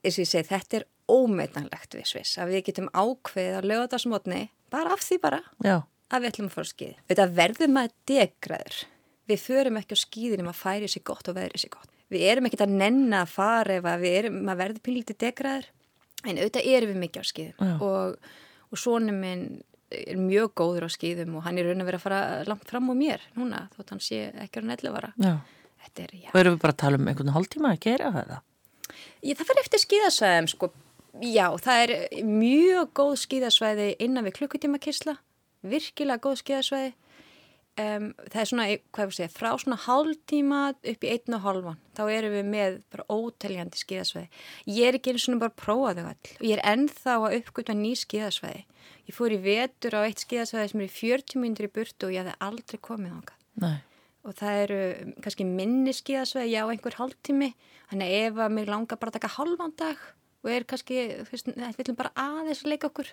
eins 0.04 0.16
og 0.16 0.22
ég 0.22 0.30
segi, 0.30 0.48
þetta 0.52 0.80
er 0.80 0.88
ómetanlegt 1.10 1.96
við 1.98 2.08
Sviss, 2.10 2.38
að 2.40 2.54
við 2.54 2.64
getum 2.70 2.88
ákveðið 2.94 3.58
að 3.58 3.68
löga 3.70 3.86
þetta 3.86 4.00
smotni, 4.04 4.40
bara 4.72 4.94
af 4.96 5.04
því 5.04 5.20
bara, 5.22 5.40
Já, 5.66 5.76
að 6.10 6.24
við 6.24 6.32
ætlum 6.32 6.50
að 6.50 6.56
fara 6.56 6.70
á 6.70 6.72
skýði. 6.72 6.96
Þetta 7.10 7.28
verður 7.40 7.72
maður 7.76 7.96
degraður. 8.10 8.78
Við 9.30 9.42
förum 9.44 9.80
ekki 9.80 9.96
á 9.96 10.04
skýðin 10.04 10.44
um 10.44 10.50
að 10.50 10.60
færi 10.60 10.90
sér 10.90 11.04
gott 11.06 11.30
og 11.30 11.36
veðri 11.38 11.62
sér 11.62 11.74
gott. 11.74 11.90
Við 12.10 12.26
erum 12.26 12.48
ekki 12.48 12.58
að 12.64 12.76
nenna 12.80 13.22
að 13.22 13.34
fara 13.36 13.76
ef 13.78 13.86
að 13.86 14.04
við 14.04 14.16
erum, 14.20 14.38
maður 14.46 14.62
verður 14.64 14.84
pínlítið 14.88 15.18
degraður, 15.22 15.68
en 16.26 16.40
auðvitað 16.40 16.70
erum 16.74 16.90
við 16.90 17.02
mikið 17.04 17.22
á 17.22 17.26
skýðum 17.30 17.84
og, 17.86 18.32
og 18.70 18.80
svona 18.80 19.14
minn 19.14 19.44
er 19.90 20.18
mjög 20.20 20.52
góður 20.58 20.86
á 20.86 20.90
skýðum 20.90 21.38
og 21.38 21.46
hann 21.46 21.58
er 21.58 21.66
raun 21.70 21.82
að 21.82 21.88
vera 21.88 21.98
að 21.98 22.04
fara 22.04 22.20
langt 22.46 22.68
fram 22.70 22.90
á 22.90 22.94
mér 22.94 23.24
núna, 23.38 23.64
þótt 23.74 23.94
hann 23.94 24.02
sé 24.04 24.20
ekki 24.44 24.62
á 24.62 24.68
nellu 24.68 24.92
vara. 24.94 25.10
Þetta 25.80 26.04
er, 26.04 26.12
já. 26.14 26.28
Og 26.30 26.38
erum 26.42 26.54
við 26.54 26.62
bara 26.62 26.74
að 26.76 26.82
tala 26.82 27.00
um 27.00 27.08
einhvern 27.10 27.32
hálftíma 27.34 27.72
að 27.72 27.80
gera 27.86 28.10
það? 28.14 28.34
Ég, 29.24 29.38
það 29.38 29.48
fyrir 29.48 29.62
eftir 29.64 29.82
skíðasvæðum 29.84 30.48
sko. 30.52 30.68
Já, 31.18 31.46
það 31.58 31.84
er 31.84 31.92
mjög 32.26 32.90
góð 32.94 33.14
skíðasvæði 33.24 33.92
innan 34.04 34.26
við 34.28 34.36
klukkutíma 34.38 34.78
kisla, 34.82 35.16
virkilega 35.66 36.22
góð 36.22 36.42
skíðasvæði. 36.44 36.92
Um, 37.80 38.10
það 38.28 38.40
er 38.40 38.48
svona, 38.50 38.64
hvað 38.92 39.06
ég 39.08 39.16
segja, 39.16 39.32
frá 39.32 39.48
svona 39.58 39.78
hálftíma 39.80 40.60
upp 40.74 41.04
í 41.06 41.10
einn 41.14 41.36
og 41.36 41.44
hálfan. 41.44 41.78
Þá 41.96 42.02
erum 42.12 42.34
við 42.34 42.48
með 42.50 42.78
bara 42.92 43.06
óteljandi 43.14 43.80
skíðasvæði. 43.80 44.42
Ég 44.68 44.90
er 44.90 44.98
ekki 44.98 45.14
eins 45.14 45.28
og 45.30 45.40
bara 45.40 45.54
að 45.54 45.60
prófa 45.62 45.94
þau 45.96 46.02
all. 46.10 46.32
Og 46.36 46.46
ég 46.46 46.56
er 46.56 46.64
ennþá 46.74 47.16
að 47.16 47.36
uppgöta 47.38 47.76
ný 47.78 47.92
skíðasvæði. 47.98 48.64
Ég 49.08 49.16
fór 49.16 49.34
í 49.34 49.40
vetur 49.42 49.96
á 49.96 50.00
eitt 50.04 50.22
skíðasvæði 50.22 50.72
sem 50.72 50.82
er 50.82 50.90
í 50.90 50.94
40 50.94 51.40
minnir 51.42 51.66
í 51.66 51.72
burtu 51.74 52.06
og 52.06 52.14
ég 52.14 52.26
hafði 52.26 52.36
aldrei 52.46 52.78
komið 52.84 53.16
ánkað 53.16 53.64
Nei. 53.64 53.78
og 54.22 54.36
það 54.38 54.60
eru 54.64 54.80
um, 54.90 55.14
kannski 55.24 55.46
minni 55.48 55.94
skíðasveið, 55.96 56.52
já 56.52 56.60
einhver 56.62 56.98
hálftími 57.00 57.48
þannig 57.90 58.16
ef 58.20 58.38
að 58.44 58.54
mig 58.54 58.68
langar 58.70 59.00
bara 59.00 59.10
að 59.10 59.18
taka 59.18 59.32
halvan 59.38 59.74
dag 59.80 60.04
og 60.44 60.50
er 60.54 60.64
kannski, 60.68 61.00
þú 61.24 61.34
veist, 61.34 61.50
við 61.56 61.78
viljum 61.82 61.98
bara 61.98 62.12
aðeins 62.16 62.62
að 62.64 62.72
leika 62.72 62.90
okkur 62.90 63.10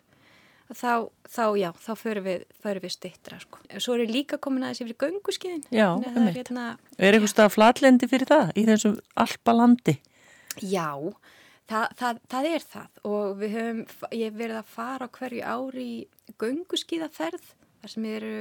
þá, 0.75 0.91
þá 1.31 1.43
já, 1.59 1.69
þá 1.85 1.91
förum 1.99 2.27
við, 2.27 2.43
við 2.83 2.91
stittra 2.91 3.39
sko. 3.39 3.61
Svo 3.79 3.95
eru 3.95 4.07
líka 4.11 4.39
komin 4.43 4.65
aðeins 4.67 4.83
yfir 4.83 4.97
gönguskiðin 5.05 5.63
Já, 5.71 5.89
að 5.95 6.03
það 6.03 6.11
er 6.11 6.21
einmitt. 6.21 6.39
hérna, 6.41 6.65
Er 6.97 7.19
stað 7.31 7.53
flatlendi 7.55 8.09
fyrir 8.11 8.27
það 8.31 8.51
í 8.55 8.65
þessum 8.67 8.99
alpalandi? 9.15 9.97
já 10.57 10.89
það, 11.69 11.85
það, 11.99 12.19
það 12.31 12.49
er 12.49 12.63
það 12.71 13.01
og 13.11 13.37
við 13.37 13.55
höfum, 13.57 13.81
ég 14.17 14.35
verið 14.39 14.59
að 14.61 14.71
fara 14.73 15.07
hverju 15.17 15.43
ári 15.45 15.87
í 15.87 16.33
gönguskiðaferð 16.41 17.47
þar 17.81 17.93
sem 17.93 18.07
eru 18.09 18.33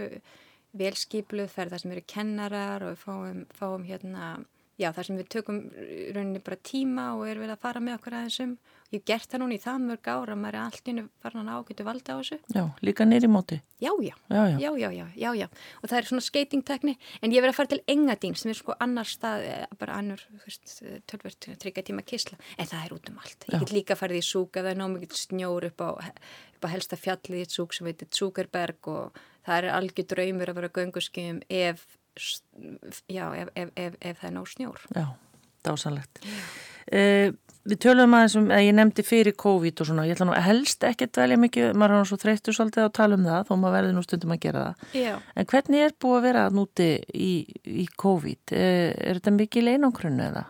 velskipluð 0.77 1.51
ferð, 1.53 1.75
þar 1.75 1.83
sem 1.83 1.94
eru 1.94 2.05
kennarar 2.11 2.85
og 2.87 2.94
við 2.94 3.03
fáum, 3.05 3.42
fáum 3.57 3.85
hérna 3.87 4.31
já, 4.81 4.90
þar 4.92 5.09
sem 5.09 5.20
við 5.20 5.29
tökum 5.37 5.61
rauninni 6.16 6.42
bara 6.44 6.59
tíma 6.66 7.11
og 7.16 7.27
erum 7.31 7.46
við 7.46 7.55
að 7.55 7.62
fara 7.62 7.83
með 7.85 7.99
okkur 8.01 8.18
aðeins 8.18 8.40
um 8.44 8.57
ég 8.92 9.01
hef 9.01 9.05
gert 9.09 9.31
það 9.33 9.40
núna 9.42 9.57
í 9.57 9.61
það 9.62 9.79
mörg 9.87 10.09
ára 10.12 10.37
maður 10.38 10.57
er 10.57 10.64
allt 10.66 10.88
innu 10.92 11.05
farin 11.22 11.49
að 11.51 11.57
ágætu 11.61 11.87
valda 11.87 12.14
á 12.14 12.16
þessu 12.20 12.38
Já, 12.55 12.62
líka 12.87 13.07
nýri 13.09 13.29
móti. 13.31 13.59
já, 13.83 13.90
já, 14.01 14.14
Já, 14.31 14.42
já. 14.46 14.59
já, 14.62 14.70
já, 14.79 14.90
já, 14.94 15.07
já, 15.16 15.31
já 15.40 15.46
og 15.83 15.88
það 15.90 15.99
er 15.99 16.09
svona 16.11 16.25
skeitingtekni, 16.27 16.94
en 17.22 17.33
ég 17.35 17.42
verið 17.42 17.53
að 17.55 17.58
fara 17.58 17.73
til 17.75 17.83
Engadín 17.92 18.37
sem 18.38 18.50
er 18.54 18.58
sko 18.61 18.77
annar 18.81 19.11
stað 19.11 19.44
eh, 19.50 19.67
bara 19.79 19.98
annur, 19.98 20.23
þú 20.31 20.42
veist, 20.46 20.77
tölvört 21.11 21.48
tryggja 21.63 21.83
tíma 21.90 22.04
kisla, 22.06 22.38
en 22.56 22.67
það 22.71 22.85
er 22.87 22.94
út 22.96 23.11
um 23.11 23.19
allt 23.25 23.44
Já. 23.48 23.54
ég 23.56 23.65
get 23.67 23.75
líka 23.75 23.98
farið 23.98 24.23
í 24.23 24.27
súk 24.31 24.54
það 24.61 24.71
er 24.73 24.81
námikið 24.81 25.19
snjór 25.27 25.69
upp 25.73 25.83
á, 25.83 25.90
upp 26.56 26.65
á 26.65 26.69
helsta 26.73 26.96
fjallið 26.96 27.42
í 27.42 27.50
súk 27.50 27.75
sem 27.75 27.87
heitir 27.90 28.08
Súkerberg 28.15 28.88
og 28.92 29.19
það 29.46 29.58
er 29.65 29.71
algjör 29.77 30.08
draumur 30.15 30.50
að 30.54 30.61
vera 30.63 30.73
gönguskjum 30.79 31.42
ef 31.50 31.85
já, 33.13 33.27
ef, 33.37 33.50
ef, 33.54 33.71
ef, 34.00 34.17
það 34.23 34.29
er 34.31 34.35
nóg 34.38 34.48
snjór 34.48 34.87
Já, 34.96 35.06
dásanlegt. 35.67 36.23
Uh, 36.93 37.35
við 37.67 37.81
tölum 37.83 38.15
aðeins 38.15 38.37
um, 38.39 38.51
að 38.55 38.63
ég 38.63 38.77
nefndi 38.79 39.05
fyrir 39.07 39.35
COVID 39.43 39.83
og 39.83 39.89
svona, 39.89 40.05
ég 40.07 40.15
ætla 40.15 40.29
nú 40.29 40.37
helst 40.47 40.85
ekki 40.87 41.09
að 41.09 41.15
dvelja 41.19 41.39
mikið, 41.43 41.71
maður 41.75 41.97
er 41.97 42.03
nú 42.03 42.11
svo 42.11 42.19
þreyttur 42.23 42.57
svolítið 42.57 42.85
að 42.85 42.93
tala 43.01 43.19
um 43.19 43.25
það, 43.27 43.41
þó 43.49 43.55
maður 43.57 43.77
verður 43.77 43.97
nú 43.97 44.05
stundum 44.07 44.35
að 44.37 44.43
gera 44.45 44.67
það. 44.67 44.85
já, 45.01 45.15
En 45.35 45.49
hvernig 45.53 45.87
er 45.87 45.97
búið 46.05 46.19
að 46.19 46.27
vera 46.29 46.45
núti 46.55 46.91
í, 47.11 47.33
í 47.67 47.87
COVID? 48.05 48.45
Uh, 48.55 48.93
er 48.95 49.19
þetta 49.19 49.35
mikið 49.41 49.69
leinangrunni 49.71 50.29
eða? 50.31 50.45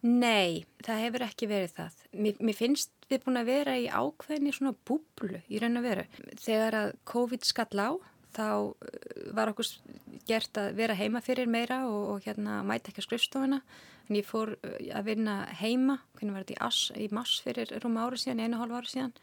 nei 0.00 0.64
það 0.80 1.02
hefur 1.04 1.24
ekki 1.26 1.48
verið 1.50 1.72
það. 1.76 1.96
Mér, 2.16 2.38
mér 2.40 2.56
finnst 2.56 2.92
við 3.10 3.24
búin 3.26 3.40
að 3.40 3.50
vera 3.50 3.74
í 3.76 3.88
ákveðinni 3.90 4.54
svona 4.54 4.72
búblu 4.88 5.40
í 5.50 5.60
raun 5.60 5.80
og 5.80 5.84
veru. 5.84 6.06
Þegar 6.40 6.76
að 6.78 6.92
COVID 7.10 7.44
skall 7.48 7.82
á 7.84 7.90
þá 8.36 8.46
uh, 8.48 8.72
var 9.36 9.52
okkur 9.52 9.70
gert 10.28 10.60
að 10.60 10.74
vera 10.78 10.96
heima 10.98 11.22
fyrir 11.24 11.50
meira 11.50 11.82
og, 11.88 12.02
og 12.14 12.26
hérna 12.26 12.60
mæta 12.66 12.92
ekki 12.92 13.04
að 13.04 13.08
skrifstofuna. 13.08 13.60
En 14.08 14.18
ég 14.18 14.26
fór 14.26 14.56
uh, 14.56 14.80
að 14.96 15.12
vinna 15.12 15.36
heima, 15.60 16.00
hvernig 16.18 16.36
var 16.36 16.48
þetta 16.48 16.72
í, 16.72 17.06
í 17.06 17.12
mars 17.14 17.36
fyrir 17.44 17.76
rúma 17.84 18.06
ára 18.06 18.20
síðan, 18.20 18.44
einu 18.46 18.60
hálf 18.60 18.80
ára 18.80 18.92
síðan, 18.94 19.14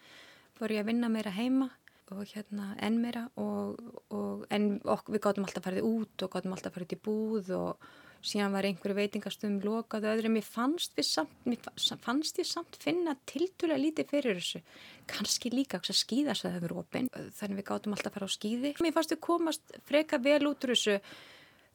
fór 0.57 0.75
ég 0.75 0.83
að 0.83 0.91
vinna 0.93 1.11
meira 1.13 1.35
heima 1.35 1.71
og 2.15 2.23
hérna 2.31 2.71
enn 2.83 3.01
meira 3.03 3.25
og, 3.39 3.79
og 4.15 4.45
en 4.53 4.77
við 4.79 5.21
gáttum 5.23 5.43
alltaf 5.43 5.65
að 5.65 5.69
fara 5.69 5.83
út 5.83 6.23
og 6.23 6.31
gáttum 6.31 6.53
alltaf 6.55 6.71
að 6.71 6.77
fara 6.77 6.87
út 6.87 6.95
í 6.95 6.99
búð 7.03 7.49
og 7.57 7.89
síðan 8.25 8.53
var 8.55 8.65
einhverju 8.67 8.97
veitingastum 8.97 9.59
lokað 9.63 10.07
og 10.07 10.17
öðru, 10.17 10.31
mér 10.33 10.45
fannst 10.45 10.97
samt, 11.05 11.33
mér 11.47 11.61
fannst 12.03 12.39
ég 12.41 12.47
samt 12.49 12.77
finna 12.81 13.15
tildulega 13.29 13.79
lítið 13.81 14.11
fyrir 14.11 14.39
þessu, 14.39 14.61
kannski 15.09 15.51
líka 15.53 15.79
að 15.79 15.99
skýðast 16.01 16.45
að 16.45 16.49
það 16.49 16.57
hefur 16.57 16.75
opinn, 16.81 17.09
þannig 17.37 17.61
við 17.61 17.67
gáttum 17.69 17.95
alltaf 17.95 18.11
að 18.11 18.17
fara 18.17 18.29
á 18.29 18.35
skýði. 18.35 18.73
Mér 18.83 18.95
fannst 18.95 19.15
við 19.15 19.23
komast 19.27 19.77
freka 19.87 20.21
vel 20.23 20.41
út 20.49 20.67
úr 20.67 20.73
þessu, 20.73 20.97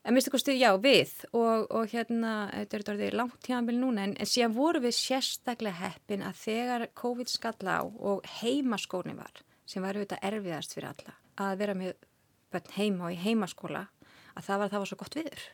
en 0.03 0.17
minnstu 0.17 0.35
kosti, 0.35 0.59
já, 0.59 0.71
við 0.83 1.15
og, 1.31 1.67
og 1.71 1.95
hérna, 1.95 2.35
þetta 2.57 2.79
er 2.79 2.87
þetta 2.91 3.11
langt 3.17 3.41
tíðanbili 3.47 3.83
núna, 3.83 4.07
en, 4.09 4.17
en 4.19 4.29
síðan 4.29 4.57
voru 4.57 4.83
við 4.83 4.97
sérstaklega 4.99 5.79
heppin 5.87 6.27
að 6.27 6.39
þegar 6.43 6.89
COVID 6.99 7.31
skall 7.31 7.59
á 7.71 7.81
og 7.87 8.27
heimaskóni 8.41 9.15
var, 9.19 9.45
sem 9.65 9.85
var 9.85 9.99
auðvitað 9.99 10.27
erfiðast 10.33 10.75
fyrir 10.75 10.91
alla, 10.91 11.19
að 11.47 11.59
vera 11.63 11.79
með 11.79 12.09
bönn 12.53 12.73
heima 12.77 13.09
og 13.09 13.15
í 13.15 13.21
heimaskóla 13.23 13.87
að 14.33 14.49
það 14.49 14.57
var 14.57 14.65
að 14.67 14.73
það 14.73 14.83
var 14.83 14.91
svo 14.91 14.99
gott 15.03 15.19
viður. 15.19 15.45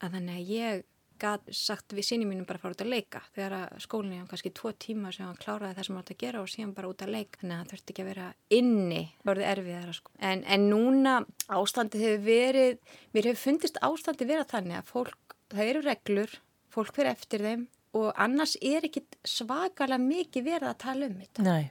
Að 0.00 0.18
þannig 0.18 0.34
að 0.40 0.52
ég 0.54 0.84
gæt 1.22 1.50
sagt 1.54 1.94
við 1.94 2.06
sinni 2.08 2.26
mínum 2.26 2.46
bara 2.48 2.58
að 2.58 2.64
fara 2.64 2.74
út 2.74 2.82
að 2.84 2.90
leika. 2.90 3.20
Þegar 3.34 3.54
að 3.58 3.74
skólinni 3.84 4.22
á 4.22 4.30
kannski 4.30 4.50
tvo 4.54 4.72
tíma 4.84 5.12
sem 5.14 5.26
hann 5.26 5.38
kláraði 5.40 5.76
það 5.76 5.86
sem 5.86 5.94
hann 5.94 6.02
átt 6.02 6.12
að 6.14 6.22
gera 6.24 6.40
og 6.42 6.50
síðan 6.50 6.74
bara 6.76 6.90
út 6.90 7.04
að 7.04 7.12
leika. 7.14 7.40
Þannig 7.40 7.54
að 7.54 7.60
það 7.60 7.70
þurfti 7.72 7.94
ekki 7.94 8.04
að 8.04 8.10
vera 8.10 8.26
inni. 8.58 9.02
Það 9.20 9.30
voruð 9.30 9.50
erfiðar 9.52 9.94
sko. 9.98 10.14
en, 10.30 10.42
en 10.56 10.66
núna 10.72 11.14
ástandið 11.60 12.06
hefur 12.08 12.26
verið 12.26 12.98
mér 13.14 13.30
hefur 13.30 13.42
fundist 13.44 13.80
ástandið 13.86 14.32
vera 14.34 14.48
þannig 14.50 14.80
að 14.80 14.90
fólk, 14.90 15.38
það 15.54 15.70
eru 15.70 15.84
reglur 15.86 16.36
fólk 16.74 16.94
fyrir 16.96 17.12
eftir 17.14 17.46
þeim 17.46 17.64
og 17.94 18.10
annars 18.18 18.56
er 18.58 18.86
ekki 18.88 19.04
svakalega 19.22 20.02
mikið 20.02 20.48
verið 20.48 20.70
að 20.72 20.78
tala 20.82 21.08
um 21.10 21.18
þetta. 21.22 21.46
Nei. 21.46 21.70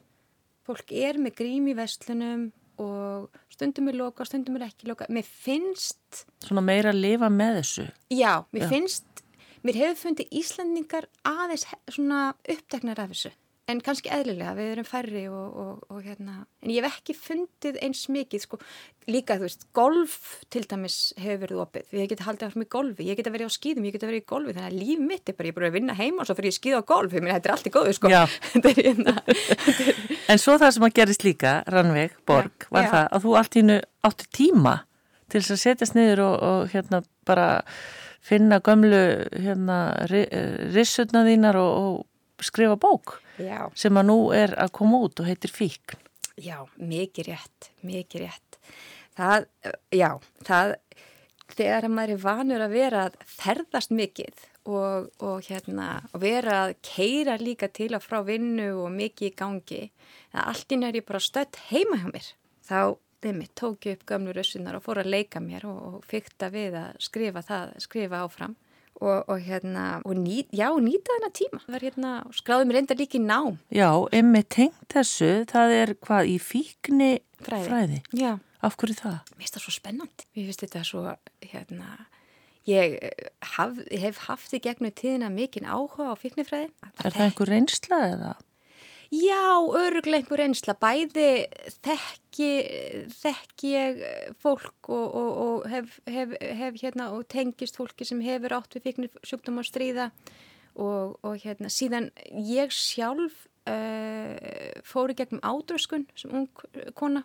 fólk 0.63 0.93
er 0.95 1.19
með 1.19 1.39
grím 1.41 1.67
í 1.67 1.75
vestlunum 1.75 2.51
og 2.81 3.29
stundum 3.53 3.91
er 3.91 3.97
loka, 3.99 4.25
stundum 4.25 4.57
er 4.57 4.67
ekki 4.69 4.89
loka 4.89 5.07
mér 5.13 5.27
finnst 5.27 6.25
svona 6.43 6.63
meira 6.65 6.93
að 6.93 7.03
lifa 7.03 7.29
með 7.33 7.59
þessu. 7.61 7.87
Já, 8.13 8.33
mér 8.55 8.65
já. 8.65 8.69
finnst 8.71 9.23
mér 9.63 9.79
hefur 9.83 10.01
fundið 10.07 10.35
Íslandingar 10.41 11.07
aðeins 11.27 11.67
svona 11.91 12.25
uppteknar 12.49 13.03
af 13.03 13.13
þessu 13.13 13.33
en 13.71 13.79
kannski 13.83 14.11
eðlilega, 14.11 14.53
við 14.57 14.71
erum 14.73 14.87
færri 14.87 15.21
og, 15.31 15.59
og, 15.63 15.83
og 15.93 15.99
hérna, 16.03 16.41
en 16.63 16.71
ég 16.73 16.83
hef 16.83 16.97
ekki 16.97 17.15
fundið 17.15 17.77
eins 17.85 18.01
mikið, 18.11 18.43
sko, 18.43 18.59
líka 19.07 19.37
þú 19.39 19.47
veist 19.47 19.63
golf 19.77 20.17
til 20.51 20.65
dæmis 20.67 20.97
hefur 21.19 21.41
verið 21.45 21.61
opið. 21.63 21.93
Ég 22.01 22.11
geti 22.11 22.27
haldið 22.27 22.49
af 22.49 22.57
mig 22.59 22.69
golfi, 22.73 23.07
ég 23.07 23.19
geti 23.19 23.31
verið 23.31 23.47
á 23.47 23.55
skýðum 23.55 23.87
ég 23.87 23.95
geti 23.95 24.09
verið 24.09 24.23
í 24.23 24.27
golfi, 24.33 24.55
þannig 24.57 24.67
að 24.67 24.77
líf 24.81 25.05
mitt 25.07 25.31
er 25.31 25.37
bara 25.39 25.47
ég 25.47 25.55
er 25.55 25.59
bara 25.61 25.71
að 25.71 25.77
vinna 25.77 25.97
heima 25.99 26.23
og 26.23 26.29
svo 26.29 26.37
fyrir 26.39 26.51
ég 26.51 26.57
skýða 26.59 26.83
á 26.83 26.89
golf 26.91 27.15
ég 27.15 27.23
meina, 27.23 27.39
þetta 27.39 27.51
er 27.51 27.55
allt 27.55 27.71
í 27.71 27.73
góðu, 27.77 27.95
sko. 27.99 28.13
Hérna, 28.83 29.15
En 30.33 30.43
svo 30.43 30.59
það 30.59 30.75
sem 30.75 30.87
að 30.89 30.95
gerist 30.99 31.27
líka 31.27 31.57
Rannveig, 31.71 32.19
Borg, 32.27 32.67
já, 32.67 32.71
var 32.75 32.87
já. 32.87 32.91
það 32.97 33.09
að 33.15 33.27
þú 33.27 33.35
allt 33.39 33.59
ínu 33.63 33.81
áttu 34.03 34.31
tíma 34.35 34.77
til 35.31 35.39
þess 35.39 35.55
að 35.55 35.63
setjast 35.63 35.97
niður 35.97 36.25
og, 36.27 36.35
og 36.43 36.73
hérna 36.75 37.03
bara 37.27 37.49
finna 38.23 38.59
gömlu 38.63 39.03
hérna 39.31 39.77
rissurna 40.75 41.23
þínar 41.27 41.59
og 41.59 42.03
skrifa 42.43 42.75
bók 42.79 43.22
já. 43.37 43.59
sem 43.75 43.97
að 43.97 44.09
nú 44.09 44.17
er 44.35 44.55
að 44.59 44.73
koma 44.79 45.01
út 45.05 45.21
og 45.21 45.29
heitir 45.29 45.53
Fíkn. 45.53 45.99
Já, 46.41 46.63
mikið 46.77 47.29
rétt, 47.29 47.69
mikið 47.85 48.25
rétt. 48.25 48.57
Það, 49.13 49.45
já, 49.93 50.09
það, 50.47 50.73
þegar 51.53 51.87
maður 51.93 52.15
er 52.15 52.23
vanur 52.23 52.65
að 52.65 52.73
vera 52.73 53.03
að 53.07 53.19
ferðast 53.29 53.93
mikið 53.93 54.47
og, 54.65 55.11
og 55.21 55.45
hérna, 55.45 55.87
vera 56.17 56.59
að 56.63 56.75
keira 56.85 57.37
líka 57.41 57.69
til 57.69 57.91
að 57.93 58.05
frá 58.07 58.21
vinnu 58.25 58.71
og 58.81 58.89
mikið 58.95 59.29
í 59.29 59.35
gangi, 59.37 59.81
það 60.33 60.49
allt 60.53 60.75
inn 60.75 60.87
er 60.87 60.97
ég 60.97 61.07
bara 61.07 61.21
stött 61.21 61.59
heima 61.69 61.99
hjá 62.01 62.09
mér. 62.09 62.29
Þá, 62.63 62.79
þeim 63.23 63.43
ég 63.45 63.93
upp 63.93 64.05
gömlu 64.09 64.33
rössunar 64.35 64.79
og 64.79 64.85
fór 64.87 65.03
að 65.03 65.13
leika 65.13 65.43
mér 65.43 65.67
og, 65.69 65.81
og 65.93 66.07
fyrta 66.07 66.49
við 66.53 66.79
að 66.79 66.97
skrifa 67.03 67.45
það, 67.45 67.75
skrifa 67.85 68.23
áfram 68.25 68.57
og, 69.01 69.29
og 69.29 69.41
hérna, 69.43 70.01
og 70.05 70.15
ný, 70.19 70.43
já, 70.53 70.67
nýta 70.79 71.15
þennan 71.15 71.35
tíma. 71.35 71.59
Það 71.65 71.75
var 71.75 71.85
hérna, 71.87 72.13
skráði 72.37 72.69
mér 72.69 72.79
enda 72.83 72.97
líki 72.99 73.21
nám. 73.23 73.57
Já, 73.73 73.89
emmi 74.13 74.43
tengt 74.43 74.87
þessu, 74.93 75.31
það 75.49 75.75
er 75.81 75.93
hvað 76.05 76.31
í 76.31 76.37
fíkni 76.41 77.11
fræði. 77.43 77.67
fræði. 77.69 78.01
Já. 78.19 78.33
Af 78.63 78.77
hverju 78.79 78.95
það? 79.01 79.17
Mér 79.33 79.43
finnst 79.43 79.57
það 79.57 79.65
svo 79.65 79.75
spennandi. 79.75 80.27
Mér 80.37 80.47
finnst 80.47 80.63
þetta 80.63 80.83
svo, 80.87 81.03
hérna, 81.51 81.89
ég 82.69 82.95
haf, 83.57 83.75
hef 83.91 84.23
haft 84.29 84.55
í 84.55 84.61
gegnum 84.63 84.93
tíðina 84.95 85.31
mikinn 85.33 85.67
áhuga 85.67 86.13
á 86.13 86.15
fíknifræði. 86.15 86.71
Er 87.03 87.11
það 87.11 87.25
einhver 87.27 87.51
reynsla 87.51 88.01
eða? 88.13 88.33
Já, 89.13 89.61
öruglega 89.77 90.23
einhver 90.23 90.41
einsla, 90.41 90.73
bæði 90.81 91.45
þekki, 91.85 92.47
þekki 93.13 93.73
ég 93.75 93.99
fólk 94.41 94.89
og, 94.89 95.03
og, 95.19 95.29
og 95.43 95.67
hef, 95.69 95.99
hef, 96.09 96.33
hef 96.41 96.79
hérna 96.81 97.11
og 97.13 97.27
tengist 97.29 97.77
fólki 97.77 98.07
sem 98.09 98.23
hefur 98.25 98.55
átt 98.57 98.73
við 98.73 98.87
fíknir 98.87 99.11
sjúkdóma 99.21 99.61
að 99.61 99.69
stríða 99.69 100.07
og, 100.73 101.19
hérna 101.43 101.69
síðan 101.69 102.09
ég 102.33 102.73
sjálf 102.73 103.45
uh, 103.69 104.81
fóri 104.81 105.13
gegnum 105.19 105.43
ádröskun 105.45 106.07
sem 106.17 106.33
ung 106.33 106.49
kona 106.97 107.21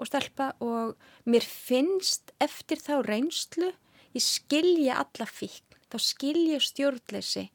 og 0.00 0.08
stelpa 0.08 0.54
og 0.64 0.96
mér 1.28 1.44
finnst 1.44 2.32
eftir 2.40 2.80
þá 2.80 3.02
reynslu 3.04 3.74
ég 4.16 4.24
skilja 4.24 5.02
alla 5.04 5.28
fíkn, 5.28 5.76
þá 5.92 5.98
skilja 6.00 6.62
stjórnleysi 6.62 7.50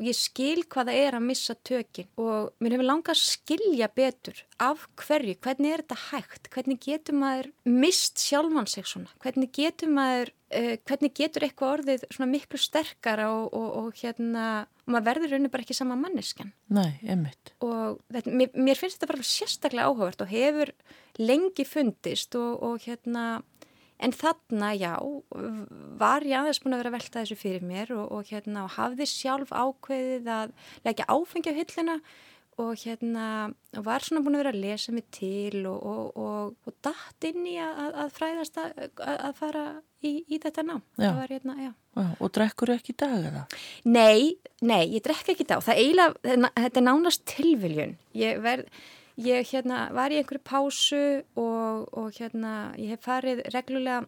og 0.00 0.08
ég 0.08 0.16
skil 0.16 0.64
hvaða 0.64 0.94
er 0.96 1.16
að 1.18 1.26
missa 1.28 1.54
tökin 1.66 2.08
og 2.20 2.54
mér 2.62 2.74
hefur 2.76 2.88
langað 2.88 3.12
að 3.12 3.20
skilja 3.20 3.88
betur 3.92 4.38
af 4.64 4.86
hverju, 5.02 5.36
hvernig 5.44 5.74
er 5.74 5.82
þetta 5.84 5.98
hægt, 6.08 6.48
hvernig 6.54 6.80
getur 6.86 7.18
maður 7.20 7.50
mist 7.68 8.22
sjálfan 8.24 8.68
sig 8.70 8.88
svona, 8.88 9.12
hvernig 9.20 9.52
getur 9.56 9.92
maður, 9.92 10.32
uh, 10.56 10.72
hvernig 10.88 11.14
getur 11.20 11.44
eitthvað 11.46 11.74
orðið 11.76 12.06
svona 12.08 12.30
miklu 12.32 12.62
sterkara 12.64 13.28
og, 13.34 13.52
og, 13.52 13.68
og 13.82 14.00
hérna, 14.00 14.46
og 14.86 14.94
maður 14.96 15.08
verður 15.10 15.36
rauninu 15.36 15.52
bara 15.52 15.66
ekki 15.66 15.76
sama 15.76 16.00
manneskan. 16.00 16.54
Nei, 16.72 16.96
einmitt. 17.04 17.54
Og 17.60 18.00
þetta, 18.08 18.36
mér, 18.40 18.56
mér 18.56 18.80
finnst 18.80 18.98
þetta 18.98 19.12
bara 19.12 19.30
sérstaklega 19.34 19.92
áhugavert 19.92 20.24
og 20.24 20.32
hefur 20.32 20.74
lengi 21.20 21.68
fundist 21.68 22.36
og, 22.40 22.56
og 22.64 22.88
hérna 22.88 23.42
En 24.00 24.14
þarna, 24.16 24.72
já, 24.80 24.94
var 26.00 26.24
ég 26.24 26.38
aðeins 26.38 26.62
búin 26.62 26.76
að 26.76 26.82
vera 26.82 26.92
að 26.92 26.96
velta 26.96 27.20
þessu 27.20 27.36
fyrir 27.40 27.64
mér 27.68 27.92
og, 27.96 28.06
og, 28.16 28.26
hérna, 28.32 28.64
og 28.64 28.74
hafði 28.78 29.06
sjálf 29.10 29.52
ákveðið 29.52 30.30
að 30.32 30.54
leggja 30.86 31.08
áfengi 31.12 31.52
á 31.52 31.58
hyllina 31.58 31.96
og 32.60 32.76
hérna, 32.80 33.26
var 33.84 34.04
svona 34.04 34.22
búin 34.24 34.36
að 34.36 34.42
vera 34.42 34.52
að 34.52 34.62
lesa 34.64 34.92
mig 34.92 35.06
til 35.14 35.62
og, 35.70 36.16
og 36.20 36.72
dætt 36.84 37.28
inn 37.30 37.46
í 37.48 37.56
að, 37.62 37.94
að 38.04 38.12
fræðast 38.16 38.60
að, 38.60 38.82
að 39.00 39.34
fara 39.38 39.64
í, 40.04 40.12
í 40.28 40.40
þetta 40.42 40.64
ná. 40.66 40.74
Var, 41.00 41.32
hérna, 41.32 41.56
já. 41.60 41.72
Og 42.20 42.32
drekkur 42.36 42.74
ekki 42.76 42.94
í 42.94 43.00
dag 43.00 43.28
eða? 43.30 43.44
Nei, 43.88 44.36
nei, 44.64 44.84
ég 44.94 45.04
drekka 45.04 45.34
ekki 45.34 45.46
í 45.46 45.50
dag. 45.50 45.64
Það 45.64 45.82
eiginlega, 45.84 46.52
þetta 46.56 46.82
er 46.82 46.86
nánast 46.86 47.24
tilviljun. 47.28 47.96
Ég 48.16 48.40
verð 48.44 48.68
ég 49.20 49.50
hérna, 49.52 49.88
var 49.94 50.12
í 50.12 50.18
einhverju 50.20 50.42
pásu 50.46 51.02
og, 51.38 51.86
og 51.92 52.10
hérna, 52.16 52.72
ég 52.80 52.94
hef 52.94 53.04
farið 53.06 53.42
reglulega 53.54 54.04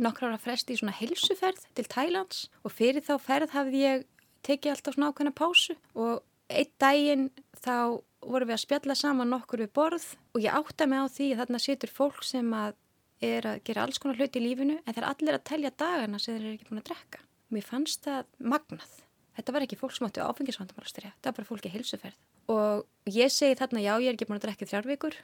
nokkrar 0.00 0.36
að 0.36 0.44
fresti 0.46 0.74
í 0.74 0.80
svona 0.80 0.94
helsuferð 0.96 1.66
til 1.76 1.86
Thailands 1.90 2.46
og 2.62 2.72
fyrir 2.72 3.04
þá 3.04 3.14
ferð 3.20 3.56
hafði 3.56 3.82
ég 3.82 4.06
tekið 4.46 4.74
alltaf 4.74 4.96
svona 4.96 5.10
ákveðna 5.12 5.34
pásu 5.36 5.76
og 5.94 6.22
einn 6.52 6.72
daginn 6.82 7.28
þá 7.60 8.00
vorum 8.22 8.48
við 8.48 8.56
að 8.56 8.64
spjalla 8.64 8.96
saman 8.98 9.32
nokkur 9.32 9.64
við 9.64 9.72
borð 9.76 10.06
og 10.32 10.42
ég 10.44 10.56
átta 10.56 10.88
mig 10.88 11.04
á 11.04 11.06
því 11.12 11.28
að 11.32 11.42
þarna 11.42 11.62
situr 11.66 11.92
fólk 11.92 12.24
sem 12.26 12.54
að 12.56 12.78
er 13.22 13.46
að 13.46 13.62
gera 13.68 13.86
alls 13.86 14.00
konar 14.02 14.18
hluti 14.18 14.40
í 14.40 14.46
lífinu 14.46 14.80
en 14.80 14.90
það 14.90 15.02
er 15.02 15.08
allir 15.10 15.38
að 15.38 15.46
telja 15.50 15.76
dagana 15.78 16.18
sem 16.18 16.34
þeir 16.34 16.42
eru 16.42 16.54
ekki 16.56 16.68
búin 16.70 16.82
að 16.82 16.88
drekka. 16.90 17.24
Mér 17.52 17.66
fannst 17.66 18.06
það 18.06 18.30
magnað. 18.52 18.94
Þetta 19.36 19.54
var 19.54 19.64
ekki 19.66 19.78
fólk 19.78 19.94
sem 19.94 20.08
áttu 20.08 20.24
áfengisvandamálastyrja, 20.24 21.12
þetta 21.14 21.30
var 21.30 21.36
bara 21.38 21.48
fólki 21.48 21.72
helsuferð 21.72 22.18
og 22.50 22.86
ég 23.10 23.30
segi 23.32 23.58
þarna 23.58 23.84
já 23.84 23.94
ég 24.00 24.10
er 24.10 24.16
ekki 24.16 24.28
búin 24.28 24.40
að 24.40 24.48
drekka 24.48 24.68
þrjár 24.70 24.90
vikur 24.90 25.16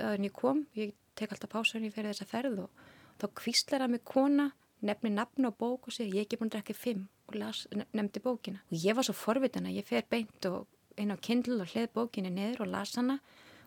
en 0.00 0.26
ég 0.26 0.34
kom, 0.34 0.66
ég 0.74 0.94
tek 1.18 1.32
alltaf 1.34 1.50
pása 1.52 1.78
en 1.78 1.86
ég 1.86 1.94
fer 1.94 2.06
þessa 2.08 2.26
ferð 2.28 2.66
og 2.66 2.84
þá 3.20 3.26
kvíslar 3.40 3.84
að 3.84 3.94
mig 3.94 4.04
kona, 4.08 4.50
nefni 4.84 5.12
nafn 5.14 5.48
og 5.48 5.58
bók 5.58 5.88
og 5.88 5.96
segi 5.96 6.14
ég 6.14 6.24
er 6.24 6.28
ekki 6.28 6.40
búin 6.40 6.50
að 6.50 6.58
drekka 6.58 6.78
fimm 6.78 7.06
og 7.30 7.38
las, 7.40 7.64
nefndi 7.94 8.22
bókina. 8.22 8.60
Og 8.70 8.84
ég 8.84 8.96
var 8.96 9.06
svo 9.06 9.14
forvitin 9.16 9.68
að 9.68 9.78
ég 9.78 9.88
fer 9.88 10.04
beint 10.10 10.48
og 10.50 10.66
inn 11.00 11.14
á 11.14 11.18
kindl 11.18 11.60
og 11.60 11.70
hlið 11.72 11.90
bókinu 11.94 12.32
niður 12.32 12.66
og 12.66 12.72
las 12.74 12.94
hana. 12.98 13.18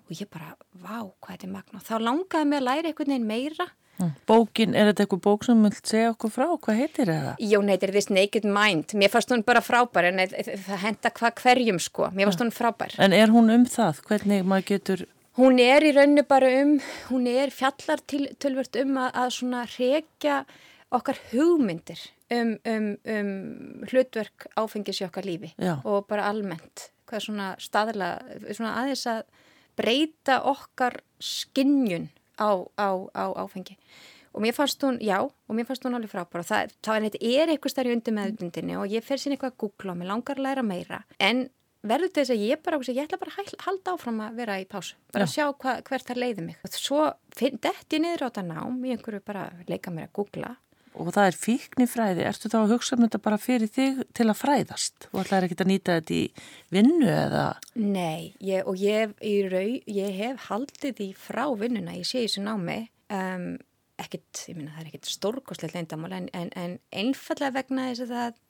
Og 0.07 0.13
ég 0.15 0.29
bara, 0.31 0.53
vá 0.71 1.01
hvað 1.03 1.33
þetta 1.33 1.47
er 1.47 1.53
magna 1.55 1.81
og 1.81 1.87
þá 1.87 1.95
langaði 1.99 2.49
mig 2.49 2.61
að 2.61 2.67
læra 2.67 2.91
einhvern 2.91 3.13
veginn 3.13 3.27
meira. 3.31 3.67
Bókin, 4.29 4.75
er 4.77 4.91
þetta 4.91 5.05
eitthvað 5.05 5.21
bók 5.25 5.45
sem 5.47 5.61
vilt 5.65 5.89
segja 5.89 6.11
okkur 6.11 6.31
frá? 6.33 6.47
Hvað 6.53 6.79
heitir 6.81 7.09
það? 7.09 7.29
Jó, 7.49 7.59
neytir 7.65 7.93
This 7.95 8.09
Naked 8.13 8.45
Mind. 8.45 8.93
Mér 8.97 9.11
fannst 9.13 9.31
hún 9.33 9.43
bara 9.47 9.63
frábær 9.65 10.09
en 10.11 10.21
það 10.21 10.81
henda 10.83 11.11
hvað 11.17 11.41
hverjum 11.41 11.79
sko. 11.81 12.11
Mér 12.13 12.29
fannst 12.29 12.43
hún 12.45 12.53
frábær. 12.53 12.93
En 13.01 13.15
er 13.17 13.33
hún 13.33 13.49
um 13.53 13.65
það? 13.69 14.03
Hvernig 14.09 14.45
maður 14.47 14.67
getur... 14.73 15.05
Hún 15.37 15.61
er 15.61 15.85
í 15.85 15.93
rauninu 15.93 16.23
bara 16.25 16.49
um, 16.63 16.77
hún 17.11 17.27
er 17.29 17.53
fjallar 17.53 18.01
til, 18.09 18.23
tölvört 18.41 18.77
um 18.81 18.95
að, 19.01 19.09
að 19.21 19.33
svona 19.35 19.63
rekja 19.69 20.37
okkar 20.97 21.19
hugmyndir 21.31 22.01
um, 22.33 22.55
um, 22.65 22.87
um 23.05 23.31
hlutverk 23.89 24.47
áfengis 24.57 25.01
í 25.01 25.07
okkar 25.07 25.27
lífi 25.27 25.51
Já. 25.57 25.77
og 25.83 26.07
bara 26.09 26.29
almennt. 26.31 26.89
Hvað 27.07 27.19
er 27.19 27.25
svona 27.27 27.49
staðla, 27.61 28.11
svona 28.49 28.73
aðeins 28.81 29.05
að 29.09 29.21
breyta 29.77 30.39
okkar 30.49 30.99
skinnjun 31.21 32.09
á, 32.37 32.49
á, 32.77 32.89
á 33.11 33.25
áfengi. 33.43 33.77
Og 34.37 34.43
mér 34.43 34.53
fannst 34.53 34.83
hún, 34.85 34.99
já, 35.01 35.17
og 35.25 35.53
mér 35.55 35.65
fannst 35.65 35.85
hún 35.85 35.97
alveg 35.97 36.11
frábæra 36.11 36.43
og 36.43 36.49
það, 36.49 36.73
það 36.85 37.07
er, 37.09 37.15
er 37.17 37.51
eitthvað 37.53 37.73
starf 37.73 37.89
í 37.89 37.95
undir 37.95 38.13
meðutundinni 38.13 38.75
og 38.77 38.91
ég 38.93 39.05
fer 39.05 39.21
sín 39.21 39.33
eitthvað 39.33 39.55
að 39.55 39.61
googla 39.63 39.93
og 39.95 39.97
mér 40.01 40.11
langar 40.11 40.37
að 40.37 40.45
læra 40.45 40.65
meira. 40.65 40.99
En 41.17 41.47
verður 41.87 42.13
þess 42.19 42.33
að 42.35 42.43
ég 42.45 42.61
bara, 42.65 42.79
ég 42.83 43.01
ætla 43.01 43.19
bara 43.21 43.33
að 43.33 43.55
halda 43.65 43.95
áfram 43.95 44.21
að 44.27 44.37
vera 44.41 44.59
í 44.61 44.67
pásu, 44.69 44.97
bara 45.13 45.25
já. 45.25 45.29
að 45.29 45.33
sjá 45.33 45.45
hva, 45.63 45.75
hvert 45.89 46.11
það 46.11 46.21
leiði 46.21 46.45
mig. 46.45 46.61
Og 46.61 46.77
svo 46.77 47.01
detti 47.37 48.01
niður 48.03 48.25
á 48.25 48.27
þetta 48.27 48.45
nám 48.51 48.79
í 48.85 48.93
einhverju 48.93 49.23
bara 49.25 49.49
leika 49.69 49.93
mér 49.93 50.09
að 50.09 50.15
googla 50.19 50.53
og 50.97 51.13
það 51.15 51.29
er 51.29 51.37
fíknifræði, 51.41 52.25
ertu 52.27 52.51
þá 52.51 52.57
að 52.59 52.73
hugsa 52.75 52.97
um 52.97 53.05
þetta 53.05 53.21
bara 53.23 53.39
fyrir 53.41 53.71
þig 53.73 54.03
til 54.17 54.27
að 54.27 54.39
fræðast? 54.41 55.07
Og 55.13 55.21
ætlaði 55.23 55.49
ekki 55.49 55.59
að 55.63 55.71
nýta 55.71 55.97
þetta 55.99 56.15
í 56.17 56.23
vinnu 56.73 57.09
eða? 57.13 57.45
Nei, 57.79 58.33
ég, 58.43 58.67
og 58.67 58.81
ég, 58.81 59.13
rau, 59.53 59.71
ég 59.97 60.19
hef 60.21 60.47
haldið 60.49 60.99
því 60.99 61.09
frá 61.21 61.45
vinnuna, 61.59 61.97
ég 61.99 62.09
sé 62.09 62.23
þessu 62.25 62.43
námi 62.45 62.79
um, 63.13 63.53
ekkit, 64.01 64.43
ég 64.51 64.57
minna 64.57 64.73
það 64.75 64.83
er 64.83 64.89
ekkit 64.91 65.11
stórkoslega 65.11 65.79
leindamál 65.79 66.17
en, 66.17 66.27
en, 66.37 66.51
en 66.57 66.75
einfallega 66.93 67.55
vegna 67.59 67.89
þess 67.91 68.05
að 68.05 68.13
það 68.15 68.41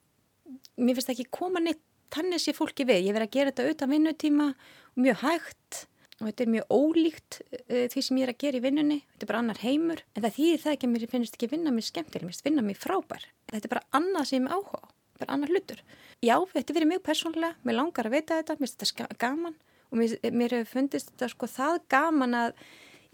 mér 0.79 0.97
finnst 0.97 1.13
ekki 1.13 1.29
koma 1.37 1.61
neitt 1.63 1.83
tannis 2.13 2.47
í 2.47 2.55
fólki 2.55 2.85
við, 2.87 3.09
ég 3.09 3.15
verði 3.15 3.27
að 3.27 3.35
gera 3.35 3.53
þetta 3.53 3.75
utan 3.75 3.91
vinnutíma 3.91 4.49
og 4.53 5.01
mjög 5.03 5.23
hægt 5.25 5.81
og 6.17 6.25
þetta 6.25 6.45
er 6.45 6.51
mjög 6.55 6.73
ólíkt 6.73 7.39
uh, 7.45 7.85
því 7.93 8.03
sem 8.07 8.19
ég 8.19 8.27
er 8.27 8.33
að 8.33 8.41
gera 8.43 8.59
í 8.59 8.63
vinnunni, 8.63 8.99
þetta 9.13 9.27
er 9.27 9.31
bara 9.31 9.41
annar 9.43 9.61
heimur. 9.61 10.03
En 10.15 10.25
það 10.25 10.37
þýðir 10.39 10.63
það 10.63 10.75
ekki 10.75 10.87
að 10.87 10.93
mér 10.93 11.07
finnst 11.13 11.37
ekki 11.37 11.51
vinna 11.51 11.73
mér 11.75 11.87
skemmtileg, 11.87 12.25
mér 12.25 12.33
finnst 12.33 12.47
vinna 12.47 12.65
mér 12.65 12.81
frábær. 12.81 13.29
Þetta 13.51 13.69
er 13.69 13.73
bara 13.75 13.85
annað 13.99 14.31
sem 14.31 14.47
ég 14.47 14.57
áhuga, 14.57 14.91
bara 15.21 15.37
annar 15.37 15.53
hlutur. 15.53 15.85
Já, 16.25 16.35
þetta 16.55 16.77
verið 16.79 16.91
mjög 16.95 17.05
persónlega 17.05 17.53
mér 17.67 17.77
langar 17.77 18.09
að 18.09 18.17
veita 18.17 18.41
þetta, 18.41 18.57
mér 18.57 18.71
finnst 18.71 18.83
þetta 18.87 19.21
gaman. 19.21 19.55
Og 19.87 20.01
mér, 20.01 20.17
mér 20.35 20.57
hefur 20.57 20.73
fundist 20.73 21.13
þetta 21.13 21.31
sko 21.31 21.47
það 21.51 21.79
gaman 21.93 22.35
að 22.35 22.57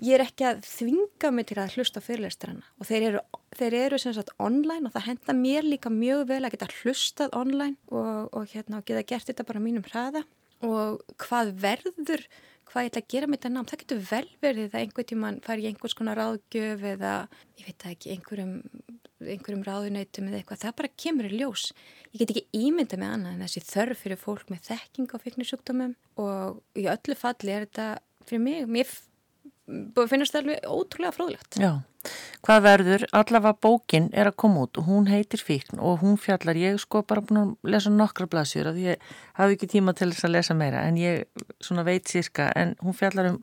ég 0.01 0.17
er 0.17 0.23
ekki 0.25 0.45
að 0.47 0.63
þvinga 0.67 1.31
mig 1.35 1.49
til 1.49 1.59
að 1.61 1.75
hlusta 1.77 2.01
fyrirlestrana. 2.03 2.63
Og 2.79 2.87
þeir 2.89 3.09
eru, 3.09 3.21
þeir 3.57 3.75
eru 3.81 3.99
sem 4.01 4.15
sagt 4.15 4.33
online 4.41 4.89
og 4.89 4.95
það 4.95 5.09
henda 5.09 5.35
mér 5.37 5.67
líka 5.67 5.91
mjög 5.93 6.25
vel 6.31 6.41
að 6.41 6.55
geta 6.55 6.71
hlustað 6.79 7.35
online 7.37 7.77
og, 7.91 8.31
og 8.33 8.47
hérna 8.53 8.79
og 8.79 8.87
geta 8.87 9.05
gert 9.13 9.29
þetta 9.29 9.45
bara 9.47 9.63
mínum 9.63 9.85
hraða. 9.85 10.23
Og 10.63 11.03
hvað 11.19 11.53
verður 11.59 12.25
hvað 12.70 12.86
ég 12.86 12.91
ætla 12.91 13.01
að 13.03 13.11
gera 13.14 13.30
með 13.30 13.39
þetta 13.39 13.51
nám, 13.53 13.68
það 13.70 13.82
getur 13.84 14.01
vel 14.09 14.28
verið 14.43 14.74
að 14.74 14.82
einhver 14.82 15.07
tíman 15.09 15.39
fari 15.45 15.68
einhvers 15.70 15.95
konar 15.97 16.20
ráðgjöf 16.20 16.86
eða 16.93 17.14
ég 17.59 17.68
veit 17.68 17.86
ekki 17.91 18.14
einhverjum, 18.16 18.53
einhverjum 19.24 19.64
ráðunautum 19.68 20.30
eða 20.30 20.39
eitthvað, 20.39 20.61
það 20.64 20.76
bara 20.82 20.91
kemur 21.05 21.30
í 21.30 21.39
ljós. 21.39 21.66
Ég 22.11 22.24
get 22.24 22.34
ekki 22.34 22.64
ímynda 22.68 22.99
með 22.99 23.16
annað 23.18 23.36
en 23.36 23.45
þessi 23.45 23.66
þörf 23.70 24.03
fyrir 24.05 24.22
fólk 24.22 24.51
með 24.53 24.68
þekking 24.72 25.16
á 25.16 25.18
fyrknisjúkdómum 25.24 25.95
og 26.24 26.61
í 26.80 26.88
öllu 26.91 27.18
falli 27.20 27.55
er 27.55 27.68
þetta 27.68 27.88
fyrir 28.30 28.45
mig, 28.47 28.68
mér 28.68 28.93
finnast 30.09 30.36
það 30.36 30.43
alveg 30.43 30.70
ótrúlega 30.70 31.16
fróðlegt. 31.16 31.59
Já, 31.61 31.74
hvað 32.43 32.63
verður, 32.67 33.05
allavega 33.11 33.59
bókin 33.63 34.09
er 34.13 34.31
að 34.31 34.39
koma 34.43 34.65
út 34.65 34.79
og 34.81 34.87
hún 34.89 35.09
heitir 35.11 35.43
Fíkn 35.43 35.79
og 35.79 36.01
hún 36.03 36.17
fjallar, 36.19 36.59
ég 36.59 36.79
sko 36.81 37.03
bara 37.07 37.23
búin 37.23 37.41
að 37.41 37.75
lesa 37.75 37.93
nokkra 37.93 38.27
blaðsjur 38.31 38.71
að 38.73 38.81
ég 38.83 39.13
hafi 39.39 39.57
ekki 39.57 39.71
tíma 39.75 39.95
til 39.95 40.11
þess 40.11 40.27
að 40.27 40.35
lesa 40.37 40.57
meira 40.57 40.83
en 40.87 40.99
ég 40.99 41.45
svona 41.63 41.85
veit 41.87 42.09
sírka 42.11 42.49
en 42.59 42.75
hún 42.83 42.97
fjallar 42.97 43.33
um 43.33 43.39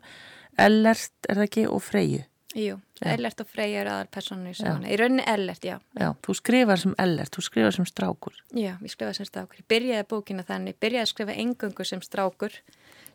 Ellert, 0.59 1.13
er 1.29 1.39
það 1.39 1.47
ekki, 1.47 1.63
og 1.71 1.81
Freyju. 1.83 2.23
Jú, 2.51 2.75
já. 2.99 3.05
Ellert 3.13 3.39
og 3.39 3.47
Freyju 3.47 3.77
er 3.79 3.87
aðal 3.87 4.09
persónu 4.11 4.51
í 4.51 4.57
saman, 4.57 4.83
í 4.83 4.97
rauninni 4.99 5.23
Ellert, 5.31 5.63
já. 5.63 5.77
Já, 5.95 6.09
þú 6.25 6.35
skrifar 6.35 6.81
sem 6.81 6.95
Ellert, 6.99 7.31
þú 7.31 7.43
skrifar 7.45 7.77
sem 7.77 7.87
strákur. 7.87 8.41
Já, 8.51 8.73
ég 8.75 8.91
skrifar 8.91 9.15
sem 9.15 9.29
strákur. 9.29 9.61
Ég 9.61 9.67
byrjaði 9.71 10.07
bókina 10.11 10.43
þannig, 10.47 10.75
byrjaði 10.83 11.05
að 11.05 11.13
skrifa 11.13 11.37
engungu 11.45 11.87
sem 11.87 12.03
strákur 12.03 12.57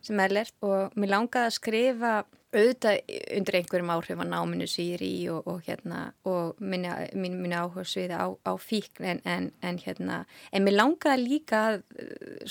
sem 0.07 0.24
Ellert 0.24 0.57
og 0.64 0.97
mér 0.97 1.12
langaði 1.12 1.51
að 1.51 1.57
skrifa 1.59 2.14
auðvitað 2.55 3.01
undir 3.36 3.59
einhverjum 3.59 3.90
áhrif 3.90 4.20
að 4.22 4.30
náminu 4.30 4.66
sýri 4.70 5.11
og, 5.32 5.49
og 5.51 5.66
hérna 5.66 6.03
og 6.28 6.61
minni, 6.62 6.90
minni, 7.18 7.40
minni 7.42 7.59
áhuga 7.59 7.84
sviði 7.88 8.16
á, 8.16 8.26
á 8.30 8.53
fíkn 8.61 9.09
en, 9.11 9.20
en, 9.26 9.49
en 9.66 9.80
hérna 9.82 10.20
en 10.55 10.66
mér 10.66 10.76
langaði 10.78 11.24
líka 11.24 11.62
að 11.72 11.82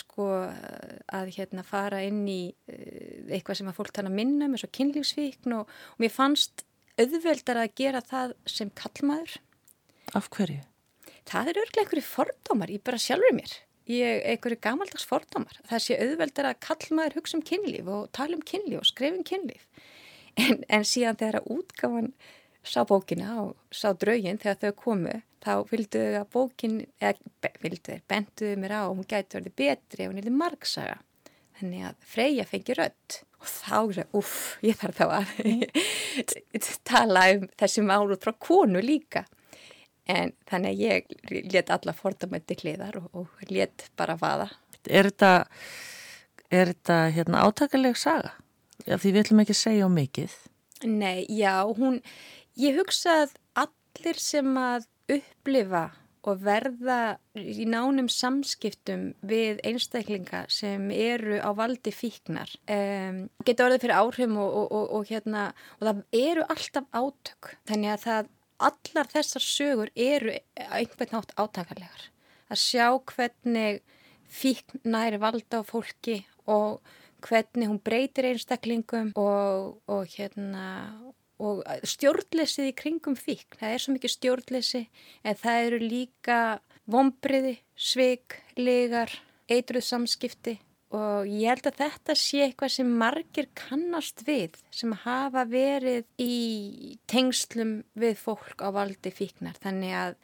sko 0.02 0.28
að 1.16 1.32
hérna 1.38 1.64
fara 1.68 2.04
inn 2.06 2.26
í 2.28 2.42
eh, 2.68 3.24
eitthvað 3.38 3.62
sem 3.62 3.72
að 3.72 3.80
fólk 3.80 3.96
tala 3.96 4.12
minna 4.12 4.50
með 4.50 4.60
um, 4.60 4.62
svo 4.66 4.72
kynlífsfíkn 4.80 5.58
og, 5.62 5.72
og 5.96 6.04
mér 6.04 6.14
fannst 6.14 6.66
auðveldar 7.00 7.64
að 7.64 7.76
gera 7.80 8.04
það 8.04 8.36
sem 8.50 8.72
kallmaður 8.76 9.40
Af 10.16 10.30
hverju? 10.32 10.62
Það 11.26 11.48
er 11.50 11.60
örglega 11.64 11.84
einhverju 11.86 12.06
fordómar 12.06 12.72
í 12.72 12.78
bara 12.84 13.02
sjálfur 13.02 13.34
mér 13.36 13.56
ég 13.90 14.24
einhverju 14.26 14.58
gamaldags 14.64 15.06
fordómar. 15.08 15.60
Það 15.70 15.84
sé 15.86 16.00
auðveldar 16.02 16.50
að 16.50 16.62
kallmaður 16.66 17.20
hugsa 17.20 17.38
um 17.38 17.46
kynlíf 17.46 17.92
og 17.92 18.10
tala 18.16 18.38
um 18.38 18.44
kynlíf 18.46 18.82
og 18.82 18.90
skrifa 18.90 19.20
um 19.20 19.28
kynlíf. 19.28 19.68
En, 20.36 20.64
en 20.68 20.88
síðan 20.88 21.20
þegar 21.20 21.40
að 21.42 21.52
útgáfan 21.56 22.10
sá 22.66 22.82
bókina 22.88 23.36
og 23.44 23.54
sá 23.72 23.92
draugin 23.94 24.42
þegar 24.42 24.58
þau 24.64 24.82
komu 24.82 25.20
þá 25.46 25.52
vildu 25.70 26.02
þau 26.02 26.18
að 26.20 26.32
bókin 26.34 26.80
eða 26.98 27.52
vildu 27.62 27.92
þeir, 27.92 28.02
bentuðu 28.10 28.58
mér 28.62 28.74
á 28.74 28.82
og 28.88 28.96
hún 28.98 29.08
gæti 29.10 29.38
verið 29.38 29.56
betri 29.62 30.06
ef 30.06 30.12
hún 30.12 30.22
er 30.22 30.34
margsaga. 30.34 30.98
Þannig 31.60 31.86
að 31.88 32.10
Freyja 32.12 32.46
fengi 32.50 32.76
rött 32.76 33.20
og 33.40 33.48
þá 33.48 33.78
er 33.78 33.94
það, 34.00 34.18
uff, 34.20 34.36
ég 34.66 34.80
þarf 34.82 34.98
þá 34.98 35.06
að 35.22 36.74
tala 36.90 37.26
um 37.36 37.48
þessi 37.62 37.86
málu 37.86 38.18
frá 38.20 38.34
konu 38.42 38.82
líka 38.84 39.24
en 40.12 40.36
þannig 40.50 40.76
að 40.76 40.84
ég 40.84 41.50
let 41.54 41.72
alla 41.74 41.96
fordamöndi 41.98 42.58
hliðar 42.62 43.00
og, 43.02 43.10
og 43.24 43.50
let 43.50 43.90
bara 43.98 44.18
vaða 44.20 44.52
Er 44.86 45.10
þetta, 45.10 45.32
er 46.54 46.72
þetta 46.74 46.98
hérna, 47.16 47.46
átakaleg 47.48 47.98
saga? 47.98 48.36
Já, 48.86 48.98
því 49.00 49.12
við 49.12 49.22
ætlum 49.24 49.44
ekki 49.44 49.56
að 49.56 49.62
segja 49.64 49.88
á 49.88 49.90
mikið. 49.90 50.34
Nei, 50.86 51.26
já, 51.32 51.54
hún, 51.78 52.02
ég 52.60 52.78
hugsa 52.78 53.22
að 53.24 53.38
allir 53.66 54.20
sem 54.22 54.58
að 54.60 54.90
upplifa 55.16 55.88
og 56.26 56.42
verða 56.42 57.18
í 57.38 57.68
nánum 57.70 58.08
samskiptum 58.10 59.12
við 59.30 59.60
einstaklinga 59.66 60.46
sem 60.50 60.88
eru 60.90 61.38
á 61.38 61.54
valdi 61.54 61.94
fíknar 61.94 62.50
um, 62.66 63.20
geta 63.46 63.68
orðið 63.68 63.86
fyrir 63.86 64.00
áhrifum 64.00 64.40
og, 64.42 64.56
og, 64.62 64.72
og, 64.72 64.88
og 64.98 65.12
hérna, 65.12 65.44
það 65.84 66.02
eru 66.18 66.48
alltaf 66.50 66.90
átök. 66.98 67.52
Þannig 67.70 67.94
að 67.94 68.06
það, 68.08 68.32
allar 68.60 69.10
þessar 69.12 69.44
sögur 69.44 69.92
eru 69.96 70.36
einhvern 70.56 71.14
nátt 71.16 71.34
átakarlegar. 71.36 72.08
Að 72.52 72.62
sjá 72.62 72.88
hvernig 73.12 73.82
fíkn 74.30 74.84
næri 74.84 75.20
valda 75.22 75.62
á 75.62 75.64
fólki 75.66 76.24
og 76.46 76.82
hvernig 77.26 77.70
hún 77.70 77.82
breytir 77.82 78.30
einstaklingum 78.30 79.12
og, 79.18 79.80
og, 79.90 80.04
hérna, 80.14 80.68
og 81.42 81.64
stjórnlesið 81.84 82.70
í 82.72 82.76
kringum 82.78 83.18
fíkn. 83.18 83.58
Það 83.60 83.74
er 83.74 83.84
svo 83.84 83.96
mikið 83.96 84.16
stjórnlesi 84.16 84.84
en 85.24 85.40
það 85.42 85.70
eru 85.70 85.82
líka 85.82 86.40
vombriði, 86.86 87.58
sveik, 87.76 88.38
legar, 88.60 89.10
eitruð 89.50 89.88
samskipti 89.88 90.60
og 90.94 91.28
ég 91.28 91.50
held 91.50 91.68
að 91.70 91.80
þetta 91.82 92.16
sé 92.20 92.44
eitthvað 92.46 92.74
sem 92.76 92.94
margir 93.02 93.50
kannast 93.58 94.22
við 94.28 94.60
sem 94.74 94.94
hafa 95.06 95.46
verið 95.50 96.06
í 96.22 96.98
tengslum 97.10 97.80
við 97.98 98.18
fólk 98.22 98.62
á 98.62 98.70
valdi 98.76 99.12
fíknar. 99.12 99.58
Þannig 99.64 99.96
að 99.98 100.16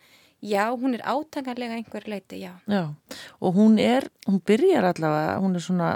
já, 0.42 0.64
hún 0.70 0.96
er 0.98 1.06
átangarlega 1.06 1.78
einhver 1.80 2.08
leiti, 2.10 2.44
já. 2.46 2.54
Já, 2.70 2.94
og 3.42 3.58
hún 3.58 3.78
er, 3.82 4.10
hún 4.28 4.42
byrjar 4.46 4.92
allavega, 4.94 5.38
hún 5.42 5.58
er 5.58 5.66
svona 5.66 5.92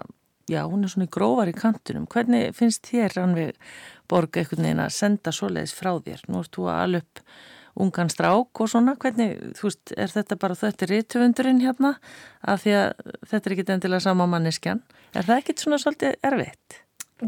já, 0.49 0.63
hún 0.69 0.83
er 0.83 0.93
svona 0.93 1.09
grófar 1.11 1.49
í 1.49 1.55
kantunum. 1.57 2.07
Hvernig 2.09 2.53
finnst 2.57 2.85
þér, 2.89 3.15
Rannvig 3.17 3.59
Borg, 4.09 4.37
einhvern 4.37 4.67
veginn 4.67 4.83
að 4.83 4.95
senda 4.97 5.33
svoleiðis 5.33 5.73
frá 5.77 5.95
þér? 6.05 6.25
Nú 6.29 6.41
ert 6.43 6.53
þú 6.53 6.67
að 6.69 6.81
alveg 6.83 7.23
ungan 7.75 8.09
strák 8.11 8.61
og 8.63 8.71
svona, 8.71 8.95
hvernig, 8.99 9.35
þú 9.57 9.67
veist, 9.67 9.93
er 9.97 10.11
þetta 10.11 10.37
bara 10.39 10.57
þetta 10.59 10.87
rítvöndurinn 10.91 11.61
hérna, 11.63 11.95
af 12.47 12.63
því 12.63 12.75
að 12.79 13.13
þetta 13.31 13.41
er 13.49 13.55
ekki 13.55 13.65
endilega 13.75 14.05
sama 14.05 14.27
manneskjan. 14.31 14.81
Er 15.15 15.27
það 15.27 15.41
ekkit 15.41 15.63
svona 15.63 15.79
svolítið 15.81 16.15
erfitt? 16.29 16.79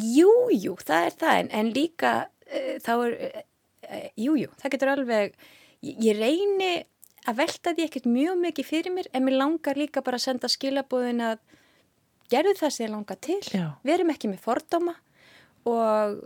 Jú, 0.03 0.31
jú, 0.55 0.75
það 0.83 1.09
er 1.09 1.17
það, 1.21 1.39
en, 1.41 1.51
en 1.59 1.71
líka 1.75 2.13
uh, 2.27 2.75
þá 2.83 2.93
er, 2.95 3.17
uh, 3.27 4.07
jú, 4.19 4.37
jú, 4.39 4.51
það 4.61 4.75
getur 4.75 4.93
alveg, 4.93 5.37
ég, 5.85 5.99
ég 6.09 6.19
reyni 6.19 6.71
að 7.27 7.39
velta 7.41 7.73
því 7.75 7.87
ekkert 7.87 8.07
mjög 8.11 8.39
mikið 8.43 8.67
fyrir 8.67 8.95
mér, 8.95 9.09
en 9.11 9.27
mér 9.27 9.39
langar 9.41 9.79
líka 9.79 10.03
bara 10.03 10.19
að 10.19 10.29
senda 10.29 10.51
skilabóðin 10.51 11.23
að 11.27 11.41
gerðu 12.31 12.55
það 12.59 12.73
sem 12.75 12.85
ég 12.87 12.93
langa 12.93 13.17
til, 13.19 13.41
Já. 13.51 13.67
við 13.83 13.97
erum 13.97 14.13
ekki 14.13 14.31
með 14.31 14.43
fordóma 14.43 14.95
og 15.67 16.21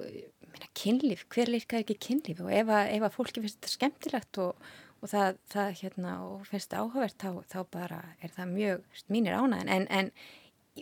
minna, 0.61 0.69
kynlíf, 0.77 1.25
hver 1.33 1.49
lirkaði 1.49 1.83
ekki 1.85 1.97
kynlíf? 2.07 2.41
Og 2.41 2.51
ef 2.53 2.69
að, 2.69 2.89
ef 2.95 3.05
að 3.05 3.15
fólki 3.15 3.41
finnst 3.41 3.57
þetta 3.59 3.71
skemmtilegt 3.71 4.37
og, 4.37 4.67
og 5.01 5.09
það, 5.09 5.37
það 5.51 5.71
hérna, 5.81 6.13
og 6.25 6.45
finnst 6.45 6.69
þetta 6.69 6.83
áhugavert 6.83 7.17
þá, 7.17 7.31
þá 7.49 7.59
bara 7.71 8.01
er 8.21 8.35
það 8.35 8.53
mjög 8.55 9.01
mínir 9.09 9.37
ánæðin 9.37 9.71
en, 9.71 9.87
en 9.89 10.11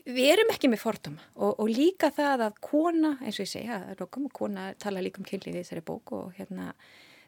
við 0.05 0.31
erum 0.33 0.51
ekki 0.53 0.69
með 0.69 0.83
fordóma. 0.83 1.23
Og, 1.35 1.53
og 1.59 1.69
líka 1.69 2.11
það 2.11 2.45
að 2.49 2.59
kona, 2.61 3.15
eins 3.23 3.39
og 3.39 3.47
ég 3.47 3.53
segja, 3.53 3.79
kona 4.33 4.73
tala 4.79 5.01
líka 5.03 5.21
um 5.21 5.27
kynlíf 5.27 5.53
í 5.53 5.61
þessari 5.61 5.85
bók 5.85 6.13
og 6.17 6.35
hérna 6.37 6.73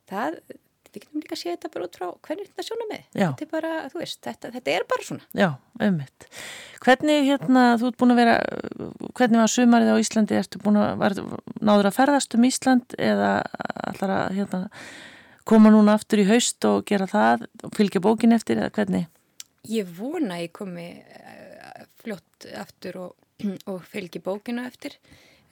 það 0.10 0.42
við 0.92 1.06
getum 1.06 1.22
líka 1.24 1.36
að 1.36 1.42
sé 1.42 1.54
þetta 1.54 1.72
bara 1.74 1.88
út 1.88 2.00
frá 2.00 2.08
hvernig 2.28 2.50
þetta 2.50 2.66
sjóna 2.68 2.88
með 2.90 3.06
þetta 3.16 3.46
er 3.46 3.52
bara, 3.52 3.72
þú 3.92 4.02
veist, 4.02 4.20
þetta, 4.26 4.52
þetta 4.58 4.74
er 4.74 4.86
bara 4.92 5.08
svona. 5.08 5.28
Já, 5.38 5.50
ummitt 5.88 6.28
Hvernig 6.82 7.28
hérna, 7.28 7.64
þú 7.78 7.92
ert 7.92 7.98
búin 8.02 8.14
að 8.16 8.20
vera 8.24 8.36
hvernig 9.20 9.42
var 9.44 9.52
sumarið 9.54 9.94
á 9.94 10.02
Íslandi, 10.02 10.38
ertu 10.40 10.62
búin 10.64 10.80
að 10.82 10.92
var, 10.98 11.16
náður 11.62 11.92
að 11.92 11.98
ferðast 12.00 12.38
um 12.38 12.48
Ísland 12.48 12.96
eða 12.98 13.32
allar 13.92 14.16
að 14.18 14.40
hérna, 14.40 14.62
koma 15.46 15.72
núna 15.74 15.96
aftur 16.00 16.24
í 16.24 16.28
haust 16.30 16.66
og 16.70 16.86
gera 16.90 17.10
það 17.10 17.46
og 17.68 17.76
fylgja 17.78 18.02
bókin 18.02 18.34
eftir 18.34 18.62
eða 18.62 18.74
hvernig? 18.80 19.10
Ég 19.70 19.90
vona 19.94 20.40
að 20.40 20.48
ég 20.48 20.56
komi 20.58 20.88
fljótt 22.02 22.50
aftur 22.58 22.98
og, 23.06 23.12
og 23.72 23.84
fylgi 23.90 24.22
bókinu 24.24 24.66
eftir 24.66 24.98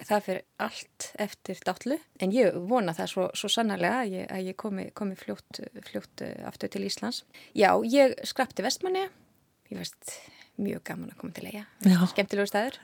það 0.08 0.26
fyrir 0.26 0.42
allt 0.66 1.08
eftir 1.20 1.62
dátlu 1.66 1.98
en 2.24 2.34
ég 2.36 2.58
vona 2.70 2.96
það 2.98 3.12
svo, 3.14 3.28
svo 3.38 3.52
sannarlega 3.52 4.02
að 4.04 4.16
ég, 4.16 4.28
að 4.36 4.50
ég 4.50 4.58
komi, 4.60 4.88
komi 4.96 5.18
fljótt, 5.20 5.62
fljótt 5.90 6.24
eh, 6.26 6.36
aftur 6.48 6.72
til 6.74 6.86
Íslands. 6.88 7.24
Já, 7.58 7.72
ég 7.90 8.16
skrapti 8.28 8.66
vestmanni, 8.66 9.08
ég 9.72 9.82
veist 9.82 10.20
mjög 10.60 10.84
gaman 10.90 11.14
að 11.14 11.22
koma 11.22 11.36
til 11.36 11.48
eiga, 11.50 11.66
skemmtilegu 12.14 12.50
staður. 12.50 12.80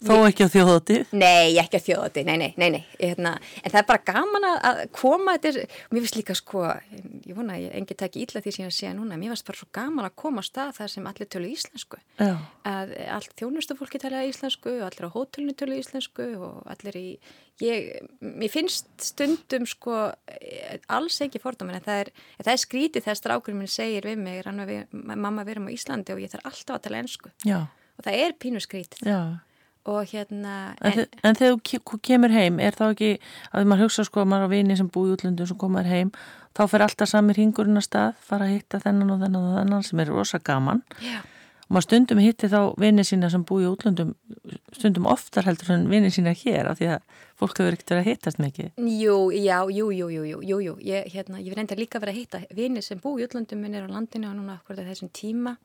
Þó 0.00 0.14
ekki 0.24 0.46
á 0.46 0.48
þjóðati? 0.48 0.94
Nei, 1.12 1.58
ekki 1.60 1.76
á 1.76 1.82
þjóðati, 1.84 2.22
nei, 2.24 2.36
nei, 2.40 2.52
nei, 2.56 2.68
nei. 2.72 2.84
Hérna, 2.96 3.34
en 3.60 3.72
það 3.72 3.80
er 3.82 3.88
bara 3.90 4.00
gaman 4.06 4.46
að 4.48 4.78
koma, 4.96 5.34
þetta 5.36 5.50
er, 5.50 5.74
mér 5.92 6.04
finnst 6.06 6.16
líka 6.16 6.36
sko, 6.38 6.62
ég 7.28 7.36
vona 7.36 7.58
að 7.58 7.66
ég 7.66 7.74
engi 7.76 7.96
taki 8.00 8.22
ítla 8.24 8.40
því 8.40 8.54
sem 8.54 8.64
ég 8.64 8.72
sé 8.72 8.92
núna, 8.96 9.18
mér 9.20 9.34
finnst 9.34 9.50
bara 9.50 9.60
svo 9.60 9.68
gaman 9.76 10.08
að 10.08 10.14
koma 10.22 10.40
á 10.40 10.48
stað 10.48 10.70
þar 10.78 10.92
sem 10.94 11.08
allir 11.10 11.28
tölu 11.34 11.50
íslensku. 11.52 12.00
Já. 12.16 12.30
Að 12.70 12.94
allt 13.18 13.34
þjónustufólki 13.42 14.00
tala 14.00 14.22
íslensku 14.30 14.72
og 14.78 14.86
allir 14.86 15.10
á 15.12 15.16
hótelinu 15.18 15.56
tölu 15.60 15.76
íslensku 15.76 16.30
og 16.48 16.72
allir 16.72 16.96
í, 16.96 17.04
ég, 17.60 17.92
mér 18.24 18.54
finnst 18.54 18.88
stundum 19.04 19.68
sko 19.68 19.98
alls 20.88 21.20
ekki 21.26 21.42
fordómin 21.44 21.76
en 21.76 21.84
það 21.84 22.06
er, 22.06 22.12
það 22.40 22.54
er 22.54 22.64
skrítið 22.64 23.04
þegar 23.04 23.20
strákurinn 23.20 23.60
minn 23.60 23.74
segir 23.76 24.08
við 24.08 24.24
mig, 24.24 24.40
við, 24.64 24.96
mamma 24.96 25.44
við 25.44 25.58
erum 25.58 25.68
á 25.68 25.76
Íslandi 25.76 26.16
og 26.16 26.24
ég 26.24 26.32
þarf 26.32 26.48
alltaf 26.54 26.80
að 26.80 26.82
tala 26.88 27.04
ennsku. 27.04 27.36
Já. 27.44 27.60
Og 28.00 28.08
það 28.08 28.24
er 28.24 28.36
pínu 28.40 28.64
skrítið. 28.64 29.04
Já 29.04 29.20
og 29.90 30.10
hérna 30.10 30.54
En, 30.80 30.92
en, 30.92 31.06
en 31.22 31.38
þegar 31.38 31.58
þú 31.58 32.00
kemur 32.06 32.34
heim 32.34 32.60
er 32.62 32.76
þá 32.76 32.84
ekki 32.90 33.10
að 33.52 33.66
maður 33.70 33.88
hugsa 33.88 34.06
sko 34.06 34.22
að 34.22 34.30
maður 34.32 34.50
á 34.50 34.52
vini 34.54 34.78
sem 34.78 34.90
búi 34.92 35.10
í 35.10 35.16
útlundu 35.16 35.48
sem 35.48 35.58
komaður 35.60 35.92
heim 35.94 36.14
þá 36.56 36.62
fer 36.70 36.86
alltaf 36.86 37.10
samir 37.10 37.40
hingurinn 37.40 37.80
að 37.80 37.86
stað 37.88 38.22
fara 38.26 38.48
að 38.48 38.56
hitta 38.56 38.80
þennan 38.82 39.14
og 39.14 39.20
þennan 39.24 39.50
og 39.50 39.58
þennan 39.58 39.86
sem 39.86 40.02
er 40.02 40.10
rosa 40.10 40.40
gaman. 40.42 40.82
Já. 41.04 41.20
og 41.20 41.39
maður 41.70 41.86
stundum 41.86 42.20
hitti 42.20 42.50
þá 42.50 42.60
vinið 42.80 43.06
sína 43.12 43.30
sem 43.30 43.44
búi 43.46 43.62
í 43.64 43.68
útlöndum 43.70 44.12
stundum 44.74 45.06
oftar 45.10 45.46
heldur 45.46 45.72
en 45.74 45.86
vinið 45.90 46.16
sína 46.16 46.32
hér 46.36 46.70
af 46.70 46.80
því 46.80 46.88
að 46.96 47.04
fólk 47.40 47.60
hefur 47.60 47.76
ekkert 47.76 47.92
verið 47.92 48.02
að 48.02 48.08
hittast 48.10 48.40
mikið. 48.42 48.70
Jú, 49.00 49.16
já, 49.34 49.56
jú, 49.72 49.86
jú, 49.94 50.08
jú, 50.12 50.24
jú, 50.44 50.58
jú. 50.64 50.74
Ég, 50.84 51.06
hérna, 51.14 51.40
ég 51.40 51.56
reyndar 51.56 51.80
líka 51.80 52.00
verið 52.02 52.16
að 52.16 52.20
hitta 52.20 52.58
vinið 52.58 52.86
sem 52.86 53.00
búi 53.02 53.22
í 53.22 53.28
útlöndum 53.28 53.62
minn 53.62 53.78
er 53.78 53.86
á 53.86 53.90
landinu 53.90 54.30
og 54.30 54.36
núna 54.38 54.58
okkur 54.58 54.82
þessum 54.82 55.12
tíma. 55.16 55.56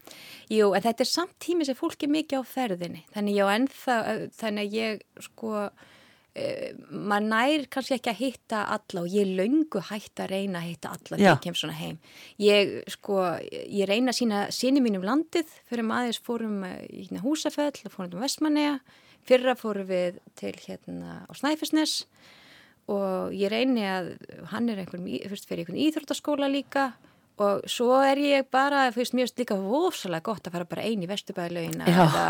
Jú, 0.51 0.71
en 0.71 0.85
þetta 0.85 1.05
er 1.05 1.11
samt 1.11 1.35
tími 1.43 1.67
sem 1.67 1.77
fólk 1.77 2.05
er 2.05 2.13
mikið 2.15 2.41
á 2.41 2.43
ferðinni. 2.53 3.03
Þannig 3.15 3.39
ég 3.41 3.49
á 3.49 3.55
ennþá, 3.57 3.97
þannig 4.39 4.69
að 4.69 4.79
ég 4.79 5.05
sko 5.27 5.67
maður 6.35 7.27
nær 7.29 7.65
kannski 7.71 7.95
ekki 7.95 8.11
að 8.11 8.19
hitta 8.19 8.61
alla 8.75 9.03
og 9.05 9.13
ég 9.13 9.29
löngu 9.37 9.79
hætt 9.87 10.19
að 10.19 10.33
reyna 10.33 10.59
að 10.59 10.67
hitta 10.67 10.91
alla 10.91 11.11
þegar 11.13 11.29
ég 11.29 11.43
kem 11.45 11.55
svona 11.55 11.77
heim. 11.77 11.99
Ég 12.43 12.73
sko, 12.91 13.21
ég 13.47 13.87
reyna 13.87 14.11
að 14.11 14.19
sína 14.19 14.41
síni 14.55 14.83
mínum 14.83 15.05
landið, 15.07 15.53
fyrir 15.69 15.87
maður 15.87 16.09
aðeins 16.09 16.21
fórum 16.25 16.57
í 16.67 17.05
hérna, 17.05 17.23
húsafell, 17.23 17.71
fórum 17.87 18.17
um 18.17 18.25
Vestmanneja, 18.25 18.75
fyrra 19.25 19.55
fórum 19.59 19.87
við 19.87 20.19
til 20.35 20.53
hérna 20.65 21.21
á 21.23 21.31
Snæfisnes 21.39 22.01
og 22.91 23.33
ég 23.33 23.49
reyni 23.49 23.87
að 23.87 24.11
hann 24.51 24.67
er 24.69 24.83
einhvern, 24.83 25.07
fyrst 25.31 25.47
fyrir 25.47 25.63
einhvern 25.63 25.81
íþróttaskóla 25.87 26.51
líka 26.51 26.91
og 27.43 27.65
svo 27.69 27.97
er 28.05 28.21
ég 28.21 28.47
bara, 28.51 28.85
þú 28.93 29.01
veist, 29.01 29.15
mér 29.17 29.27
finnst 29.27 29.41
líka 29.41 29.57
vosalega 29.59 30.25
gott 30.29 30.47
að 30.47 30.55
fara 30.57 30.69
bara 30.69 30.85
eini 30.87 31.09
vestubæðlaugina 31.09 31.89
eða 31.91 32.29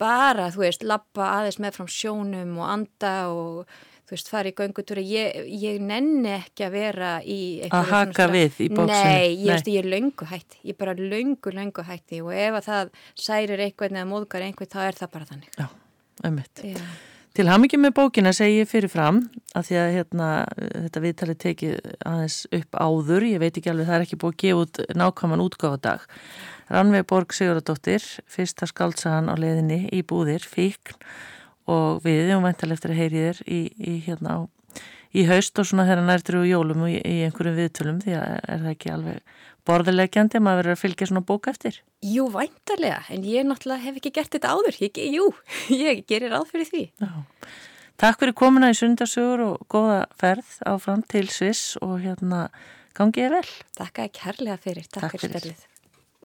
bara, 0.00 0.48
þú 0.54 0.64
veist, 0.64 0.86
lappa 0.88 1.28
aðeins 1.36 1.60
með 1.62 1.78
frá 1.78 1.92
sjónum 1.98 2.56
og 2.60 2.70
anda 2.72 3.12
og 3.34 3.74
þú 4.08 4.16
veist, 4.16 4.30
fara 4.32 4.48
í 4.48 4.54
göngutúri 4.56 5.04
ég, 5.10 5.42
ég 5.60 5.82
nenni 5.84 6.32
ekki 6.38 6.64
að 6.64 6.78
vera 6.78 7.10
í 7.20 7.40
að 7.68 7.92
haka 7.92 8.30
við 8.32 8.62
í 8.64 8.70
bóksinu. 8.72 8.94
Nei, 8.94 9.34
ég, 9.34 9.52
Nei. 9.52 9.74
ég 9.74 9.82
er 9.82 9.90
löngu 9.92 10.30
hætti, 10.30 10.62
ég 10.62 10.72
er 10.72 10.80
bara 10.80 10.96
löngu, 10.96 11.52
löngu 11.52 11.84
hætti 11.84 12.22
og 12.24 12.32
ef 12.32 12.56
að 12.62 12.70
það 12.70 12.96
særir 13.26 13.66
einhvern 13.66 14.00
eða 14.00 14.08
móðgar 14.08 14.48
einhvern, 14.48 14.72
þá 14.72 14.80
er 14.86 15.00
það 15.02 15.14
bara 15.18 15.30
þannig. 15.34 15.54
Já, 15.60 15.68
ummitt 16.30 16.66
Til 17.38 17.46
hafmyggjum 17.46 17.84
með 17.86 17.92
bókina 17.94 18.32
segi 18.34 18.56
ég 18.58 18.66
fyrir 18.66 18.90
fram 18.90 19.20
að 19.54 19.68
því 19.68 19.76
að 19.78 19.92
hérna, 19.94 20.28
þetta 20.58 21.02
viðtalið 21.04 21.36
tekið 21.44 21.76
aðeins 22.10 22.38
upp 22.58 22.78
áður, 22.82 23.26
ég 23.28 23.38
veit 23.38 23.60
ekki 23.60 23.70
alveg 23.70 23.86
það 23.86 23.94
er 23.94 24.06
ekki 24.08 24.18
búið 24.18 24.32
að 24.32 24.40
gefa 24.42 24.64
út 24.64 24.80
nákvæman 24.98 25.44
útgáfadag. 25.44 26.08
Rannveig 26.66 27.06
Borg 27.06 27.36
Sigurðardóttir, 27.38 28.08
fyrsta 28.26 28.66
skaldsagan 28.66 29.30
á 29.30 29.38
leðinni 29.38 29.84
í 29.94 30.02
búðir, 30.02 30.42
fíkn 30.42 30.98
og 31.70 32.02
við, 32.02 32.32
um 32.34 32.42
væntal 32.48 32.72
eftir 32.74 32.96
að 32.96 33.02
heyri 33.04 33.22
þér 33.28 33.42
í, 33.46 33.60
í, 33.78 33.94
hérna, 34.08 34.40
í 35.14 35.28
haust 35.30 35.62
og 35.62 35.70
svona 35.70 35.86
þegar 35.86 36.08
nærtur 36.10 36.40
og 36.40 36.50
jólum 36.50 36.88
og 36.88 36.90
í, 36.90 36.98
í 37.06 37.20
einhverjum 37.28 37.60
viðtölum 37.62 38.02
því 38.02 38.18
að 38.18 38.34
er 38.34 38.66
það 38.66 38.72
ekki 38.74 38.94
alveg 38.96 39.38
borðilegjandi 39.68 40.40
að 40.40 40.44
maður 40.46 40.62
verður 40.62 40.76
að 40.76 40.82
fylgja 40.82 41.08
svona 41.10 41.24
bók 41.28 41.48
eftir? 41.52 41.78
Jú, 42.04 42.26
væntarlega, 42.32 43.02
en 43.12 43.24
ég 43.28 43.46
náttúrulega 43.46 43.84
hef 43.84 44.00
ekki 44.00 44.14
gert 44.18 44.34
þetta 44.34 44.54
áður. 44.56 44.80
Ég, 44.82 45.00
jú, 45.14 45.28
ég 45.86 46.04
gerir 46.08 46.34
ráð 46.34 46.48
fyrir 46.54 46.70
því. 46.72 46.84
Já. 47.04 47.12
Takk 47.98 48.20
fyrir 48.22 48.36
komuna 48.38 48.70
í 48.70 48.76
sundarsögur 48.78 49.40
og 49.42 49.64
góða 49.72 50.02
ferð 50.20 50.50
áfram 50.70 51.00
til 51.10 51.26
Sviss 51.34 51.74
og 51.82 51.96
hérna 52.04 52.46
gangið 52.98 53.32
vel. 53.34 53.48
Takk 53.78 54.04
að 54.04 54.12
kærlega 54.20 54.60
fyrir. 54.62 54.86
Takk, 54.86 55.08
Takk 55.08 55.18
fyrir 55.18 55.34
spilið. 55.34 55.67